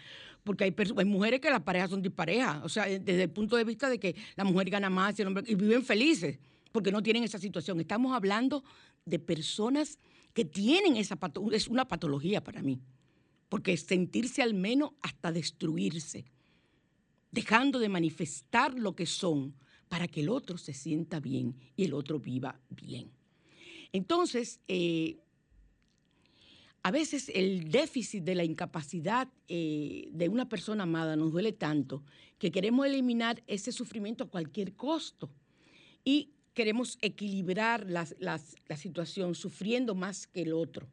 Porque 0.44 0.64
hay, 0.64 1.06
mujeres 1.06 1.40
que 1.40 1.50
las 1.50 1.62
parejas 1.62 1.90
son 1.90 2.02
disparejas, 2.02 2.64
o 2.64 2.70
sea, 2.70 2.86
desde 2.86 3.24
el 3.24 3.30
punto 3.30 3.56
de 3.56 3.64
vista 3.64 3.90
de 3.90 4.00
que 4.00 4.16
la 4.36 4.44
mujer 4.44 4.70
gana 4.70 4.90
más 4.90 5.18
y 5.18 5.22
el 5.22 5.30
hombre 5.30 5.44
y 5.48 5.56
viven 5.56 5.84
felices, 5.84 6.40
porque 6.72 6.92
no 6.92 7.02
tienen 7.02 7.24
esa 7.24 7.40
situación. 7.40 7.80
Estamos 7.80 8.14
hablando 8.14 8.64
de 9.06 9.20
personas 9.20 10.00
que 10.34 10.46
tienen 10.46 10.98
esa 10.98 11.16
patología, 11.16 11.58
es 11.58 11.68
una 11.68 11.88
patología 11.88 12.44
para 12.44 12.62
mí 12.62 12.82
porque 13.52 13.76
sentirse 13.76 14.42
al 14.42 14.54
menos 14.54 14.92
hasta 15.02 15.34
destruirse, 15.34 16.24
dejando 17.32 17.80
de 17.80 17.90
manifestar 17.90 18.80
lo 18.80 18.96
que 18.96 19.06
son 19.06 19.56
para 19.90 20.08
que 20.08 20.22
el 20.22 20.30
otro 20.30 20.58
se 20.58 20.74
sienta 20.74 21.20
bien 21.20 21.58
y 21.76 21.84
el 21.84 21.94
otro 21.94 22.18
viva 22.18 22.62
bien. 22.70 23.12
Entonces, 23.92 24.62
eh, 24.70 25.18
a 26.82 26.92
veces 26.92 27.30
el 27.36 27.70
déficit 27.70 28.24
de 28.24 28.36
la 28.36 28.46
incapacidad 28.46 29.28
eh, 29.50 30.08
de 30.14 30.30
una 30.30 30.48
persona 30.48 30.84
amada 30.84 31.18
nos 31.18 31.34
duele 31.34 31.52
tanto 31.52 32.06
que 32.40 32.54
queremos 32.54 32.86
eliminar 32.86 33.44
ese 33.48 33.74
sufrimiento 33.74 34.24
a 34.24 34.30
cualquier 34.30 34.76
costo 34.78 35.30
y 36.06 36.30
queremos 36.54 36.98
equilibrar 37.02 37.86
la 37.86 38.78
situación 38.78 39.36
sufriendo 39.36 39.94
más 39.94 40.26
que 40.28 40.44
el 40.44 40.54
otro. 40.54 40.88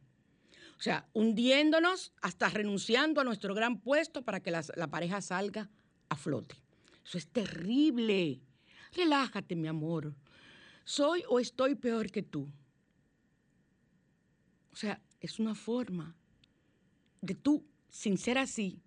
O 0.79 0.81
sea, 0.81 1.09
hundiéndonos 1.11 2.13
hasta 2.21 2.47
renunciando 2.47 3.19
a 3.19 3.25
nuestro 3.25 3.53
gran 3.53 3.81
puesto 3.81 4.23
para 4.23 4.39
que 4.39 4.49
la, 4.49 4.87
pareja 4.89 5.19
salga 5.19 5.69
a 6.07 6.15
flote. 6.15 6.55
Eso 7.05 7.17
es 7.17 7.27
terrible. 7.27 8.39
Relájate, 8.93 9.57
mi 9.57 9.67
amor. 9.67 10.15
¿Soy 10.85 11.25
o 11.27 11.41
estoy 11.41 11.75
peor 11.75 12.09
que 12.09 12.23
tú? 12.23 12.49
O 14.71 14.75
sea, 14.77 15.01
es 15.19 15.37
una 15.37 15.53
forma 15.53 16.15
de 17.19 17.35
tú, 17.35 17.65
sin 17.89 18.17
ser 18.17 18.37
así, 18.37 18.81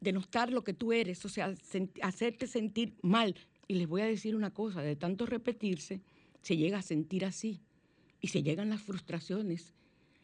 de 0.00 0.12
notar 0.12 0.50
lo 0.50 0.64
que 0.64 0.72
tú 0.72 0.94
eres, 0.94 1.22
o 1.26 1.28
sea, 1.28 1.54
hacerte 2.00 2.46
sentir 2.46 2.96
mal. 3.02 3.34
Y 3.68 3.74
les 3.74 3.86
voy 3.86 4.00
a 4.00 4.06
decir 4.06 4.34
una 4.34 4.54
cosa, 4.54 4.80
de 4.80 4.96
tanto 4.96 5.26
repetirse, 5.26 6.00
se 6.40 6.56
llega 6.56 6.78
a 6.78 6.82
sentir 6.82 7.26
así 7.26 7.60
y 8.18 8.28
se 8.28 8.42
llegan 8.42 8.70
las 8.70 8.80
frustraciones 8.80 9.74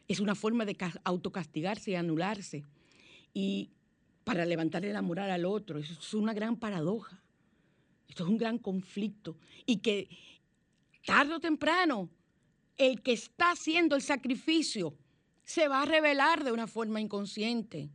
es 0.07 0.19
una 0.19 0.35
forma 0.35 0.65
de 0.65 0.77
autocastigarse 1.03 1.91
y 1.91 1.95
anularse. 1.95 2.63
Y 3.33 3.69
para 4.23 4.45
levantarle 4.45 4.93
la 4.93 5.01
moral 5.01 5.29
al 5.31 5.45
otro, 5.45 5.79
es 5.79 6.13
una 6.13 6.33
gran 6.33 6.57
paradoja. 6.57 7.21
Esto 8.07 8.23
es 8.23 8.29
un 8.29 8.37
gran 8.37 8.57
conflicto. 8.57 9.37
Y 9.65 9.77
que 9.77 10.09
tarde 11.05 11.33
o 11.33 11.39
temprano, 11.39 12.09
el 12.77 13.01
que 13.01 13.13
está 13.13 13.51
haciendo 13.51 13.95
el 13.95 14.01
sacrificio 14.01 14.93
se 15.43 15.67
va 15.67 15.81
a 15.81 15.85
revelar 15.85 16.43
de 16.43 16.51
una 16.51 16.67
forma 16.67 17.01
inconsciente. 17.01 17.89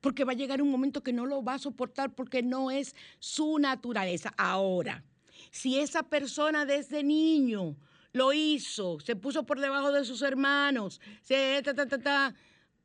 Porque 0.00 0.24
va 0.24 0.32
a 0.32 0.36
llegar 0.36 0.62
un 0.62 0.70
momento 0.70 1.02
que 1.02 1.12
no 1.12 1.26
lo 1.26 1.42
va 1.42 1.54
a 1.54 1.58
soportar 1.58 2.14
porque 2.14 2.42
no 2.42 2.70
es 2.70 2.94
su 3.18 3.58
naturaleza. 3.58 4.32
Ahora, 4.36 5.04
si 5.50 5.78
esa 5.78 6.04
persona 6.04 6.64
desde 6.64 7.02
niño 7.02 7.76
lo 8.16 8.32
hizo, 8.32 8.98
se 9.00 9.14
puso 9.14 9.44
por 9.44 9.60
debajo 9.60 9.92
de 9.92 10.04
sus 10.04 10.22
hermanos, 10.22 11.02
se, 11.20 11.60
ta, 11.62 11.74
ta, 11.74 11.86
ta, 11.86 12.34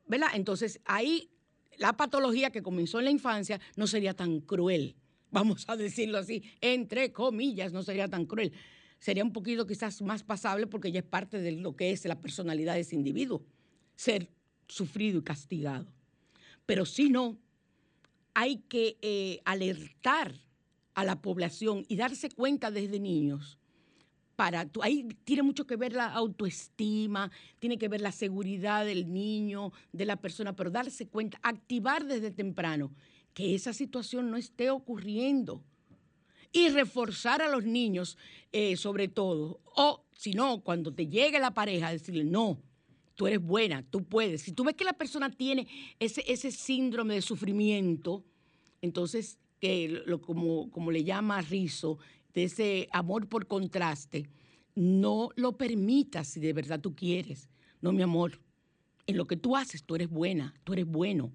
¿verdad? 0.06 0.28
Entonces 0.34 0.82
ahí 0.84 1.30
la 1.78 1.96
patología 1.96 2.52
que 2.52 2.62
comenzó 2.62 3.00
en 3.00 3.06
la 3.06 3.12
infancia 3.12 3.62
no 3.78 3.88
sería 3.88 4.14
tan 4.14 4.42
cruel, 4.42 4.98
vamos 5.32 5.64
a 5.70 5.78
decirlo 5.78 6.18
así, 6.18 6.44
entre 6.60 7.14
comillas, 7.14 7.72
no 7.72 7.82
sería 7.82 8.10
tan 8.10 8.26
cruel. 8.26 8.52
Sería 9.00 9.24
un 9.24 9.32
poquito 9.32 9.66
quizás 9.66 10.02
más 10.02 10.22
pasable 10.22 10.68
porque 10.68 10.92
ya 10.92 11.00
es 11.00 11.06
parte 11.06 11.40
de 11.40 11.54
lo 11.54 11.76
que 11.76 11.92
es 11.92 12.06
la 12.06 12.22
personalidad 12.22 12.76
de 12.76 12.82
ese 12.82 12.96
individuo, 12.96 13.42
ser 13.96 14.30
sufrido 14.68 15.20
y 15.20 15.24
castigado. 15.24 15.88
Pero 16.68 16.86
si 16.86 17.10
no, 17.10 17.40
hay 18.36 18.58
que 18.58 18.98
eh, 19.02 19.42
alertar 19.44 20.36
a 20.94 21.04
la 21.04 21.22
población 21.22 21.84
y 21.88 21.96
darse 21.96 22.30
cuenta 22.30 22.70
desde 22.70 23.00
niños 23.00 23.58
ahí 24.82 25.08
tiene 25.24 25.44
mucho 25.44 25.66
que 25.66 25.76
ver 25.76 25.94
la 25.94 26.08
autoestima, 26.08 27.32
tiene 27.60 27.78
que 27.78 27.88
ver 27.88 28.02
la 28.02 28.12
seguridad 28.12 28.86
del 28.86 29.12
niño, 29.12 29.72
de 29.92 30.06
la 30.06 30.16
persona, 30.16 30.56
pero 30.56 30.70
darse 30.70 31.08
cuenta, 31.08 31.40
activar 31.44 32.06
desde 32.06 32.32
temprano 32.32 32.92
que 33.34 33.56
esa 33.56 33.74
situación 33.74 34.30
no 34.30 34.38
esté 34.38 34.70
ocurriendo 34.70 35.64
y 36.52 36.70
reforzar 36.70 37.42
a 37.42 37.50
los 37.50 37.64
niños 37.64 38.18
eh, 38.52 38.76
sobre 38.76 39.08
todo. 39.08 39.62
O 39.76 40.04
si 40.12 40.34
no, 40.34 40.62
cuando 40.62 40.94
te 40.94 41.08
llegue 41.08 41.40
la 41.40 41.54
pareja, 41.54 41.92
decirle, 41.92 42.24
no, 42.24 42.62
tú 43.16 43.28
eres 43.28 43.42
buena, 43.42 43.84
tú 43.84 44.04
puedes. 44.04 44.42
Si 44.42 44.52
tú 44.52 44.64
ves 44.64 44.76
que 44.76 44.84
la 44.84 44.94
persona 44.94 45.30
tiene 45.30 45.68
ese, 46.00 46.52
síndrome 46.52 47.16
de 47.16 47.22
sufrimiento, 47.22 48.24
entonces, 48.82 49.38
que 49.60 50.02
lo, 50.06 50.22
como, 50.22 50.72
como 50.72 50.92
le 50.92 51.04
llama 51.04 51.42
Rizo, 51.42 52.00
de 52.34 52.44
ese 52.46 52.88
amor 52.92 53.28
por 53.28 53.48
contraste, 53.48 54.30
no 54.76 55.30
lo 55.36 55.58
permitas 55.58 56.28
si 56.28 56.40
de 56.40 56.54
verdad 56.54 56.80
tú 56.80 56.96
quieres. 56.96 57.50
No, 57.82 57.92
mi 57.92 58.02
amor, 58.02 58.40
en 59.08 59.18
lo 59.18 59.26
que 59.26 59.38
tú 59.38 59.56
haces 59.56 59.84
tú 59.84 59.96
eres 59.96 60.10
buena, 60.10 60.54
tú 60.64 60.74
eres 60.74 60.86
bueno. 60.86 61.32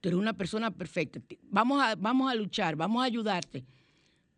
tú 0.00 0.08
eres 0.08 0.18
una 0.18 0.32
persona 0.32 0.70
perfecta, 0.70 1.20
vamos 1.44 1.80
a, 1.80 1.94
vamos 1.94 2.30
a 2.30 2.34
luchar, 2.34 2.74
vamos 2.74 3.02
a 3.02 3.06
ayudarte, 3.06 3.64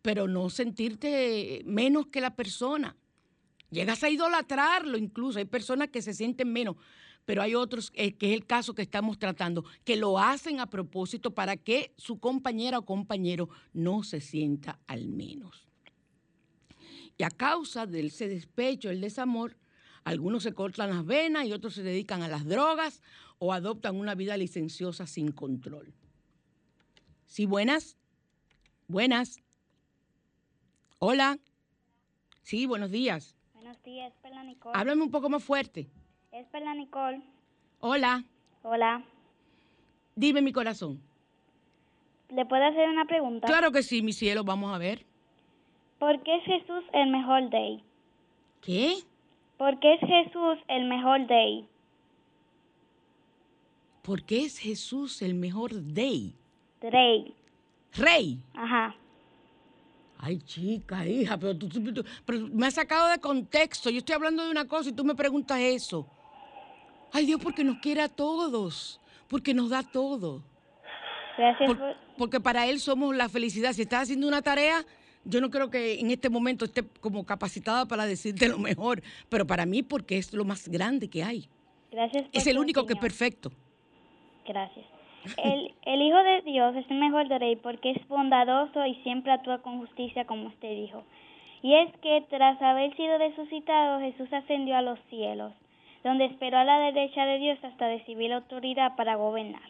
pero 0.01 0.27
no 0.27 0.49
sentirte 0.49 1.63
menos 1.65 2.07
que 2.07 2.21
la 2.21 2.35
persona. 2.35 2.95
Llegas 3.71 4.03
a 4.03 4.09
idolatrarlo 4.09 4.97
incluso, 4.97 5.39
hay 5.39 5.45
personas 5.45 5.89
que 5.89 6.03
se 6.03 6.13
sienten 6.13 6.53
menos, 6.53 6.75
pero 7.25 7.41
hay 7.41 7.55
otros, 7.55 7.91
eh, 7.95 8.13
que 8.13 8.29
es 8.29 8.33
el 8.35 8.45
caso 8.45 8.75
que 8.75 8.83
estamos 8.83 9.17
tratando, 9.17 9.65
que 9.83 9.95
lo 9.95 10.19
hacen 10.19 10.59
a 10.59 10.69
propósito 10.69 11.33
para 11.33 11.57
que 11.57 11.93
su 11.97 12.19
compañera 12.19 12.77
o 12.77 12.85
compañero 12.85 13.49
no 13.73 14.03
se 14.03 14.21
sienta 14.21 14.79
al 14.85 15.07
menos. 15.07 15.67
Y 17.17 17.23
a 17.23 17.29
causa 17.29 17.85
de 17.85 18.05
ese 18.05 18.27
despecho, 18.27 18.89
el 18.89 19.01
desamor, 19.01 19.55
algunos 20.03 20.43
se 20.43 20.53
cortan 20.53 20.89
las 20.89 21.05
venas 21.05 21.45
y 21.45 21.53
otros 21.53 21.73
se 21.73 21.83
dedican 21.83 22.21
a 22.21 22.27
las 22.27 22.45
drogas 22.45 23.01
o 23.39 23.53
adoptan 23.53 23.95
una 23.95 24.15
vida 24.15 24.37
licenciosa 24.37 25.07
sin 25.07 25.31
control. 25.31 25.93
Sí, 27.25 27.45
buenas. 27.45 27.97
Buenas. 28.87 29.37
Hola. 30.99 31.39
Sí, 32.43 32.65
buenos 32.65 32.91
días. 32.91 33.35
Buenos 33.53 33.81
días, 33.83 34.13
Perla 34.21 34.43
Nicole. 34.43 34.77
Háblame 34.77 35.01
un 35.03 35.11
poco 35.11 35.29
más 35.29 35.43
fuerte. 35.43 35.89
Es 36.31 36.45
Perla 36.47 36.75
Nicole. 36.75 37.23
Hola. 37.79 38.23
Hola. 38.61 39.03
Dime 40.15 40.41
mi 40.41 40.51
corazón. 40.53 41.01
¿Le 42.29 42.45
puedo 42.45 42.63
hacer 42.63 42.89
una 42.89 43.05
pregunta? 43.05 43.47
Claro 43.47 43.71
que 43.71 43.83
sí, 43.83 44.01
mi 44.01 44.13
cielo, 44.13 44.43
vamos 44.43 44.73
a 44.73 44.77
ver. 44.77 45.05
¿Por 45.99 46.21
qué 46.23 46.35
es 46.37 46.43
Jesús 46.43 46.83
el 46.93 47.09
mejor 47.09 47.49
day? 47.49 47.83
¿Qué? 48.61 48.95
¿Por 49.57 49.79
qué 49.79 49.93
es 49.95 49.99
Jesús 50.01 50.57
el 50.67 50.85
mejor 50.85 51.27
day? 51.27 51.67
¿Por 54.01 54.23
qué 54.23 54.45
es 54.45 54.57
Jesús 54.59 55.21
el 55.21 55.33
mejor 55.33 55.71
day? 55.93 56.33
Rey. 56.81 57.33
Rey. 57.93 58.37
Ajá. 58.53 58.95
Ay, 60.19 60.37
chica, 60.39 61.05
hija, 61.05 61.37
pero 61.37 61.55
tú, 61.57 61.67
tú- 61.67 61.93
tú- 61.93 62.05
pero 62.25 62.47
me 62.51 62.67
has 62.67 62.73
sacado 62.75 63.09
de 63.09 63.19
contexto. 63.19 63.89
Yo 63.89 63.99
estoy 63.99 64.15
hablando 64.15 64.43
de 64.45 64.51
una 64.51 64.67
cosa 64.67 64.89
y 64.89 64.93
tú 64.93 65.03
me 65.03 65.15
preguntas 65.15 65.59
eso. 65.59 66.05
Ay, 67.11 67.25
Dios, 67.25 67.39
porque 67.41 67.63
nos 67.63 67.77
quiere 67.79 68.01
a 68.01 68.09
todos, 68.09 68.99
porque 69.27 69.53
nos 69.53 69.69
da 69.69 69.83
todo. 69.83 70.41
Gracias 71.37 71.67
Por- 71.67 71.77
por... 71.79 71.95
porque 72.17 72.39
para 72.39 72.67
Él 72.67 72.79
somos 72.79 73.15
la 73.15 73.29
felicidad. 73.29 73.73
Si 73.73 73.81
estás 73.83 74.03
haciendo 74.03 74.27
una 74.27 74.41
tarea, 74.41 74.85
yo 75.25 75.41
no 75.41 75.49
creo 75.49 75.69
que 75.69 75.99
en 75.99 76.11
este 76.11 76.29
momento 76.29 76.65
esté 76.65 76.83
como 77.01 77.25
capacitada 77.25 77.85
para 77.85 78.05
decirte 78.05 78.47
lo 78.47 78.59
mejor, 78.59 79.01
pero 79.29 79.45
para 79.45 79.65
mí 79.65 79.83
porque 79.83 80.17
es 80.17 80.33
lo 80.33 80.45
más 80.45 80.67
grande 80.67 81.09
que 81.09 81.23
hay. 81.23 81.49
Gracias 81.91 82.23
por 82.23 82.37
Es 82.37 82.47
el 82.47 82.57
único 82.57 82.85
que 82.85 82.93
es 82.93 82.99
perfecto. 82.99 83.51
Gracias. 84.47 84.85
El, 85.43 85.73
el 85.85 86.01
Hijo 86.03 86.21
de 86.21 86.43
Dios 86.43 86.75
es 86.75 86.85
el 86.91 86.99
mejor 86.99 87.27
rey 87.27 87.55
porque 87.55 87.89
es 87.89 88.07
bondadoso 88.07 88.85
y 88.85 88.93
siempre 89.01 89.31
actúa 89.31 89.57
con 89.63 89.79
justicia 89.79 90.25
como 90.25 90.49
usted 90.49 90.69
dijo. 90.69 91.03
Y 91.63 91.73
es 91.73 91.91
que 92.03 92.23
tras 92.29 92.61
haber 92.61 92.95
sido 92.95 93.17
resucitado, 93.17 93.99
Jesús 94.01 94.31
ascendió 94.31 94.77
a 94.77 94.83
los 94.83 94.99
cielos, 95.09 95.51
donde 96.03 96.25
esperó 96.25 96.59
a 96.59 96.63
la 96.63 96.77
derecha 96.79 97.25
de 97.25 97.39
Dios 97.39 97.57
hasta 97.63 97.87
recibir 97.87 98.29
la 98.29 98.35
autoridad 98.35 98.95
para 98.95 99.15
gobernar. 99.15 99.63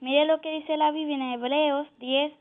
Mire 0.00 0.26
lo 0.26 0.40
que 0.40 0.50
dice 0.50 0.76
la 0.76 0.90
Biblia 0.90 1.14
en 1.14 1.22
Hebreos 1.34 1.86
10, 2.00 2.32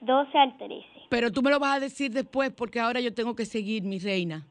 12 0.00 0.38
al 0.38 0.56
13. 0.58 0.84
Pero 1.08 1.32
tú 1.32 1.42
me 1.42 1.50
lo 1.50 1.58
vas 1.58 1.76
a 1.76 1.80
decir 1.80 2.12
después 2.12 2.52
porque 2.52 2.80
ahora 2.80 3.00
yo 3.00 3.12
tengo 3.14 3.34
que 3.34 3.46
seguir, 3.46 3.82
mi 3.82 3.98
reina. 3.98 4.46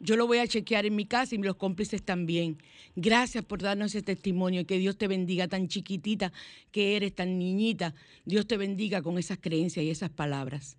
Yo 0.00 0.16
lo 0.16 0.26
voy 0.26 0.38
a 0.38 0.46
chequear 0.48 0.84
en 0.84 0.96
mi 0.96 1.06
casa 1.06 1.34
y 1.34 1.38
los 1.38 1.54
cómplices 1.54 2.02
también. 2.02 2.58
Gracias 2.96 3.44
por 3.44 3.62
darnos 3.62 3.94
ese 3.94 4.02
testimonio 4.02 4.62
y 4.62 4.64
que 4.64 4.78
Dios 4.78 4.98
te 4.98 5.06
bendiga 5.06 5.46
tan 5.46 5.68
chiquitita 5.68 6.32
que 6.72 6.96
eres, 6.96 7.14
tan 7.14 7.38
niñita. 7.38 7.94
Dios 8.24 8.48
te 8.48 8.56
bendiga 8.56 9.00
con 9.00 9.16
esas 9.16 9.38
creencias 9.38 9.84
y 9.84 9.90
esas 9.90 10.10
palabras. 10.10 10.76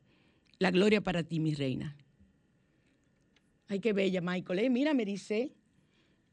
La 0.60 0.72
gloria 0.72 1.02
para 1.02 1.24
ti, 1.24 1.40
mi 1.40 1.54
reina. 1.54 1.96
Ay, 3.70 3.80
qué 3.80 3.94
bella, 3.94 4.20
Michael. 4.22 4.60
Eh, 4.60 4.70
mira, 4.70 4.94
me 4.94 5.06
dice. 5.06 5.54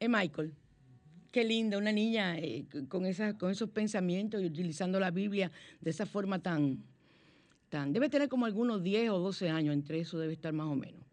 Eh, 0.01 0.09
Michael. 0.09 0.53
Qué 1.31 1.45
linda, 1.45 1.79
una 1.79 1.93
niña 1.93 2.37
eh, 2.39 2.67
con, 2.89 3.07
esas, 3.07 3.35
con 3.35 3.53
esos 3.53 3.71
pensamientos 3.71 4.43
y 4.43 4.47
utilizando 4.47 4.99
la 4.99 5.13
Biblia 5.13 5.53
de 5.81 5.91
esa 5.91 6.05
forma 6.05 6.41
tan, 6.41 6.83
Debe 7.71 8.09
tener 8.09 8.29
como 8.29 8.47
algunos 8.47 8.83
10 8.83 9.11
o 9.11 9.19
12 9.19 9.49
años, 9.49 9.73
entre 9.75 10.01
eso 10.01 10.19
debe 10.19 10.33
estar 10.33 10.53
más 10.53 10.67
o 10.67 10.75
menos. 10.77 11.05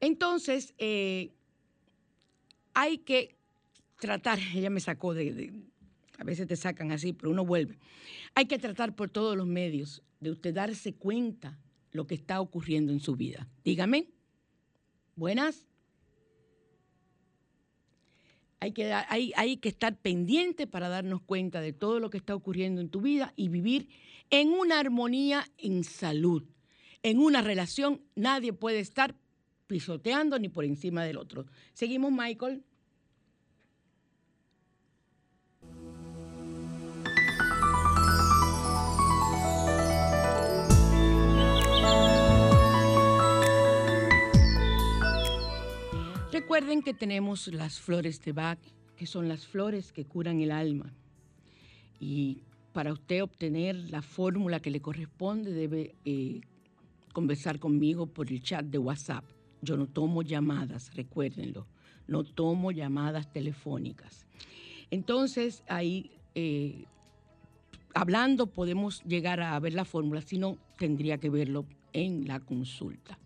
Entonces, 0.00 0.74
eh, 0.78 1.32
hay 2.74 2.98
que 2.98 3.36
tratar, 3.98 4.38
ella 4.54 4.70
me 4.70 4.80
sacó 4.80 5.14
de, 5.14 5.32
de- 5.32 5.52
a 6.18 6.24
veces 6.24 6.46
te 6.46 6.56
sacan 6.56 6.92
así, 6.92 7.12
pero 7.14 7.30
uno 7.30 7.46
vuelve. 7.46 7.78
Hay 8.34 8.44
que 8.46 8.58
tratar 8.58 8.94
por 8.94 9.08
todos 9.10 9.36
los 9.36 9.46
medios 9.46 10.02
de 10.20 10.30
usted 10.30 10.52
darse 10.54 10.92
cuenta 10.94 11.58
lo 11.92 12.06
que 12.06 12.14
está 12.14 12.40
ocurriendo 12.42 12.92
en 12.92 13.00
su 13.00 13.16
vida. 13.16 13.48
Dígame. 13.64 14.06
Buenas. 15.16 15.66
Hay 18.60 18.72
que, 18.72 18.92
hay, 18.92 19.32
hay 19.36 19.56
que 19.56 19.70
estar 19.70 19.96
pendiente 19.96 20.66
para 20.66 20.88
darnos 20.88 21.22
cuenta 21.22 21.62
de 21.62 21.72
todo 21.72 21.98
lo 21.98 22.10
que 22.10 22.18
está 22.18 22.34
ocurriendo 22.34 22.82
en 22.82 22.90
tu 22.90 23.00
vida 23.00 23.32
y 23.34 23.48
vivir 23.48 23.88
en 24.28 24.50
una 24.50 24.78
armonía 24.78 25.46
en 25.56 25.82
salud. 25.82 26.44
En 27.02 27.18
una 27.18 27.40
relación 27.40 28.02
nadie 28.14 28.52
puede 28.52 28.80
estar 28.80 29.14
pisoteando 29.66 30.38
ni 30.38 30.48
por 30.48 30.64
encima 30.64 31.04
del 31.04 31.16
otro. 31.16 31.46
Seguimos, 31.72 32.12
Michael. 32.12 32.62
Recuerden 46.50 46.82
que 46.82 46.94
tenemos 46.94 47.46
las 47.46 47.78
flores 47.78 48.20
de 48.22 48.32
Bach, 48.32 48.58
que 48.96 49.06
son 49.06 49.28
las 49.28 49.46
flores 49.46 49.92
que 49.92 50.04
curan 50.04 50.40
el 50.40 50.50
alma. 50.50 50.92
Y 52.00 52.42
para 52.72 52.92
usted 52.92 53.22
obtener 53.22 53.76
la 53.76 54.02
fórmula 54.02 54.58
que 54.58 54.72
le 54.72 54.80
corresponde, 54.80 55.52
debe 55.52 55.94
eh, 56.04 56.40
conversar 57.12 57.60
conmigo 57.60 58.06
por 58.06 58.32
el 58.32 58.42
chat 58.42 58.64
de 58.64 58.78
WhatsApp. 58.78 59.24
Yo 59.62 59.76
no 59.76 59.86
tomo 59.86 60.22
llamadas, 60.22 60.92
recuérdenlo. 60.96 61.68
No 62.08 62.24
tomo 62.24 62.72
llamadas 62.72 63.32
telefónicas. 63.32 64.26
Entonces, 64.90 65.62
ahí, 65.68 66.10
eh, 66.34 66.84
hablando, 67.94 68.48
podemos 68.48 69.04
llegar 69.04 69.40
a 69.40 69.56
ver 69.60 69.74
la 69.74 69.84
fórmula, 69.84 70.20
si 70.20 70.36
no, 70.36 70.58
tendría 70.76 71.18
que 71.18 71.30
verlo 71.30 71.64
en 71.92 72.26
la 72.26 72.40
consulta. 72.40 73.20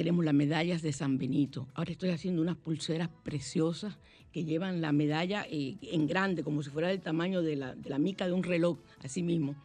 Tenemos 0.00 0.24
las 0.24 0.32
medallas 0.32 0.80
de 0.80 0.94
San 0.94 1.18
Benito. 1.18 1.68
Ahora 1.74 1.92
estoy 1.92 2.08
haciendo 2.08 2.40
unas 2.40 2.56
pulseras 2.56 3.10
preciosas 3.22 3.98
que 4.32 4.44
llevan 4.44 4.80
la 4.80 4.92
medalla 4.92 5.44
eh, 5.50 5.76
en 5.82 6.06
grande, 6.06 6.42
como 6.42 6.62
si 6.62 6.70
fuera 6.70 6.88
del 6.88 7.02
tamaño 7.02 7.42
de 7.42 7.56
la, 7.56 7.74
de 7.74 7.90
la 7.90 7.98
mica 7.98 8.24
de 8.24 8.32
un 8.32 8.42
reloj, 8.42 8.78
así 9.04 9.22
mismo. 9.22 9.56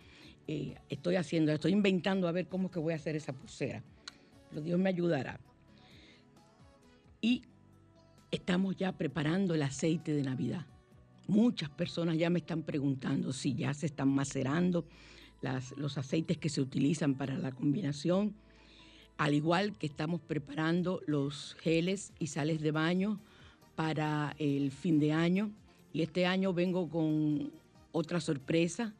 Eh, 0.45 0.75
estoy 0.89 1.15
haciendo, 1.15 1.53
estoy 1.53 1.71
inventando 1.71 2.27
a 2.27 2.33
ver 2.33 2.47
cómo 2.49 2.65
es 2.65 2.73
que 2.73 2.79
voy 2.79 2.91
a 2.91 2.97
hacer 2.97 3.15
esa 3.15 3.31
pulsera. 3.31 3.81
Pero 4.49 4.61
Dios 4.61 4.77
me 4.77 4.89
ayudará. 4.89 5.39
Y 7.21 7.43
estamos 8.29 8.75
ya 8.75 8.91
preparando 8.91 9.53
el 9.53 9.61
aceite 9.61 10.13
de 10.13 10.23
Navidad. 10.23 10.65
Muchas 11.27 11.69
personas 11.69 12.17
ya 12.17 12.29
me 12.29 12.39
están 12.39 12.63
preguntando 12.63 13.31
si 13.31 13.55
ya 13.55 13.73
se 13.73 13.85
están 13.85 14.09
macerando 14.09 14.85
los 15.77 15.97
aceites 15.97 16.37
que 16.37 16.49
se 16.49 16.59
utilizan 16.59 17.15
para 17.15 17.37
la 17.37 17.53
combinación 17.53 18.35
al 19.17 19.33
igual 19.33 19.77
que 19.77 19.87
estamos 19.87 20.21
preparando 20.21 21.01
los 21.05 21.55
geles 21.59 22.11
y 22.19 22.27
sales 22.27 22.61
de 22.61 22.71
baño 22.71 23.19
para 23.75 24.35
el 24.39 24.71
fin 24.71 24.99
de 24.99 25.13
año. 25.13 25.51
Y 25.93 26.01
este 26.01 26.25
año 26.25 26.53
vengo 26.53 26.89
con 26.89 27.51
otra 27.91 28.19
sorpresa 28.19 28.93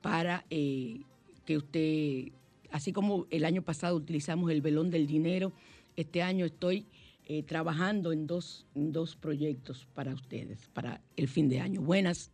para 0.00 0.44
eh, 0.50 1.02
que 1.44 1.56
usted, 1.56 2.32
así 2.70 2.92
como 2.92 3.26
el 3.30 3.44
año 3.44 3.62
pasado 3.62 3.96
utilizamos 3.96 4.50
el 4.50 4.62
velón 4.62 4.90
del 4.90 5.06
dinero, 5.06 5.52
este 5.96 6.22
año 6.22 6.46
estoy 6.46 6.86
eh, 7.26 7.42
trabajando 7.42 8.12
en 8.12 8.26
dos, 8.26 8.66
en 8.74 8.92
dos 8.92 9.16
proyectos 9.16 9.86
para 9.94 10.14
ustedes, 10.14 10.68
para 10.72 11.02
el 11.16 11.28
fin 11.28 11.48
de 11.48 11.60
año. 11.60 11.82
Buenas. 11.82 12.30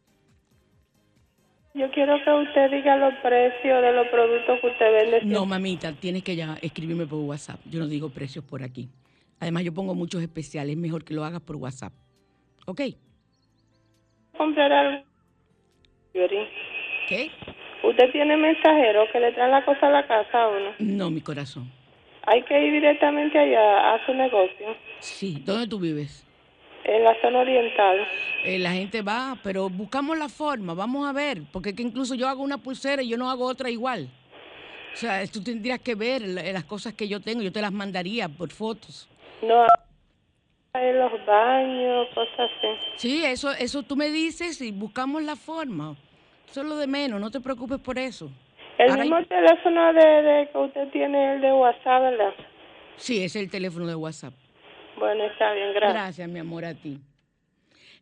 Yo 1.74 1.90
quiero 1.90 2.14
que 2.24 2.32
usted 2.32 2.70
diga 2.70 2.96
los 2.96 3.14
precios 3.14 3.82
de 3.82 3.92
los 3.92 4.06
productos 4.06 4.60
que 4.60 4.66
usted 4.68 4.92
vende. 4.92 5.20
No, 5.24 5.44
mamita, 5.44 5.92
tienes 5.92 6.22
que 6.22 6.36
ya 6.36 6.56
escribirme 6.62 7.04
por 7.04 7.18
WhatsApp. 7.18 7.58
Yo 7.68 7.80
no 7.80 7.88
digo 7.88 8.10
precios 8.10 8.44
por 8.44 8.62
aquí. 8.62 8.88
Además, 9.40 9.64
yo 9.64 9.74
pongo 9.74 9.92
muchos 9.92 10.22
especiales. 10.22 10.76
Es 10.76 10.78
mejor 10.80 11.04
que 11.04 11.14
lo 11.14 11.24
hagas 11.24 11.40
por 11.40 11.56
WhatsApp. 11.56 11.92
¿Ok? 12.66 12.80
comprar 14.36 14.72
algo. 14.72 15.04
¿Qué? 17.08 17.30
¿Usted 17.82 18.10
tiene 18.12 18.36
mensajeros 18.36 19.08
que 19.12 19.20
le 19.20 19.32
traen 19.32 19.50
la 19.50 19.64
cosa 19.64 19.88
a 19.88 19.90
la 19.90 20.06
casa 20.06 20.42
a 20.42 20.48
uno? 20.48 20.70
No, 20.78 21.10
mi 21.10 21.20
corazón. 21.20 21.70
Hay 22.26 22.42
que 22.42 22.66
ir 22.66 22.72
directamente 22.72 23.38
allá 23.38 23.94
a 23.94 24.06
su 24.06 24.14
negocio. 24.14 24.76
Sí. 25.00 25.42
¿Dónde 25.44 25.66
tú 25.66 25.78
vives? 25.78 26.23
En 26.84 27.02
la 27.02 27.18
zona 27.20 27.40
oriental. 27.40 28.06
Eh, 28.44 28.58
la 28.58 28.72
gente 28.72 29.02
va, 29.02 29.36
pero 29.42 29.70
buscamos 29.70 30.18
la 30.18 30.28
forma, 30.28 30.74
vamos 30.74 31.08
a 31.08 31.12
ver, 31.12 31.42
porque 31.52 31.70
es 31.70 31.76
que 31.76 31.82
incluso 31.82 32.14
yo 32.14 32.28
hago 32.28 32.42
una 32.42 32.58
pulsera 32.58 33.02
y 33.02 33.08
yo 33.08 33.16
no 33.16 33.30
hago 33.30 33.46
otra 33.46 33.70
igual. 33.70 34.08
O 34.92 34.96
sea, 34.96 35.26
tú 35.26 35.42
tendrías 35.42 35.80
que 35.80 35.94
ver 35.94 36.22
las 36.22 36.64
cosas 36.64 36.92
que 36.92 37.08
yo 37.08 37.20
tengo, 37.20 37.42
yo 37.42 37.50
te 37.50 37.60
las 37.60 37.72
mandaría 37.72 38.28
por 38.28 38.50
fotos. 38.50 39.08
No, 39.42 39.66
en 40.74 40.98
los 40.98 41.12
baños, 41.26 42.08
cosas 42.14 42.50
así. 42.58 42.68
Sí, 42.96 43.24
eso, 43.24 43.52
eso 43.52 43.82
tú 43.82 43.96
me 43.96 44.10
dices 44.10 44.60
y 44.60 44.72
buscamos 44.72 45.22
la 45.22 45.36
forma. 45.36 45.96
Eso 46.48 46.60
es 46.60 46.66
lo 46.66 46.76
de 46.76 46.86
menos, 46.86 47.20
no 47.20 47.30
te 47.30 47.40
preocupes 47.40 47.78
por 47.78 47.98
eso. 47.98 48.30
El 48.78 48.98
mismo 48.98 49.24
teléfono 49.24 49.92
de, 49.92 50.48
que 50.52 50.58
usted 50.58 50.88
tiene, 50.90 51.34
el 51.34 51.40
de 51.40 51.52
WhatsApp, 51.52 52.02
¿verdad? 52.02 52.34
Sí, 52.96 53.22
es 53.22 53.36
el 53.36 53.50
teléfono 53.50 53.86
de 53.86 53.94
WhatsApp. 53.94 54.34
Bueno, 54.98 55.24
está 55.24 55.52
bien, 55.52 55.72
gracias. 55.74 55.92
Gracias, 55.92 56.28
mi 56.28 56.38
amor, 56.38 56.64
a 56.64 56.74
ti. 56.74 57.00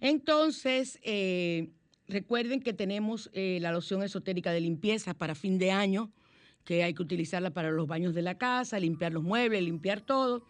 Entonces, 0.00 0.98
eh, 1.02 1.68
recuerden 2.08 2.60
que 2.60 2.72
tenemos 2.72 3.30
eh, 3.32 3.58
la 3.60 3.72
loción 3.72 4.02
esotérica 4.02 4.52
de 4.52 4.60
limpieza 4.60 5.14
para 5.14 5.34
fin 5.34 5.58
de 5.58 5.70
año, 5.70 6.10
que 6.64 6.82
hay 6.82 6.94
que 6.94 7.02
utilizarla 7.02 7.50
para 7.50 7.70
los 7.70 7.86
baños 7.86 8.14
de 8.14 8.22
la 8.22 8.36
casa, 8.36 8.78
limpiar 8.78 9.12
los 9.12 9.22
muebles, 9.22 9.62
limpiar 9.62 10.00
todo. 10.00 10.44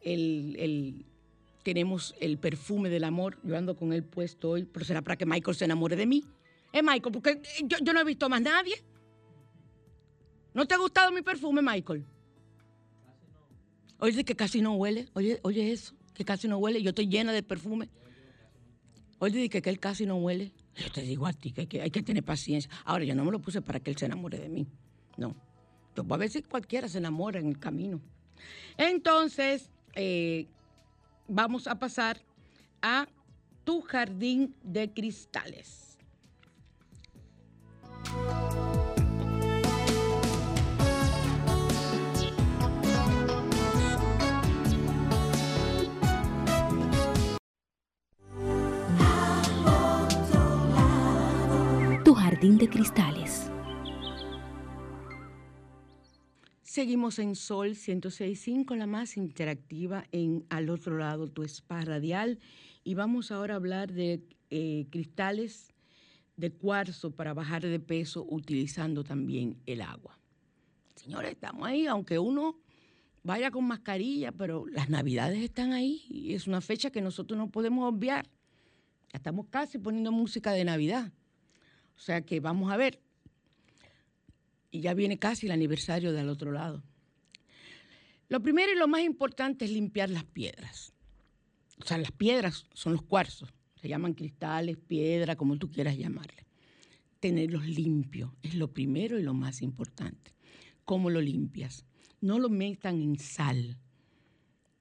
El, 0.00 1.04
tenemos 1.62 2.14
el 2.20 2.38
perfume 2.38 2.88
del 2.88 3.04
amor, 3.04 3.38
yo 3.42 3.56
ando 3.56 3.76
con 3.76 3.92
él 3.92 4.04
puesto 4.04 4.50
hoy, 4.50 4.64
pero 4.64 4.84
será 4.84 5.02
para 5.02 5.16
que 5.16 5.26
Michael 5.26 5.56
se 5.56 5.64
enamore 5.64 5.96
de 5.96 6.06
mí. 6.06 6.24
Es 6.72 6.82
Michael, 6.82 7.12
porque 7.12 7.40
yo, 7.64 7.78
yo 7.82 7.92
no 7.92 8.00
he 8.00 8.04
visto 8.04 8.28
más 8.28 8.40
nadie. 8.40 8.76
¿No 10.54 10.66
te 10.66 10.74
ha 10.74 10.78
gustado 10.78 11.12
mi 11.12 11.22
perfume, 11.22 11.62
Michael? 11.62 12.04
Oye, 13.98 14.24
que 14.24 14.36
casi 14.36 14.60
no 14.60 14.74
huele. 14.74 15.08
Oye, 15.14 15.40
oye 15.42 15.72
eso, 15.72 15.94
que 16.14 16.24
casi 16.24 16.48
no 16.48 16.58
huele. 16.58 16.82
Yo 16.82 16.90
estoy 16.90 17.08
llena 17.08 17.32
de 17.32 17.42
perfume. 17.42 17.88
Oye, 19.18 19.48
que, 19.48 19.60
que 19.60 19.70
él 19.70 19.80
casi 19.80 20.06
no 20.06 20.16
huele. 20.16 20.52
Yo 20.76 20.90
te 20.92 21.02
digo 21.02 21.26
a 21.26 21.32
ti 21.32 21.52
que 21.52 21.82
hay, 21.82 21.90
que 21.90 22.02
tener 22.02 22.22
paciencia. 22.22 22.70
Ahora, 22.84 23.04
yo 23.04 23.14
no 23.14 23.24
me 23.24 23.32
lo 23.32 23.40
puse 23.40 23.60
para 23.60 23.80
que 23.80 23.90
él 23.90 23.96
se 23.96 24.06
enamore 24.06 24.38
de 24.38 24.48
mí. 24.48 24.66
No. 25.16 25.34
Yo 25.96 26.04
a 26.08 26.16
ver 26.16 26.30
si 26.30 26.42
cualquiera 26.42 26.88
se 26.88 26.98
enamora 26.98 27.40
en 27.40 27.48
el 27.48 27.58
camino. 27.58 28.00
Entonces, 28.76 29.70
eh, 29.94 30.46
vamos 31.26 31.66
a 31.66 31.78
pasar 31.80 32.20
a 32.80 33.08
tu 33.64 33.80
jardín 33.82 34.54
de 34.62 34.92
cristales. 34.92 35.98
De 52.40 52.68
Cristales. 52.68 53.50
Seguimos 56.62 57.18
en 57.18 57.34
Sol 57.34 57.70
106.5, 57.70 58.76
la 58.76 58.86
más 58.86 59.16
interactiva 59.16 60.04
en 60.12 60.46
Al 60.48 60.70
otro 60.70 60.98
lado, 60.98 61.26
tu 61.26 61.42
spa 61.42 61.80
radial. 61.80 62.38
Y 62.84 62.94
vamos 62.94 63.32
ahora 63.32 63.54
a 63.54 63.56
hablar 63.56 63.92
de 63.92 64.22
eh, 64.50 64.86
cristales 64.88 65.74
de 66.36 66.52
cuarzo 66.52 67.10
para 67.10 67.34
bajar 67.34 67.62
de 67.62 67.80
peso 67.80 68.24
utilizando 68.30 69.02
también 69.02 69.56
el 69.66 69.82
agua. 69.82 70.16
Señores, 70.94 71.32
estamos 71.32 71.66
ahí, 71.66 71.88
aunque 71.88 72.20
uno 72.20 72.60
vaya 73.24 73.50
con 73.50 73.64
mascarilla, 73.64 74.30
pero 74.30 74.64
las 74.68 74.88
navidades 74.88 75.42
están 75.42 75.72
ahí 75.72 76.04
y 76.08 76.34
es 76.34 76.46
una 76.46 76.60
fecha 76.60 76.90
que 76.90 77.00
nosotros 77.00 77.36
no 77.36 77.50
podemos 77.50 77.92
obviar. 77.92 78.28
Estamos 79.12 79.46
casi 79.50 79.78
poniendo 79.78 80.12
música 80.12 80.52
de 80.52 80.64
Navidad. 80.64 81.12
O 81.98 82.00
sea 82.00 82.22
que 82.22 82.38
vamos 82.38 82.70
a 82.72 82.76
ver. 82.76 83.00
Y 84.70 84.80
ya 84.80 84.94
viene 84.94 85.18
casi 85.18 85.46
el 85.46 85.52
aniversario 85.52 86.12
del 86.12 86.28
otro 86.28 86.52
lado. 86.52 86.82
Lo 88.28 88.40
primero 88.40 88.72
y 88.72 88.76
lo 88.76 88.86
más 88.86 89.02
importante 89.02 89.64
es 89.64 89.72
limpiar 89.72 90.08
las 90.08 90.24
piedras. 90.24 90.92
O 91.82 91.84
sea, 91.84 91.98
las 91.98 92.12
piedras 92.12 92.66
son 92.72 92.92
los 92.92 93.02
cuarzos. 93.02 93.52
Se 93.80 93.88
llaman 93.88 94.14
cristales, 94.14 94.76
piedra, 94.76 95.36
como 95.36 95.56
tú 95.56 95.70
quieras 95.70 95.96
llamarle. 95.96 96.46
Tenerlos 97.20 97.66
limpios 97.66 98.30
es 98.42 98.54
lo 98.54 98.72
primero 98.72 99.18
y 99.18 99.22
lo 99.22 99.34
más 99.34 99.62
importante. 99.62 100.34
¿Cómo 100.84 101.10
lo 101.10 101.20
limpias? 101.20 101.84
No 102.20 102.38
lo 102.38 102.48
metan 102.48 103.00
en 103.00 103.18
sal. 103.18 103.76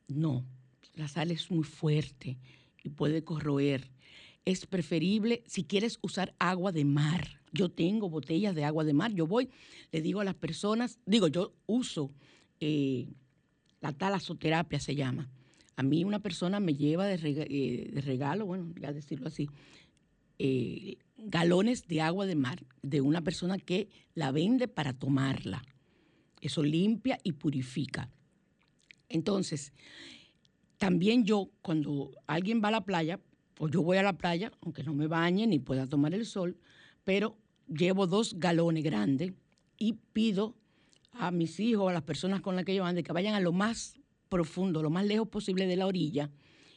No, 0.07 0.45
la 0.93 1.07
sal 1.07 1.31
es 1.31 1.49
muy 1.49 1.63
fuerte 1.63 2.37
y 2.83 2.89
puede 2.89 3.23
corroer 3.23 3.89
es 4.47 4.65
preferible 4.65 5.43
si 5.45 5.65
quieres 5.65 5.99
usar 6.01 6.33
agua 6.39 6.71
de 6.71 6.85
mar. 6.85 7.41
Yo 7.51 7.67
tengo 7.67 8.09
botellas 8.09 8.55
de 8.55 8.63
agua 8.63 8.85
de 8.85 8.93
mar. 8.93 9.11
Yo 9.13 9.27
voy, 9.27 9.49
le 9.91 10.01
digo 10.01 10.21
a 10.21 10.23
las 10.23 10.35
personas, 10.35 10.99
digo, 11.05 11.27
yo 11.27 11.53
uso 11.65 12.13
eh, 12.61 13.09
la 13.81 13.91
talasoterapia, 13.91 14.79
se 14.79 14.95
llama. 14.95 15.29
A 15.75 15.83
mí 15.83 16.05
una 16.05 16.19
persona 16.19 16.61
me 16.61 16.75
lleva 16.75 17.07
de, 17.07 17.19
eh, 17.25 18.01
regalo, 18.01 18.45
bueno, 18.45 18.73
ya 18.79 18.93
decirlo 18.93 19.27
así, 19.27 19.49
eh, 20.39 20.95
galones 21.17 21.85
de 21.89 21.99
agua 21.99 22.25
de 22.25 22.35
mar 22.35 22.65
de 22.81 23.01
una 23.01 23.19
persona 23.19 23.57
que 23.57 23.89
la 24.13 24.31
vende 24.31 24.69
para 24.69 24.93
tomarla. 24.93 25.61
Eso 26.39 26.63
limpia 26.63 27.19
y 27.21 27.33
purifica. 27.33 28.09
Entonces, 29.09 29.73
también 30.77 31.25
yo, 31.25 31.49
cuando 31.61 32.11
alguien 32.27 32.61
va 32.63 32.69
a 32.69 32.71
la 32.71 32.85
playa, 32.85 33.19
o 33.59 33.67
yo 33.67 33.81
voy 33.81 33.97
a 33.97 34.03
la 34.03 34.17
playa, 34.17 34.51
aunque 34.61 34.83
no 34.83 34.93
me 34.93 35.07
bañe 35.07 35.47
ni 35.47 35.59
pueda 35.59 35.87
tomar 35.87 36.13
el 36.13 36.25
sol, 36.25 36.57
pero 37.03 37.37
llevo 37.67 38.07
dos 38.07 38.39
galones 38.39 38.83
grandes 38.83 39.33
y 39.77 39.93
pido 40.13 40.55
a 41.13 41.31
mis 41.31 41.59
hijos, 41.59 41.89
a 41.89 41.93
las 41.93 42.03
personas 42.03 42.41
con 42.41 42.55
las 42.55 42.65
que 42.65 42.75
yo 42.75 42.85
ando, 42.85 43.03
que 43.03 43.13
vayan 43.13 43.33
a 43.33 43.39
lo 43.39 43.51
más 43.51 43.95
profundo, 44.29 44.83
lo 44.83 44.89
más 44.89 45.05
lejos 45.05 45.27
posible 45.27 45.65
de 45.65 45.75
la 45.75 45.87
orilla 45.87 46.29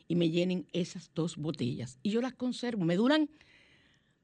y 0.08 0.16
me 0.16 0.30
llenen 0.30 0.66
esas 0.72 1.10
dos 1.14 1.36
botellas. 1.36 1.98
Y 2.02 2.10
yo 2.10 2.20
las 2.20 2.32
conservo, 2.32 2.84
me 2.84 2.96
duran, 2.96 3.30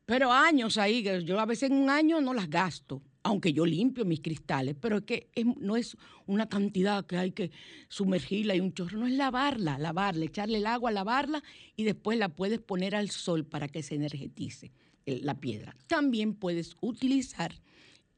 pero 0.04 0.32
años 0.32 0.78
ahí, 0.78 1.04
yo 1.24 1.38
a 1.38 1.46
veces 1.46 1.70
en 1.70 1.76
un 1.76 1.90
año 1.90 2.20
no 2.20 2.34
las 2.34 2.48
gasto, 2.48 3.02
aunque 3.26 3.52
yo 3.52 3.66
limpio 3.66 4.04
mis 4.04 4.20
cristales, 4.20 4.76
pero 4.80 4.98
es 4.98 5.02
que 5.02 5.28
no 5.58 5.76
es 5.76 5.96
una 6.26 6.48
cantidad 6.48 7.04
que 7.04 7.16
hay 7.16 7.32
que 7.32 7.50
sumergirla 7.88 8.54
y 8.54 8.60
un 8.60 8.72
chorro, 8.72 8.98
no 8.98 9.06
es 9.08 9.14
lavarla, 9.14 9.78
lavarla, 9.78 10.26
echarle 10.26 10.58
el 10.58 10.66
agua, 10.66 10.92
lavarla 10.92 11.42
y 11.74 11.82
después 11.82 12.18
la 12.20 12.28
puedes 12.28 12.60
poner 12.60 12.94
al 12.94 13.10
sol 13.10 13.44
para 13.44 13.66
que 13.66 13.82
se 13.82 13.96
energetice 13.96 14.70
la 15.06 15.40
piedra. 15.40 15.76
También 15.88 16.34
puedes 16.34 16.76
utilizar 16.80 17.52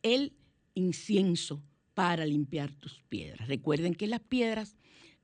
el 0.02 0.34
incienso 0.74 1.62
para 1.94 2.26
limpiar 2.26 2.74
tus 2.74 3.02
piedras. 3.08 3.48
Recuerden 3.48 3.94
que 3.94 4.08
las 4.08 4.20
piedras 4.20 4.76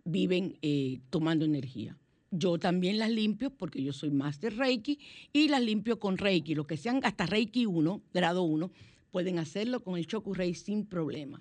viven 0.02 0.56
eh, 0.62 1.00
tomando 1.10 1.44
energía. 1.44 1.98
Yo 2.30 2.58
también 2.58 2.98
las 2.98 3.10
limpio 3.10 3.50
porque 3.50 3.82
yo 3.82 3.92
soy 3.92 4.10
más 4.10 4.40
de 4.40 4.48
Reiki 4.48 4.98
y 5.30 5.48
las 5.48 5.62
limpio 5.62 6.00
con 6.00 6.16
Reiki, 6.16 6.54
lo 6.54 6.66
que 6.66 6.78
sean 6.78 7.00
hasta 7.04 7.26
Reiki 7.26 7.66
1, 7.66 8.02
grado 8.14 8.44
1 8.44 8.72
pueden 9.14 9.38
hacerlo 9.38 9.78
con 9.78 9.96
el 9.96 10.08
Chocurrey 10.08 10.54
sin 10.54 10.86
problema. 10.86 11.40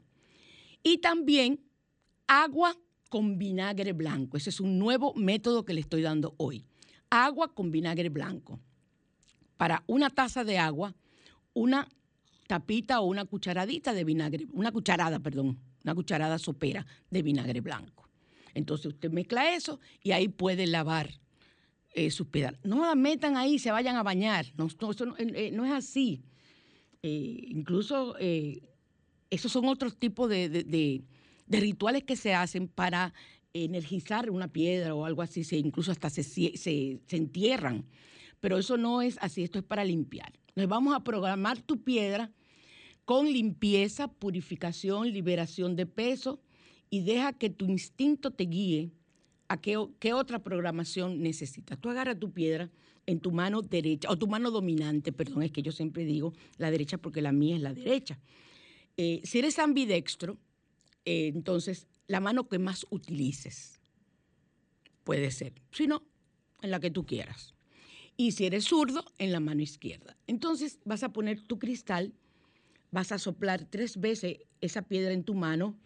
Y 0.83 0.99
también 0.99 1.59
agua 2.27 2.77
con 3.09 3.39
vinagre 3.39 3.93
blanco. 3.93 4.37
Ese 4.37 4.51
es 4.51 4.59
un 4.59 4.77
nuevo 4.77 5.15
método 5.15 5.65
que 5.65 5.73
le 5.73 5.81
estoy 5.81 6.03
dando 6.03 6.35
hoy. 6.37 6.67
Agua 7.09 7.51
con 7.51 7.71
vinagre 7.71 8.09
blanco. 8.09 8.59
Para 9.57 9.83
una 9.87 10.11
taza 10.11 10.43
de 10.43 10.59
agua, 10.59 10.93
una 11.55 11.89
tapita 12.45 13.01
o 13.01 13.05
una 13.07 13.25
cucharadita 13.25 13.91
de 13.91 14.03
vinagre, 14.03 14.45
una 14.53 14.71
cucharada, 14.71 15.17
perdón, 15.17 15.57
una 15.83 15.95
cucharada 15.95 16.37
sopera 16.37 16.85
de 17.09 17.23
vinagre 17.23 17.59
blanco. 17.61 18.07
Entonces 18.53 18.85
usted 18.85 19.09
mezcla 19.09 19.55
eso 19.55 19.79
y 20.03 20.11
ahí 20.11 20.27
puede 20.27 20.67
lavar 20.67 21.09
eh, 21.95 22.11
sus 22.11 22.27
pedales. 22.27 22.59
No 22.63 22.85
la 22.85 22.93
metan 22.93 23.35
ahí, 23.35 23.57
se 23.57 23.71
vayan 23.71 23.95
a 23.95 24.03
bañar. 24.03 24.45
No, 24.57 24.67
no, 24.79 25.15
eh, 25.17 25.49
no 25.51 25.65
es 25.65 25.71
así. 25.71 26.21
Eh, 27.03 27.47
incluso 27.49 28.15
eh, 28.17 28.61
esos 29.29 29.51
son 29.51 29.65
otros 29.65 29.97
tipos 29.97 30.29
de, 30.29 31.03
rituales 31.49 32.03
que 32.05 32.15
se 32.15 32.33
hacen 32.33 32.69
para 32.69 33.13
energizar 33.53 34.31
una 34.31 34.47
piedra 34.47 34.95
o 34.95 35.05
algo 35.05 35.21
así, 35.21 35.43
se, 35.43 35.57
incluso 35.57 35.91
hasta 35.91 36.09
se, 36.09 37.01
entierran. 37.09 37.85
Pero 38.39 38.57
eso 38.57 38.77
no 38.77 39.01
es 39.01 39.17
así, 39.21 39.43
esto 39.43 39.59
es 39.59 39.65
para 39.65 39.83
limpiar. 39.83 40.31
Entonces 40.47 40.69
vamos 40.69 40.95
a 40.95 41.03
programar 41.03 41.61
tu 41.61 41.83
piedra 41.83 42.31
con 43.05 43.31
limpieza, 43.31 44.07
purificación, 44.07 45.11
liberación 45.11 45.75
de 45.75 45.85
peso 45.85 46.41
y 46.89 47.01
deja 47.01 47.33
que 47.33 47.49
tu 47.49 47.65
instinto 47.65 48.31
te 48.31 48.45
guíe 48.45 48.91
a 49.53 49.61
qué, 49.61 49.77
qué 49.99 50.13
otra 50.13 50.39
programación 50.39 51.21
necesitas. 51.21 51.79
Tú 51.79 51.89
agarras 51.89 52.19
tu 52.19 52.31
piedra 52.31 52.71
en 53.05 53.19
tu 53.19 53.31
mano 53.31 53.61
derecha, 53.61 54.09
o 54.09 54.17
tu 54.17 54.27
mano 54.27 54.49
dominante, 54.49 55.11
perdón, 55.11 55.43
es 55.43 55.51
que 55.51 55.61
yo 55.61 55.71
siempre 55.71 56.05
digo 56.05 56.33
la 56.57 56.71
derecha 56.71 56.97
porque 56.97 57.21
la 57.21 57.31
mía 57.31 57.55
es 57.55 57.61
la 57.61 57.73
derecha. 57.73 58.19
Eh, 58.97 59.21
si 59.23 59.39
eres 59.39 59.59
ambidextro, 59.59 60.37
eh, 61.05 61.27
entonces 61.27 61.87
la 62.07 62.19
mano 62.19 62.47
que 62.47 62.59
más 62.59 62.85
utilices 62.89 63.79
puede 65.03 65.29
ser. 65.31 65.53
Si 65.71 65.85
no, 65.85 66.03
en 66.61 66.71
la 66.71 66.79
que 66.79 66.89
tú 66.89 67.05
quieras. 67.05 67.53
Y 68.17 68.31
si 68.31 68.45
eres 68.45 68.65
zurdo, 68.65 69.05
en 69.17 69.31
la 69.31 69.39
mano 69.39 69.61
izquierda. 69.61 70.17
Entonces 70.27 70.79
vas 70.85 71.03
a 71.03 71.13
poner 71.13 71.41
tu 71.41 71.59
cristal, 71.59 72.13
vas 72.91 73.11
a 73.11 73.19
soplar 73.19 73.65
tres 73.65 73.99
veces 73.99 74.37
esa 74.61 74.83
piedra 74.83 75.13
en 75.13 75.23
tu 75.23 75.33
mano, 75.33 75.77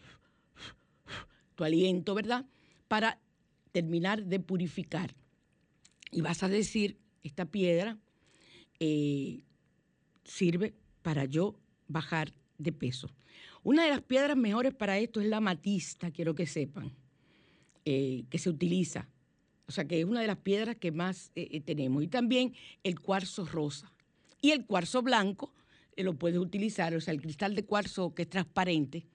tu 1.55 1.63
aliento, 1.63 2.13
¿verdad? 2.13 2.45
Para 2.87 3.19
terminar 3.77 4.25
de 4.25 4.39
purificar. 4.39 5.13
Y 6.11 6.21
vas 6.21 6.41
a 6.41 6.49
decir, 6.49 6.97
esta 7.21 7.45
piedra 7.45 7.99
eh, 8.79 9.41
sirve 10.23 10.73
para 11.03 11.25
yo 11.25 11.59
bajar 11.87 12.33
de 12.57 12.71
peso. 12.71 13.07
Una 13.61 13.83
de 13.83 13.91
las 13.91 14.01
piedras 14.01 14.35
mejores 14.35 14.73
para 14.73 14.97
esto 14.97 15.21
es 15.21 15.27
la 15.27 15.41
matista, 15.41 16.09
quiero 16.09 16.33
que 16.33 16.47
sepan, 16.47 16.91
eh, 17.85 18.23
que 18.31 18.39
se 18.39 18.49
utiliza. 18.49 19.07
O 19.67 19.71
sea, 19.71 19.85
que 19.85 19.99
es 19.99 20.05
una 20.05 20.21
de 20.21 20.27
las 20.27 20.37
piedras 20.37 20.77
que 20.77 20.91
más 20.91 21.31
eh, 21.35 21.61
tenemos. 21.61 22.01
Y 22.01 22.07
también 22.07 22.55
el 22.81 22.99
cuarzo 22.99 23.45
rosa. 23.45 23.93
Y 24.41 24.51
el 24.51 24.65
cuarzo 24.65 25.03
blanco 25.03 25.53
lo 25.97 26.17
puedes 26.17 26.39
utilizar, 26.39 26.95
o 26.95 27.01
sea, 27.01 27.13
el 27.13 27.21
cristal 27.21 27.53
de 27.53 27.63
cuarzo 27.63 28.15
que 28.15 28.23
es 28.23 28.29
transparente, 28.29 29.05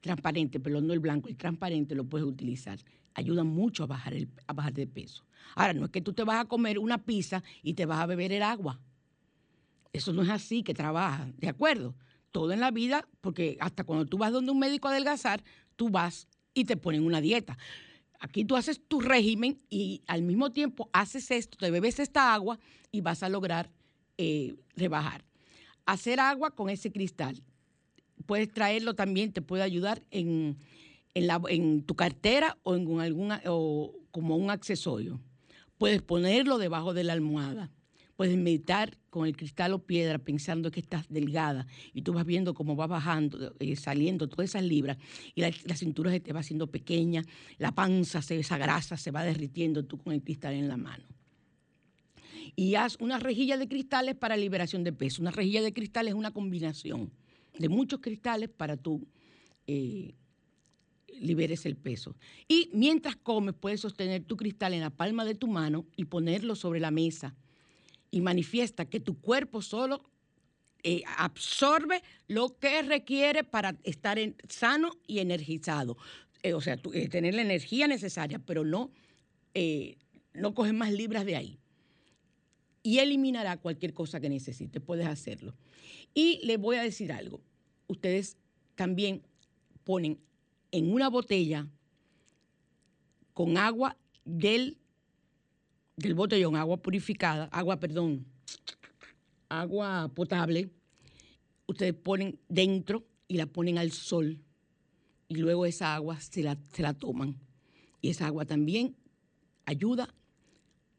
transparente, 0.00 0.58
pero 0.58 0.80
no 0.80 0.92
el 0.92 0.98
blanco, 0.98 1.28
el 1.28 1.36
transparente 1.36 1.94
lo 1.94 2.04
puedes 2.04 2.26
utilizar. 2.26 2.80
Ayuda 3.18 3.42
mucho 3.42 3.82
a 3.82 3.86
bajar, 3.86 4.14
a 4.46 4.52
bajar 4.52 4.72
de 4.72 4.86
peso. 4.86 5.24
Ahora, 5.56 5.72
no 5.72 5.86
es 5.86 5.90
que 5.90 6.00
tú 6.00 6.12
te 6.12 6.22
vas 6.22 6.40
a 6.40 6.44
comer 6.44 6.78
una 6.78 6.98
pizza 6.98 7.42
y 7.62 7.74
te 7.74 7.84
vas 7.84 7.98
a 7.98 8.06
beber 8.06 8.30
el 8.30 8.44
agua. 8.44 8.80
Eso 9.92 10.12
no 10.12 10.22
es 10.22 10.28
así 10.28 10.62
que 10.62 10.72
trabaja, 10.72 11.28
¿de 11.36 11.48
acuerdo? 11.48 11.96
Todo 12.30 12.52
en 12.52 12.60
la 12.60 12.70
vida, 12.70 13.08
porque 13.20 13.56
hasta 13.60 13.82
cuando 13.82 14.06
tú 14.06 14.18
vas 14.18 14.30
donde 14.30 14.52
un 14.52 14.58
médico 14.60 14.86
a 14.86 14.92
adelgazar, 14.92 15.42
tú 15.74 15.88
vas 15.88 16.28
y 16.54 16.64
te 16.64 16.76
ponen 16.76 17.04
una 17.04 17.20
dieta. 17.20 17.58
Aquí 18.20 18.44
tú 18.44 18.54
haces 18.54 18.80
tu 18.86 19.00
régimen 19.00 19.60
y 19.68 20.02
al 20.06 20.22
mismo 20.22 20.52
tiempo 20.52 20.88
haces 20.92 21.30
esto, 21.32 21.58
te 21.58 21.72
bebes 21.72 21.98
esta 21.98 22.32
agua 22.32 22.60
y 22.92 23.00
vas 23.00 23.24
a 23.24 23.28
lograr 23.28 23.70
eh, 24.16 24.54
rebajar. 24.76 25.24
Hacer 25.86 26.20
agua 26.20 26.52
con 26.52 26.70
ese 26.70 26.92
cristal. 26.92 27.42
Puedes 28.26 28.52
traerlo 28.52 28.94
también, 28.94 29.32
te 29.32 29.42
puede 29.42 29.64
ayudar 29.64 30.02
en, 30.12 30.58
en, 31.48 31.82
tu 31.82 31.94
cartera 31.94 32.58
o 32.62 32.74
en 32.74 33.00
alguna, 33.00 33.42
o 33.46 33.94
como 34.10 34.36
un 34.36 34.50
accesorio. 34.50 35.20
Puedes 35.76 36.02
ponerlo 36.02 36.58
debajo 36.58 36.94
de 36.94 37.04
la 37.04 37.12
almohada 37.12 37.70
puedes 38.18 38.36
meditar 38.36 38.98
con 39.10 39.28
el 39.28 39.36
cristal 39.36 39.72
o 39.74 39.78
piedra 39.78 40.18
pensando 40.18 40.72
que 40.72 40.80
estás 40.80 41.06
delgada 41.08 41.68
y 41.94 42.02
tú 42.02 42.12
vas 42.12 42.26
viendo 42.26 42.52
cómo 42.52 42.74
va 42.74 42.88
bajando, 42.88 43.54
eh, 43.60 43.76
saliendo 43.76 44.28
todas 44.28 44.50
esas 44.50 44.64
libras 44.64 44.98
y 45.36 45.40
la, 45.40 45.52
cintura 45.76 46.10
se 46.10 46.18
te 46.18 46.32
va 46.32 46.40
haciendo 46.40 46.66
pequeña, 46.66 47.22
la 47.58 47.70
panza, 47.70 48.18
esa 48.18 48.58
grasa 48.58 48.96
se 48.96 49.12
va 49.12 49.22
derritiendo 49.22 49.84
tú 49.84 49.98
con 49.98 50.12
el 50.12 50.20
cristal 50.20 50.54
en 50.54 50.66
la 50.66 50.76
mano. 50.76 51.04
Y 52.56 52.74
haz 52.74 52.96
una 52.98 53.20
rejilla 53.20 53.56
de 53.56 53.68
cristales 53.68 54.16
para 54.16 54.36
liberación 54.36 54.82
de 54.82 54.92
peso. 54.92 55.22
Una 55.22 55.30
rejilla 55.30 55.62
de 55.62 55.72
cristales 55.72 56.12
es 56.12 56.18
una 56.18 56.32
combinación 56.32 57.12
de 57.56 57.68
muchos 57.68 58.00
cristales 58.00 58.48
para 58.48 58.76
eh, 59.68 60.14
liberes 61.20 61.66
el 61.66 61.76
peso. 61.76 62.16
Y 62.46 62.70
mientras 62.72 63.16
comes, 63.16 63.54
puedes 63.54 63.80
sostener 63.80 64.24
tu 64.24 64.36
cristal 64.36 64.74
en 64.74 64.80
la 64.80 64.90
palma 64.90 65.24
de 65.24 65.34
tu 65.34 65.46
mano 65.46 65.86
y 65.96 66.04
ponerlo 66.04 66.54
sobre 66.54 66.80
la 66.80 66.90
mesa 66.90 67.34
y 68.10 68.20
manifiesta 68.20 68.86
que 68.86 69.00
tu 69.00 69.20
cuerpo 69.20 69.62
solo 69.62 70.02
eh, 70.84 71.02
absorbe 71.16 72.02
lo 72.28 72.56
que 72.58 72.82
requiere 72.82 73.42
para 73.42 73.76
estar 73.82 74.18
sano 74.48 74.92
y 75.06 75.18
energizado. 75.18 75.96
Eh, 76.42 76.54
o 76.54 76.60
sea, 76.60 76.78
eh, 76.94 77.08
tener 77.08 77.34
la 77.34 77.42
energía 77.42 77.88
necesaria, 77.88 78.38
pero 78.38 78.64
no, 78.64 78.92
no 80.34 80.54
coges 80.54 80.72
más 80.72 80.92
libras 80.92 81.26
de 81.26 81.36
ahí. 81.36 81.58
Y 82.82 82.98
eliminará 82.98 83.56
cualquier 83.56 83.92
cosa 83.92 84.20
que 84.20 84.28
necesite, 84.28 84.80
puedes 84.80 85.06
hacerlo. 85.06 85.56
Y 86.14 86.40
le 86.46 86.56
voy 86.56 86.76
a 86.76 86.82
decir 86.82 87.12
algo. 87.12 87.40
Ustedes 87.88 88.36
también 88.76 89.22
ponen 89.82 90.20
en 90.70 90.92
una 90.92 91.08
botella 91.08 91.66
con 93.34 93.56
agua 93.56 93.96
del 94.24 94.78
del 95.98 96.14
botellón, 96.14 96.54
agua 96.54 96.76
purificada, 96.76 97.46
agua, 97.46 97.80
perdón, 97.80 98.24
agua 99.48 100.08
potable, 100.14 100.70
ustedes 101.66 101.94
ponen 101.94 102.38
dentro 102.48 103.04
y 103.26 103.36
la 103.36 103.46
ponen 103.46 103.78
al 103.78 103.90
sol 103.90 104.38
y 105.28 105.34
luego 105.36 105.66
esa 105.66 105.94
agua 105.94 106.20
se 106.20 106.42
la, 106.42 106.56
se 106.72 106.82
la 106.82 106.94
toman. 106.94 107.36
Y 108.00 108.10
esa 108.10 108.26
agua 108.26 108.44
también 108.44 108.94
ayuda, 109.66 110.14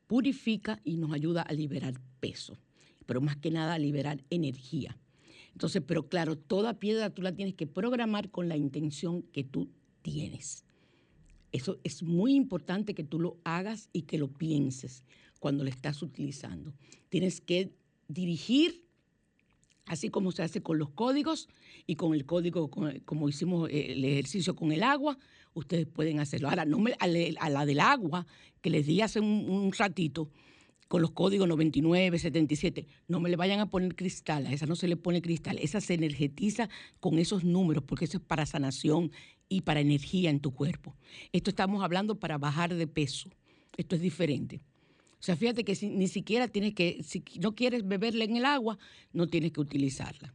purifica 0.05 0.82
y 0.84 0.97
nos 0.97 1.13
ayuda 1.13 1.43
a 1.43 1.53
liberar 1.53 1.93
peso, 2.20 2.57
pero 3.05 3.22
más 3.22 3.38
que 3.38 3.51
nada 3.51 3.76
a 3.76 3.80
liberar 3.80 4.22
energía. 4.30 4.97
Entonces, 5.60 5.84
pero 5.86 6.07
claro, 6.07 6.38
toda 6.38 6.80
piedra 6.80 7.10
tú 7.10 7.22
la 7.22 7.34
tienes 7.34 7.53
que 7.53 7.68
programar 7.68 8.32
con 8.32 8.47
la 8.47 8.55
intención 8.55 9.24
que 9.24 9.43
tú 9.43 9.68
tienes. 10.01 10.64
Eso 11.51 11.80
es 11.84 12.01
muy 12.01 12.34
importante 12.34 12.95
que 12.95 13.03
tú 13.03 13.20
lo 13.20 13.36
hagas 13.43 13.89
y 13.91 14.03
que 14.03 14.18
lo 14.18 14.30
pienses 14.30 15.03
cuando 15.38 15.66
lo 15.66 15.70
estás 15.70 16.01
utilizando. 16.01 16.74
Tienes 17.10 17.41
que 17.41 17.74
dirigir, 18.07 18.86
así 19.86 20.07
como 20.07 20.32
se 20.32 20.43
hace 20.43 20.64
con 20.64 20.78
los 20.78 20.91
códigos 20.91 21.49
y 21.86 21.95
con 21.95 22.14
el 22.14 22.26
código, 22.26 22.70
como 23.03 23.28
hicimos 23.28 23.70
el 23.70 24.05
ejercicio 24.05 24.55
con 24.55 24.72
el 24.72 24.82
agua, 24.82 25.18
ustedes 25.53 25.88
pueden 25.88 26.22
hacerlo. 26.22 26.47
Ahora, 26.47 26.64
no 26.64 26.80
me, 26.80 26.95
a, 26.99 27.49
la 27.49 27.66
del 27.66 27.82
agua, 27.82 28.26
que 28.62 28.70
les 28.70 28.86
di 28.86 29.01
hace 29.01 29.20
un, 29.20 29.74
ratito, 29.78 30.30
con 30.90 31.04
los 31.04 31.12
códigos 31.12 31.48
99, 31.48 32.18
77, 32.18 32.88
no 33.08 33.20
me 33.20 33.30
le 33.30 33.36
vayan 33.36 33.60
a 33.60 33.70
poner 33.70 33.96
cristal, 33.96 34.48
a 34.48 34.52
esa 34.52 34.66
no 34.66 34.76
se 34.76 34.88
le 34.88 34.98
pone 34.98 35.22
cristal, 35.22 35.60
esa 35.62 35.80
se 35.80 35.94
energetiza 35.94 36.68
con 37.00 37.20
esos 37.20 37.44
números, 37.44 37.84
porque 37.86 38.06
eso 38.06 38.18
es 38.18 38.24
para 38.24 38.48
sanación 38.48 39.12
y 39.48 39.62
para 39.62 39.82
energía 39.82 40.32
en 40.32 40.40
tu 40.40 40.52
cuerpo. 40.52 40.96
Esto 41.32 41.52
estamos 41.52 41.84
hablando 41.84 42.20
para 42.20 42.40
bajar 42.40 42.74
de 42.74 42.88
peso. 42.88 43.30
Esto 43.78 43.96
es 43.96 44.02
diferente. 44.02 44.62
O 45.14 45.22
sea, 45.22 45.36
fíjate 45.36 45.64
que 45.64 45.78
ni 45.88 46.08
siquiera 46.08 46.48
tienes 46.48 46.74
que, 46.74 47.04
si 47.04 47.24
no 47.40 47.54
quieres 47.54 47.88
beberla 47.88 48.24
en 48.24 48.38
el 48.38 48.46
agua, 48.46 48.80
no 49.14 49.28
tienes 49.28 49.52
que 49.52 49.62
utilizarla. 49.62 50.34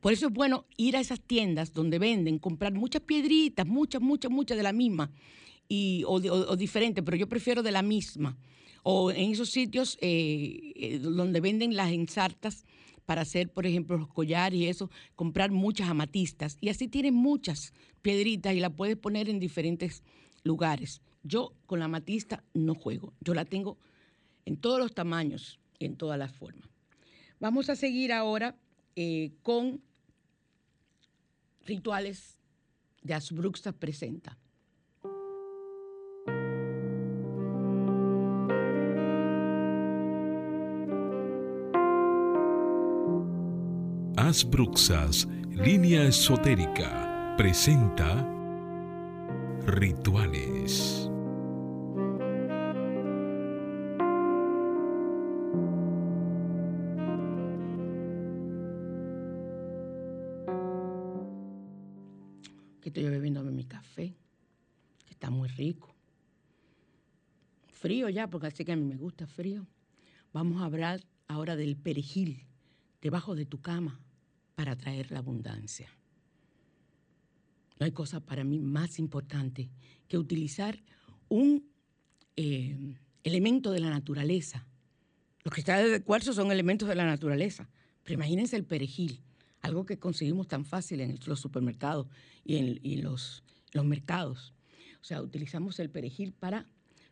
Por 0.00 0.12
eso 0.12 0.26
es 0.26 0.32
bueno 0.32 0.66
ir 0.76 0.96
a 0.96 1.00
esas 1.00 1.20
tiendas 1.20 1.72
donde 1.72 1.98
venden, 1.98 2.38
comprar 2.38 2.74
muchas 2.74 3.00
piedritas, 3.02 3.66
muchas, 3.66 4.02
muchas, 4.02 4.30
muchas 4.30 4.58
de 4.58 4.62
la 4.62 4.72
misma, 4.72 5.10
y, 5.66 6.04
o, 6.04 6.12
o, 6.12 6.56
diferente, 6.56 7.02
pero 7.02 7.16
yo 7.16 7.28
prefiero 7.28 7.62
de 7.62 7.72
la 7.72 7.82
misma. 7.82 8.36
O 8.82 9.10
en 9.10 9.32
esos 9.32 9.50
sitios 9.50 9.98
eh, 10.00 10.72
eh, 10.76 10.98
donde 10.98 11.40
venden 11.40 11.76
las 11.76 11.92
ensartas 11.92 12.64
para 13.06 13.22
hacer, 13.22 13.50
por 13.50 13.66
ejemplo, 13.66 13.96
los 13.96 14.08
collares 14.08 14.60
y 14.60 14.66
eso, 14.66 14.90
comprar 15.14 15.50
muchas 15.50 15.88
amatistas. 15.88 16.58
Y 16.60 16.68
así 16.68 16.88
tienes 16.88 17.12
muchas 17.12 17.72
piedritas 18.02 18.54
y 18.54 18.60
la 18.60 18.70
puedes 18.70 18.96
poner 18.96 19.28
en 19.28 19.38
diferentes 19.38 20.02
lugares. 20.42 21.00
Yo 21.22 21.54
con 21.66 21.78
la 21.78 21.86
amatista 21.86 22.44
no 22.54 22.74
juego. 22.74 23.14
Yo 23.20 23.34
la 23.34 23.44
tengo 23.44 23.78
en 24.44 24.56
todos 24.56 24.78
los 24.78 24.94
tamaños 24.94 25.58
y 25.78 25.86
en 25.86 25.96
todas 25.96 26.18
las 26.18 26.32
formas. 26.32 26.68
Vamos 27.40 27.70
a 27.70 27.76
seguir 27.76 28.12
ahora 28.12 28.56
eh, 28.96 29.32
con 29.42 29.80
rituales 31.64 32.38
de 33.02 33.14
Asbruxa 33.14 33.72
Presenta. 33.72 34.36
Bruxas, 44.28 45.26
línea 45.52 46.04
esotérica, 46.04 47.34
presenta 47.38 48.28
Rituales. 49.64 51.08
Que 62.82 62.90
estoy 62.90 63.04
bebiéndome 63.04 63.50
mi 63.50 63.64
café, 63.64 64.14
que 65.06 65.12
está 65.14 65.30
muy 65.30 65.48
rico. 65.48 65.94
Frío 67.72 68.10
ya, 68.10 68.28
porque 68.28 68.48
así 68.48 68.66
que 68.66 68.72
a 68.72 68.76
mí 68.76 68.84
me 68.84 68.96
gusta 68.98 69.26
frío. 69.26 69.66
Vamos 70.34 70.60
a 70.60 70.66
hablar 70.66 71.00
ahora 71.28 71.56
del 71.56 71.78
perejil 71.78 72.46
debajo 73.00 73.34
de 73.34 73.46
tu 73.46 73.62
cama 73.62 73.98
para 74.58 74.74
traer 74.74 75.12
la 75.12 75.20
abundancia. 75.20 75.88
No 77.78 77.86
hay 77.86 77.92
cosa 77.92 78.18
para 78.18 78.42
mí 78.42 78.58
más 78.58 78.98
importante 78.98 79.70
que 80.08 80.18
utilizar 80.18 80.82
un 81.28 81.70
eh, 82.34 82.76
elemento 83.22 83.70
de 83.70 83.78
la 83.78 83.88
naturaleza. 83.88 84.66
Los 85.44 85.54
cristales 85.54 85.92
de 85.92 86.02
cuarzo 86.02 86.32
son 86.32 86.50
elementos 86.50 86.88
de 86.88 86.96
la 86.96 87.06
naturaleza, 87.06 87.70
pero 88.02 88.14
imagínense 88.14 88.56
el 88.56 88.64
perejil, 88.64 89.22
algo 89.60 89.86
que 89.86 90.00
conseguimos 90.00 90.48
tan 90.48 90.64
fácil 90.64 91.02
en 91.02 91.20
los 91.24 91.38
supermercados 91.38 92.08
y 92.44 92.56
en, 92.56 93.02
los, 93.04 93.44
los 93.70 93.84
mercados. 93.84 94.54
O 95.00 95.04
sea, 95.04 95.22
utilizamos 95.22 95.78
el 95.78 95.88
perejil 95.88 96.32
para 96.32 96.66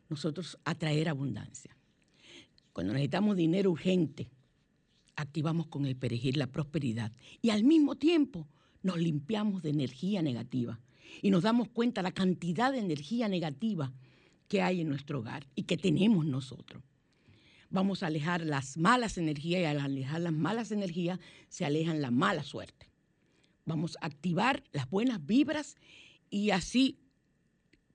nosotros 0.09 0.59
atraer 0.65 1.09
abundancia. 1.09 1.77
Cuando 2.73 2.93
necesitamos 2.93 3.37
dinero 3.37 3.71
urgente, 3.71 4.33
activamos 5.17 5.67
con 5.67 5.87
el 5.87 5.97
perejil 5.97 6.39
la 6.39 6.47
prosperidad 6.47 7.13
y 7.43 7.51
al 7.51 7.65
mismo 7.65 7.97
tiempo 7.97 8.47
nos 8.83 8.99
limpiamos 8.99 9.63
de 9.63 9.71
energía 9.71 10.23
negativa 10.23 10.81
y 11.23 11.31
nos 11.31 11.43
damos 11.43 11.69
cuenta 11.69 12.03
la 12.03 12.13
cantidad 12.13 12.73
de 12.73 12.79
energía 12.79 13.29
negativa 13.29 13.93
que 14.49 14.63
hay 14.63 14.81
en 14.81 14.89
nuestro 14.89 15.21
hogar 15.21 15.47
y 15.55 15.65
que 15.65 15.77
tenemos 15.77 16.25
nosotros. 16.27 16.83
Vamos 17.69 18.03
a 18.03 18.07
alejar 18.07 18.43
las 18.43 18.77
malas 18.77 19.19
energías 19.19 19.63
y 19.63 19.65
al 19.65 19.81
alejar 19.81 20.21
las 20.21 20.33
malas 20.33 20.71
energías 20.71 21.19
se 21.49 21.65
alejan 21.65 22.01
la 22.01 22.11
mala 22.11 22.45
suerte. 22.45 22.89
Vamos 23.65 23.97
a 24.01 24.07
activar 24.07 24.63
las 24.73 24.89
buenas 24.89 25.25
vibras 25.27 25.77
y 26.31 26.51
así 26.51 26.99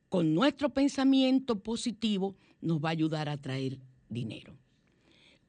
con 0.09 0.33
nuestro 0.35 0.69
pensamiento 0.69 1.59
positivo 1.59 2.35
nos 2.59 2.83
va 2.83 2.89
a 2.89 2.91
ayudar 2.91 3.29
a 3.29 3.37
traer 3.37 3.79
dinero. 4.09 4.60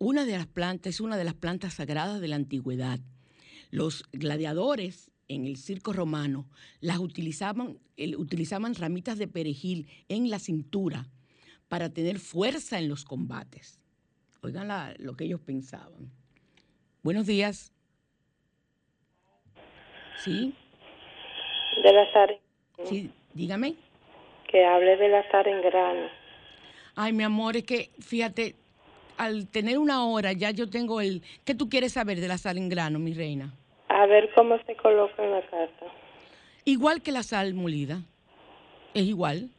Una 0.04 0.24
de 0.24 0.36
las 0.36 0.48
plantas 0.48 0.94
es 0.94 1.00
una 1.00 1.16
de 1.16 1.22
las 1.22 1.34
plantas 1.34 1.74
sagradas 1.74 2.20
de 2.20 2.26
la 2.26 2.34
antigüedad. 2.34 2.98
Los 3.70 4.02
gladiadores 4.10 5.12
en 5.28 5.46
el 5.46 5.56
circo 5.56 5.92
romano 5.92 6.48
las 6.80 6.98
utilizaban, 6.98 7.78
utilizaban 8.18 8.74
ramitas 8.74 9.16
de 9.16 9.28
perejil 9.28 9.86
en 10.08 10.28
la 10.28 10.40
cintura 10.40 11.06
para 11.68 11.88
tener 11.88 12.18
fuerza 12.18 12.80
en 12.80 12.88
los 12.88 13.04
combates. 13.04 13.78
Oigan 14.40 14.68
lo 14.98 15.14
que 15.14 15.22
ellos 15.22 15.40
pensaban. 15.40 16.10
Buenos 17.04 17.24
días. 17.24 17.72
¿Sí? 20.16 20.52
De 21.80 21.92
la 21.92 22.06
Sí, 22.86 23.12
dígame. 23.34 23.76
Que 24.50 24.64
hable 24.64 24.96
de 24.96 25.08
la 25.10 25.20
en 25.20 25.62
grano. 25.62 26.08
Ay, 26.96 27.12
mi 27.12 27.22
amor, 27.22 27.56
es 27.56 27.62
que 27.62 27.92
fíjate, 28.00 28.56
al 29.22 29.46
tener 29.48 29.78
una 29.78 30.04
hora 30.04 30.32
ya 30.32 30.50
yo 30.50 30.68
tengo 30.68 31.00
el... 31.00 31.22
¿Qué 31.44 31.54
tú 31.54 31.68
quieres 31.68 31.92
saber 31.92 32.20
de 32.20 32.28
la 32.28 32.38
sal 32.38 32.58
en 32.58 32.68
grano, 32.68 32.98
mi 32.98 33.14
reina? 33.14 33.54
A 33.88 34.06
ver 34.06 34.30
cómo 34.34 34.58
se 34.66 34.74
coloca 34.76 35.22
en 35.22 35.30
la 35.30 35.42
casa. 35.42 35.86
Igual 36.64 37.02
que 37.02 37.12
la 37.12 37.22
sal 37.22 37.54
molida. 37.54 38.02
Es 38.94 39.04
igual. 39.04 39.50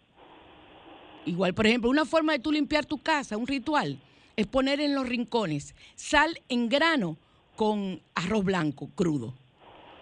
Igual, 1.25 1.53
por 1.53 1.67
ejemplo, 1.67 1.89
una 1.89 2.05
forma 2.05 2.33
de 2.33 2.39
tú 2.39 2.51
limpiar 2.51 2.85
tu 2.85 2.97
casa, 2.97 3.37
un 3.37 3.47
ritual, 3.47 3.97
es 4.35 4.47
poner 4.47 4.81
en 4.81 4.95
los 4.95 5.07
rincones 5.07 5.75
sal 5.95 6.41
en 6.49 6.67
grano 6.67 7.17
con 7.55 8.01
arroz 8.15 8.43
blanco 8.43 8.89
crudo. 8.95 9.33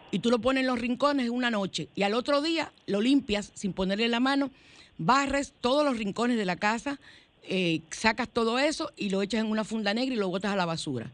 Y 0.09 0.19
tú 0.19 0.29
lo 0.29 0.39
pones 0.39 0.61
en 0.61 0.67
los 0.67 0.79
rincones 0.79 1.29
una 1.29 1.51
noche 1.51 1.89
y 1.95 2.03
al 2.03 2.13
otro 2.13 2.41
día 2.41 2.71
lo 2.87 2.99
limpias 2.99 3.51
sin 3.53 3.73
ponerle 3.73 4.07
la 4.07 4.19
mano, 4.19 4.49
barres 4.97 5.53
todos 5.61 5.85
los 5.85 5.97
rincones 5.97 6.37
de 6.37 6.45
la 6.45 6.55
casa, 6.55 6.99
eh, 7.43 7.81
sacas 7.89 8.29
todo 8.29 8.59
eso 8.59 8.91
y 8.95 9.09
lo 9.09 9.21
echas 9.21 9.41
en 9.41 9.51
una 9.51 9.63
funda 9.63 9.93
negra 9.93 10.13
y 10.13 10.17
lo 10.17 10.29
botas 10.29 10.51
a 10.51 10.55
la 10.55 10.65
basura. 10.65 11.11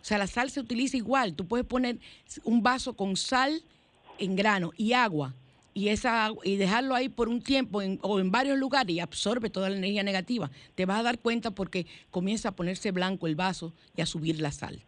O 0.00 0.04
sea, 0.04 0.18
la 0.18 0.26
sal 0.26 0.50
se 0.50 0.60
utiliza 0.60 0.96
igual. 0.96 1.34
Tú 1.34 1.46
puedes 1.46 1.66
poner 1.66 1.98
un 2.44 2.62
vaso 2.62 2.94
con 2.94 3.16
sal 3.16 3.62
en 4.18 4.36
grano 4.36 4.72
y 4.76 4.92
agua 4.92 5.34
y, 5.74 5.88
esa, 5.88 6.30
y 6.44 6.56
dejarlo 6.56 6.94
ahí 6.94 7.08
por 7.08 7.28
un 7.28 7.42
tiempo 7.42 7.80
o 8.02 8.20
en 8.20 8.30
varios 8.30 8.58
lugares 8.58 8.94
y 8.94 9.00
absorbe 9.00 9.50
toda 9.50 9.68
la 9.68 9.76
energía 9.76 10.02
negativa. 10.02 10.50
Te 10.74 10.86
vas 10.86 11.00
a 11.00 11.02
dar 11.02 11.18
cuenta 11.18 11.50
porque 11.50 11.86
comienza 12.10 12.50
a 12.50 12.52
ponerse 12.52 12.90
blanco 12.92 13.26
el 13.26 13.36
vaso 13.36 13.72
y 13.96 14.00
a 14.00 14.06
subir 14.06 14.40
la 14.40 14.52
sal. 14.52 14.80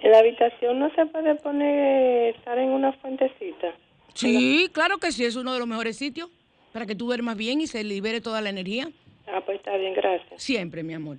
¿En 0.00 0.12
la 0.12 0.18
habitación 0.18 0.78
no 0.78 0.94
se 0.94 1.06
puede 1.06 1.34
poner 1.36 2.36
sal 2.44 2.58
en 2.58 2.70
una 2.70 2.92
fuentecita? 2.94 3.74
Sí, 4.14 4.68
claro 4.72 4.98
que 4.98 5.12
sí, 5.12 5.24
es 5.24 5.36
uno 5.36 5.52
de 5.52 5.58
los 5.58 5.68
mejores 5.68 5.96
sitios 5.96 6.30
para 6.72 6.86
que 6.86 6.94
tú 6.94 7.06
duermas 7.06 7.36
bien 7.36 7.60
y 7.60 7.66
se 7.66 7.82
libere 7.82 8.20
toda 8.20 8.40
la 8.40 8.50
energía. 8.50 8.90
Ah, 9.30 9.42
pues 9.44 9.58
está 9.58 9.76
bien, 9.76 9.94
gracias. 9.94 10.42
Siempre, 10.42 10.82
mi 10.82 10.94
amor. 10.94 11.18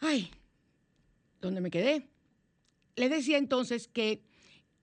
Ay, 0.00 0.30
¿dónde 1.40 1.60
me 1.60 1.70
quedé? 1.70 2.02
Les 2.96 3.10
decía 3.10 3.38
entonces 3.38 3.86
que 3.86 4.22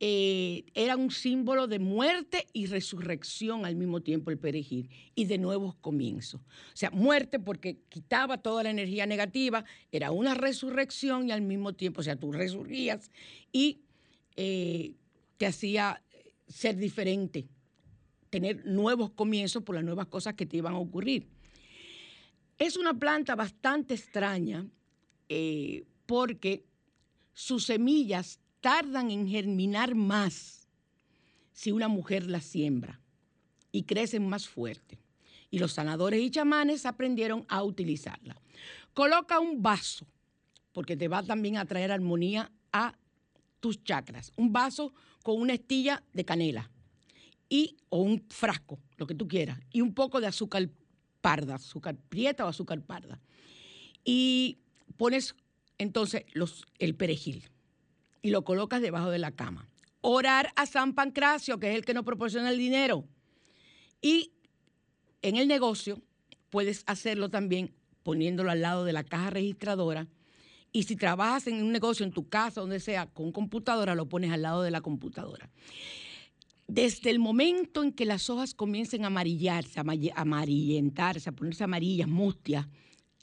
eh, 0.01 0.63
era 0.75 0.95
un 0.95 1.11
símbolo 1.11 1.67
de 1.67 1.79
muerte 1.79 2.47
y 2.53 2.67
resurrección 2.67 3.65
al 3.65 3.75
mismo 3.75 4.01
tiempo 4.01 4.31
el 4.31 4.37
perejil 4.37 4.89
y 5.13 5.25
de 5.25 5.37
nuevos 5.37 5.75
comienzos. 5.75 6.39
O 6.39 6.75
sea, 6.75 6.89
muerte 6.91 7.37
porque 7.37 7.79
quitaba 7.89 8.37
toda 8.37 8.63
la 8.63 8.69
energía 8.69 9.05
negativa, 9.05 9.65
era 9.91 10.11
una 10.11 10.35
resurrección 10.35 11.27
y 11.27 11.31
al 11.33 11.41
mismo 11.41 11.73
tiempo, 11.73 11.99
o 11.99 12.03
sea, 12.03 12.15
tú 12.15 12.31
resurgías 12.31 13.11
y 13.51 13.81
eh, 14.37 14.93
te 15.37 15.45
hacía 15.45 16.01
ser 16.47 16.77
diferente, 16.77 17.45
tener 18.29 18.65
nuevos 18.65 19.11
comienzos 19.11 19.63
por 19.63 19.75
las 19.75 19.83
nuevas 19.83 20.07
cosas 20.07 20.35
que 20.35 20.45
te 20.45 20.57
iban 20.57 20.73
a 20.73 20.79
ocurrir. 20.79 21.27
Es 22.57 22.77
una 22.77 22.93
planta 22.93 23.35
bastante 23.35 23.93
extraña 23.93 24.67
eh, 25.29 25.85
porque 26.05 26.65
sus 27.33 27.65
semillas 27.65 28.39
tardan 28.61 29.11
en 29.11 29.27
germinar 29.27 29.95
más 29.95 30.67
si 31.53 31.71
una 31.71 31.87
mujer 31.87 32.29
las 32.29 32.45
siembra 32.45 32.99
y 33.71 33.83
crecen 33.83 34.27
más 34.27 34.47
fuerte. 34.47 34.99
Y 35.51 35.59
los 35.59 35.73
sanadores 35.73 36.21
y 36.21 36.29
chamanes 36.29 36.85
aprendieron 36.85 37.45
a 37.47 37.63
utilizarla. 37.63 38.39
Coloca 38.93 39.39
un 39.39 39.63
vaso, 39.63 40.05
porque 40.73 40.95
te 40.95 41.07
va 41.07 41.23
también 41.23 41.57
a 41.57 41.65
traer 41.65 41.91
armonía 41.91 42.51
a 42.71 42.93
tus 43.59 43.83
chakras. 43.83 44.31
Un 44.35 44.53
vaso 44.53 44.93
con 45.23 45.41
una 45.41 45.53
estilla 45.53 46.03
de 46.13 46.25
canela 46.25 46.69
y 47.49 47.77
o 47.89 48.01
un 48.01 48.23
frasco, 48.29 48.79
lo 48.97 49.07
que 49.07 49.15
tú 49.15 49.27
quieras, 49.27 49.59
y 49.73 49.81
un 49.81 49.93
poco 49.93 50.21
de 50.21 50.27
azúcar 50.27 50.69
parda, 51.21 51.55
azúcar 51.55 51.97
prieta 51.97 52.45
o 52.45 52.47
azúcar 52.47 52.81
parda. 52.81 53.19
Y 54.05 54.59
pones 54.97 55.35
entonces 55.77 56.25
el 56.77 56.95
perejil 56.95 57.49
y 58.21 58.29
lo 58.29 58.43
colocas 58.43 58.81
debajo 58.81 59.09
de 59.09 59.19
la 59.19 59.31
cama. 59.31 59.67
Orar 60.01 60.51
a 60.55 60.65
San 60.65 60.93
Pancracio, 60.93 61.59
que 61.59 61.71
es 61.71 61.75
el 61.75 61.85
que 61.85 61.93
nos 61.93 62.05
proporciona 62.05 62.49
el 62.49 62.57
dinero. 62.57 63.05
Y 64.01 64.31
en 65.21 65.35
el 65.35 65.47
negocio 65.47 66.01
puedes 66.49 66.83
hacerlo 66.85 67.29
también 67.29 67.73
poniéndolo 68.03 68.51
al 68.51 68.61
lado 68.61 68.85
de 68.85 68.93
la 68.93 69.03
caja 69.03 69.29
registradora. 69.29 70.07
Y 70.71 70.83
si 70.83 70.95
trabajas 70.95 71.47
en 71.47 71.61
un 71.61 71.71
negocio, 71.71 72.05
en 72.05 72.11
tu 72.11 72.29
casa, 72.29 72.61
donde 72.61 72.79
sea, 72.79 73.07
con 73.07 73.31
computadora, 73.31 73.95
lo 73.95 74.07
pones 74.07 74.31
al 74.31 74.43
lado 74.43 74.61
de 74.61 74.71
la 74.71 74.81
computadora. 74.81 75.49
Desde 76.69 77.09
el 77.09 77.17
momento 77.17 77.81
en 77.81 77.91
que 77.91 78.05
las 78.05 78.29
hojas 78.29 78.53
comiencen 78.53 79.03
a 79.03 79.07
amarillarse, 79.07 79.79
a 79.79 79.83
amarillentarse, 80.15 81.27
a 81.27 81.31
ponerse 81.31 81.63
amarillas, 81.63 82.07
mustias, 82.07 82.67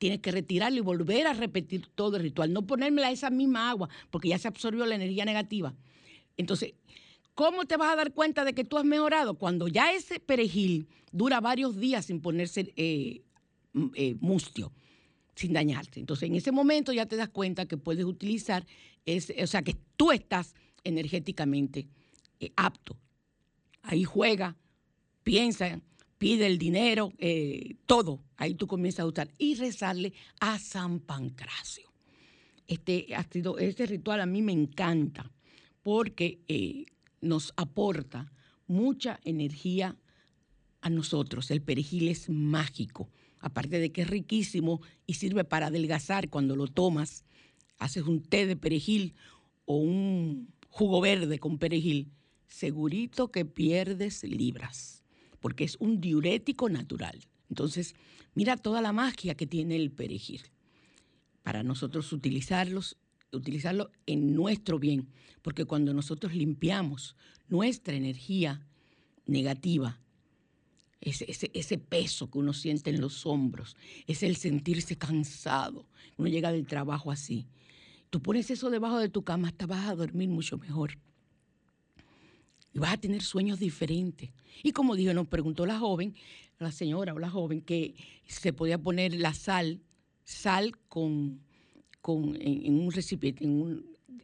tienes 0.00 0.18
que 0.18 0.32
retirarlo 0.32 0.78
y 0.78 0.80
volver 0.80 1.28
a 1.28 1.32
repetir 1.32 1.86
todo 1.94 2.16
el 2.16 2.24
ritual. 2.24 2.52
No 2.52 2.66
ponérmela 2.66 3.08
esa 3.12 3.30
misma 3.30 3.70
agua, 3.70 3.88
porque 4.10 4.30
ya 4.30 4.38
se 4.38 4.48
absorbió 4.48 4.84
la 4.84 4.96
energía 4.96 5.24
negativa. 5.24 5.72
Entonces, 6.36 6.74
¿cómo 7.36 7.66
te 7.66 7.76
vas 7.76 7.92
a 7.92 7.94
dar 7.94 8.12
cuenta 8.12 8.44
de 8.44 8.52
que 8.52 8.64
tú 8.64 8.78
has 8.78 8.84
mejorado? 8.84 9.34
Cuando 9.34 9.68
ya 9.68 9.92
ese 9.92 10.18
perejil 10.18 10.88
dura 11.12 11.40
varios 11.40 11.76
días 11.76 12.06
sin 12.06 12.20
ponerse 12.20 12.72
eh, 12.74 13.22
eh, 13.94 14.16
mustio, 14.18 14.72
sin 15.36 15.52
dañarte. 15.52 16.00
Entonces, 16.00 16.28
en 16.28 16.34
ese 16.34 16.50
momento 16.50 16.92
ya 16.92 17.06
te 17.06 17.14
das 17.14 17.28
cuenta 17.28 17.66
que 17.66 17.76
puedes 17.76 18.06
utilizar, 18.06 18.66
ese, 19.04 19.40
o 19.40 19.46
sea, 19.46 19.62
que 19.62 19.76
tú 19.96 20.10
estás 20.10 20.56
energéticamente 20.82 21.86
eh, 22.40 22.50
apto. 22.56 22.98
Ahí 23.86 24.04
juega, 24.04 24.56
piensa 25.22 25.80
pide 26.18 26.46
el 26.46 26.58
dinero, 26.58 27.12
eh, 27.18 27.76
todo. 27.86 28.22
Ahí 28.36 28.54
tú 28.54 28.66
comienzas 28.66 29.00
a 29.00 29.06
usar 29.06 29.30
y 29.38 29.54
rezarle 29.54 30.12
a 30.40 30.58
San 30.58 31.00
Pancracio. 31.00 31.92
Este, 32.66 33.06
este 33.60 33.86
ritual 33.86 34.20
a 34.20 34.26
mí 34.26 34.42
me 34.42 34.52
encanta 34.52 35.30
porque 35.82 36.40
eh, 36.48 36.86
nos 37.20 37.52
aporta 37.56 38.32
mucha 38.66 39.20
energía 39.24 39.96
a 40.80 40.90
nosotros. 40.90 41.50
El 41.50 41.62
perejil 41.62 42.08
es 42.08 42.28
mágico, 42.28 43.08
aparte 43.38 43.78
de 43.78 43.92
que 43.92 44.02
es 44.02 44.10
riquísimo 44.10 44.80
y 45.06 45.14
sirve 45.14 45.44
para 45.44 45.66
adelgazar 45.66 46.28
cuando 46.28 46.56
lo 46.56 46.66
tomas. 46.66 47.24
Haces 47.78 48.04
un 48.04 48.22
té 48.22 48.46
de 48.46 48.56
perejil 48.56 49.14
o 49.64 49.76
un 49.76 50.52
jugo 50.70 51.00
verde 51.00 51.38
con 51.38 51.58
perejil, 51.58 52.10
segurito 52.48 53.30
que 53.30 53.44
pierdes 53.44 54.22
libras 54.24 54.96
porque 55.46 55.62
es 55.62 55.76
un 55.78 56.00
diurético 56.00 56.68
natural. 56.68 57.20
Entonces, 57.48 57.94
mira 58.34 58.56
toda 58.56 58.80
la 58.80 58.92
magia 58.92 59.36
que 59.36 59.46
tiene 59.46 59.76
el 59.76 59.92
perejil 59.92 60.42
para 61.44 61.62
nosotros 61.62 62.12
utilizarlos, 62.12 62.96
utilizarlo 63.30 63.92
en 64.06 64.34
nuestro 64.34 64.80
bien, 64.80 65.08
porque 65.42 65.64
cuando 65.64 65.94
nosotros 65.94 66.34
limpiamos 66.34 67.14
nuestra 67.48 67.94
energía 67.94 68.66
negativa, 69.26 70.00
ese, 71.00 71.26
ese, 71.54 71.78
peso 71.78 72.28
que 72.28 72.38
uno 72.38 72.52
siente 72.52 72.90
en 72.90 73.00
los 73.00 73.26
hombros, 73.26 73.76
es 74.08 74.24
el 74.24 74.34
sentirse 74.34 74.96
cansado, 74.96 75.86
uno 76.16 76.28
llega 76.28 76.50
del 76.50 76.66
trabajo 76.66 77.12
así. 77.12 77.46
Tú 78.10 78.20
pones 78.20 78.50
eso 78.50 78.70
debajo 78.70 78.98
de 78.98 79.10
tu 79.10 79.22
cama, 79.22 79.46
hasta 79.46 79.66
vas 79.66 79.88
a 79.88 79.94
dormir 79.94 80.28
mucho 80.28 80.58
mejor 80.58 80.98
y 82.76 82.78
vas 82.78 82.92
a 82.92 82.96
tener 82.98 83.22
sueños 83.22 83.58
diferentes. 83.58 84.28
Y 84.62 84.72
como 84.72 84.96
dijo, 84.96 85.14
nos 85.14 85.26
preguntó 85.28 85.64
la 85.64 85.78
joven, 85.78 86.14
la 86.58 86.70
señora 86.70 87.14
o 87.14 87.18
la 87.18 87.30
joven, 87.30 87.62
que 87.62 87.94
se 88.26 88.52
podía 88.52 88.76
poner 88.76 89.14
la 89.14 89.32
sal 89.32 89.80
sal 90.24 90.76
con, 90.88 91.40
con 92.02 92.36
en, 92.38 92.78
un 92.78 92.92
recipiente, 92.92 93.48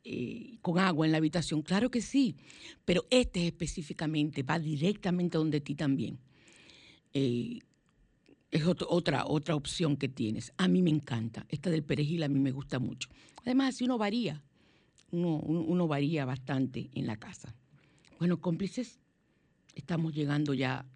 eh, 0.05 0.59
con 0.61 0.79
agua 0.79 1.07
en 1.07 1.13
la 1.13 1.19
habitación. 1.19 1.63
Claro 1.63 1.91
que 1.91 2.03
sí, 2.03 2.37
pero 2.85 3.07
este 3.09 3.47
específicamente 3.47 4.43
va 4.43 4.59
directamente 4.59 5.39
donde 5.39 5.63
ti 5.63 5.75
también. 5.75 6.19
Eh, 7.15 7.61
es 8.51 8.67
otra, 8.67 9.25
otra 9.25 9.55
opción 9.55 9.97
que 9.97 10.11
tienes. 10.11 10.53
A 10.59 10.69
mí 10.69 10.83
me 10.83 10.91
encanta. 10.91 11.47
Esta 11.49 11.71
del 11.71 11.85
perejil 11.85 12.23
a 12.23 12.29
mí 12.29 12.39
me 12.39 12.53
gusta 12.53 12.79
mucho. 12.79 13.09
Además, 13.47 13.77
si 13.77 13.85
uno 13.85 13.97
varía, 13.97 14.43
uno 15.11 15.89
varía 15.89 16.27
bastante 16.27 16.91
en 16.93 17.07
la 17.07 17.17
casa. 17.17 17.55
Bueno, 18.23 18.41
cómplices, 18.41 19.01
estamos 19.75 20.15
llegando 20.15 20.55
ya 20.55 20.87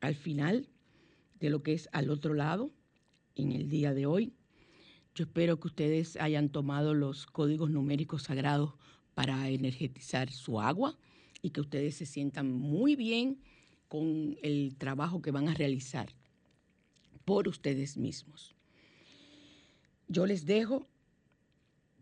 al 0.00 0.14
final 0.14 0.70
de 1.38 1.50
lo 1.50 1.62
que 1.62 1.74
es 1.74 1.90
al 1.92 2.08
otro 2.08 2.32
lado 2.32 2.72
en 3.34 3.52
el 3.52 3.68
día 3.68 3.92
de 3.92 4.06
hoy. 4.06 4.32
Yo 5.14 5.24
espero 5.24 5.60
que 5.60 5.68
ustedes 5.68 6.16
hayan 6.16 6.48
tomado 6.48 6.94
los 6.94 7.26
códigos 7.26 7.68
numéricos 7.68 8.22
sagrados 8.22 8.72
para 9.12 9.50
energetizar 9.50 10.30
su 10.32 10.62
agua 10.62 10.96
y 11.42 11.50
que 11.50 11.60
ustedes 11.60 11.96
se 11.96 12.06
sientan 12.06 12.50
muy 12.50 12.96
bien 12.96 13.42
con 13.88 14.38
el 14.42 14.76
trabajo 14.78 15.20
que 15.20 15.32
van 15.32 15.46
a 15.46 15.54
realizar 15.54 16.08
por 17.26 17.48
ustedes 17.48 17.98
mismos. 17.98 18.54
Yo 20.08 20.24
les 20.24 20.46
dejo, 20.46 20.88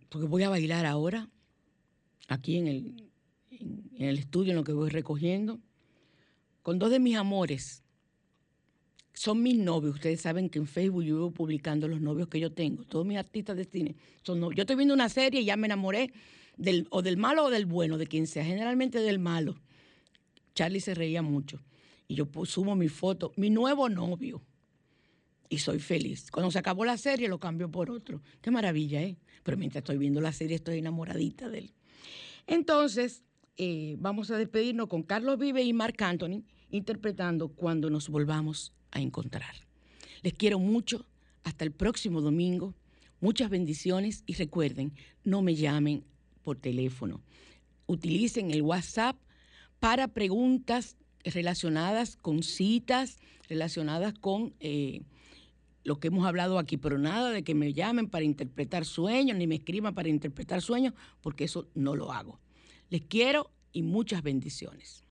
porque 0.09 0.28
voy 0.28 0.45
a 0.45 0.49
bailar 0.49 0.86
ahora, 0.86 1.28
aquí 2.28 2.57
en 2.57 2.68
el, 2.68 3.07
en, 3.51 3.90
el 3.99 4.18
estudio, 4.18 4.51
en 4.51 4.57
lo 4.57 4.64
que 4.64 4.72
voy 4.72 4.90
recogiendo, 4.90 5.59
con 6.62 6.78
dos 6.78 6.90
de 6.90 6.99
mis 6.99 7.16
amores. 7.16 7.82
Son 9.14 9.42
mis 9.42 9.59
novios. 9.59 9.96
Ustedes 9.96 10.20
saben 10.20 10.49
que 10.49 10.59
en 10.59 10.66
Facebook 10.66 11.03
yo 11.03 11.16
vivo 11.16 11.30
publicando 11.30 11.88
los 11.88 12.01
novios 12.01 12.28
que 12.28 12.38
yo 12.38 12.53
tengo. 12.53 12.84
Todos 12.84 13.05
mis 13.05 13.18
artistas 13.18 13.57
de 13.57 13.64
cine 13.64 13.96
son 14.22 14.40
novios. 14.40 14.57
Yo 14.57 14.62
estoy 14.62 14.76
viendo 14.76 14.94
una 14.94 15.09
serie 15.09 15.40
y 15.40 15.44
ya 15.44 15.57
me 15.57 15.66
enamoré 15.66 16.12
del, 16.57 16.86
o 16.90 17.03
del 17.03 17.16
malo 17.16 17.46
o 17.46 17.51
del 17.51 17.66
bueno, 17.66 17.99
de 17.99 18.07
quien 18.07 18.26
sea, 18.26 18.44
generalmente 18.44 19.01
del 19.01 19.18
malo. 19.18 19.57
Charlie 20.55 20.80
se 20.80 20.94
reía 20.94 21.22
mucho. 21.22 21.61
Y 22.07 22.14
yo 22.14 22.28
sumo 22.44 22.74
mi 22.76 22.88
foto, 22.88 23.32
mi 23.36 23.51
nuevo 23.51 23.88
novio 23.88 24.42
y 25.49 25.59
soy 25.59 25.78
feliz. 25.78 26.30
Cuando 26.30 26.51
se 26.51 26.59
acabó 26.59 26.84
la 26.84 26.96
serie 26.96 27.28
lo 27.28 27.38
cambio 27.38 27.70
por 27.70 27.90
otro. 27.90 28.22
Qué 28.40 28.51
maravilla, 28.51 29.03
¿eh? 29.03 29.16
Pero 29.42 29.57
mientras 29.57 29.82
estoy 29.82 29.99
viendo 29.99 30.20
la 30.20 30.32
serie 30.32 30.57
estoy 30.57 30.78
enamoradita 30.78 31.49
de 31.49 31.59
él. 31.59 31.74
Entonces, 32.46 33.22
eh, 33.59 33.96
vamos 33.98 34.30
a 34.30 34.38
despedirnos 34.38 34.86
con 34.86 35.02
Carlos 35.02 35.36
Vive 35.36 35.62
y 35.64 35.72
Marc 35.72 36.00
Anthony 36.00 36.44
interpretando 36.70 37.48
Cuando 37.48 37.90
nos 37.90 38.09
volvamos 38.09 38.72
a 38.92 39.00
encontrar. 39.00 39.54
Les 40.22 40.32
quiero 40.32 40.59
mucho. 40.59 41.06
Hasta 41.42 41.64
el 41.64 41.72
próximo 41.72 42.20
domingo. 42.20 42.74
Muchas 43.20 43.50
bendiciones 43.50 44.22
y 44.26 44.34
recuerden, 44.34 44.92
no 45.24 45.42
me 45.42 45.56
llamen 45.56 46.04
por 46.42 46.56
teléfono. 46.56 47.20
Utilicen 47.86 48.52
el 48.52 48.62
WhatsApp 48.62 49.16
para 49.80 50.09
preguntas 50.09 50.96
relacionadas 51.24 52.16
con 52.16 52.42
citas, 52.42 53.18
relacionadas 53.48 54.14
con... 54.14 54.54
Eh, 54.61 55.02
lo 55.84 55.98
que 55.98 56.09
hemos 56.09 56.26
hablado 56.26 56.59
aquí, 56.59 56.76
pero 56.76 56.98
nada 56.98 57.30
de 57.30 57.42
que 57.42 57.54
me 57.54 57.72
llamen 57.72 58.11
para 58.11 58.24
interpretar 58.24 58.84
sueños, 58.84 59.38
ni 59.38 59.46
me 59.46 59.54
escriban 59.54 59.94
para 59.94 60.11
interpretar 60.11 60.61
sueños, 60.61 60.92
porque 61.22 61.44
eso 61.44 61.66
no 61.74 61.96
lo 61.96 62.12
hago. 62.12 62.38
Les 62.91 63.03
quiero 63.03 63.51
y 63.72 63.82
muchas 63.82 64.22
bendiciones. 64.22 65.05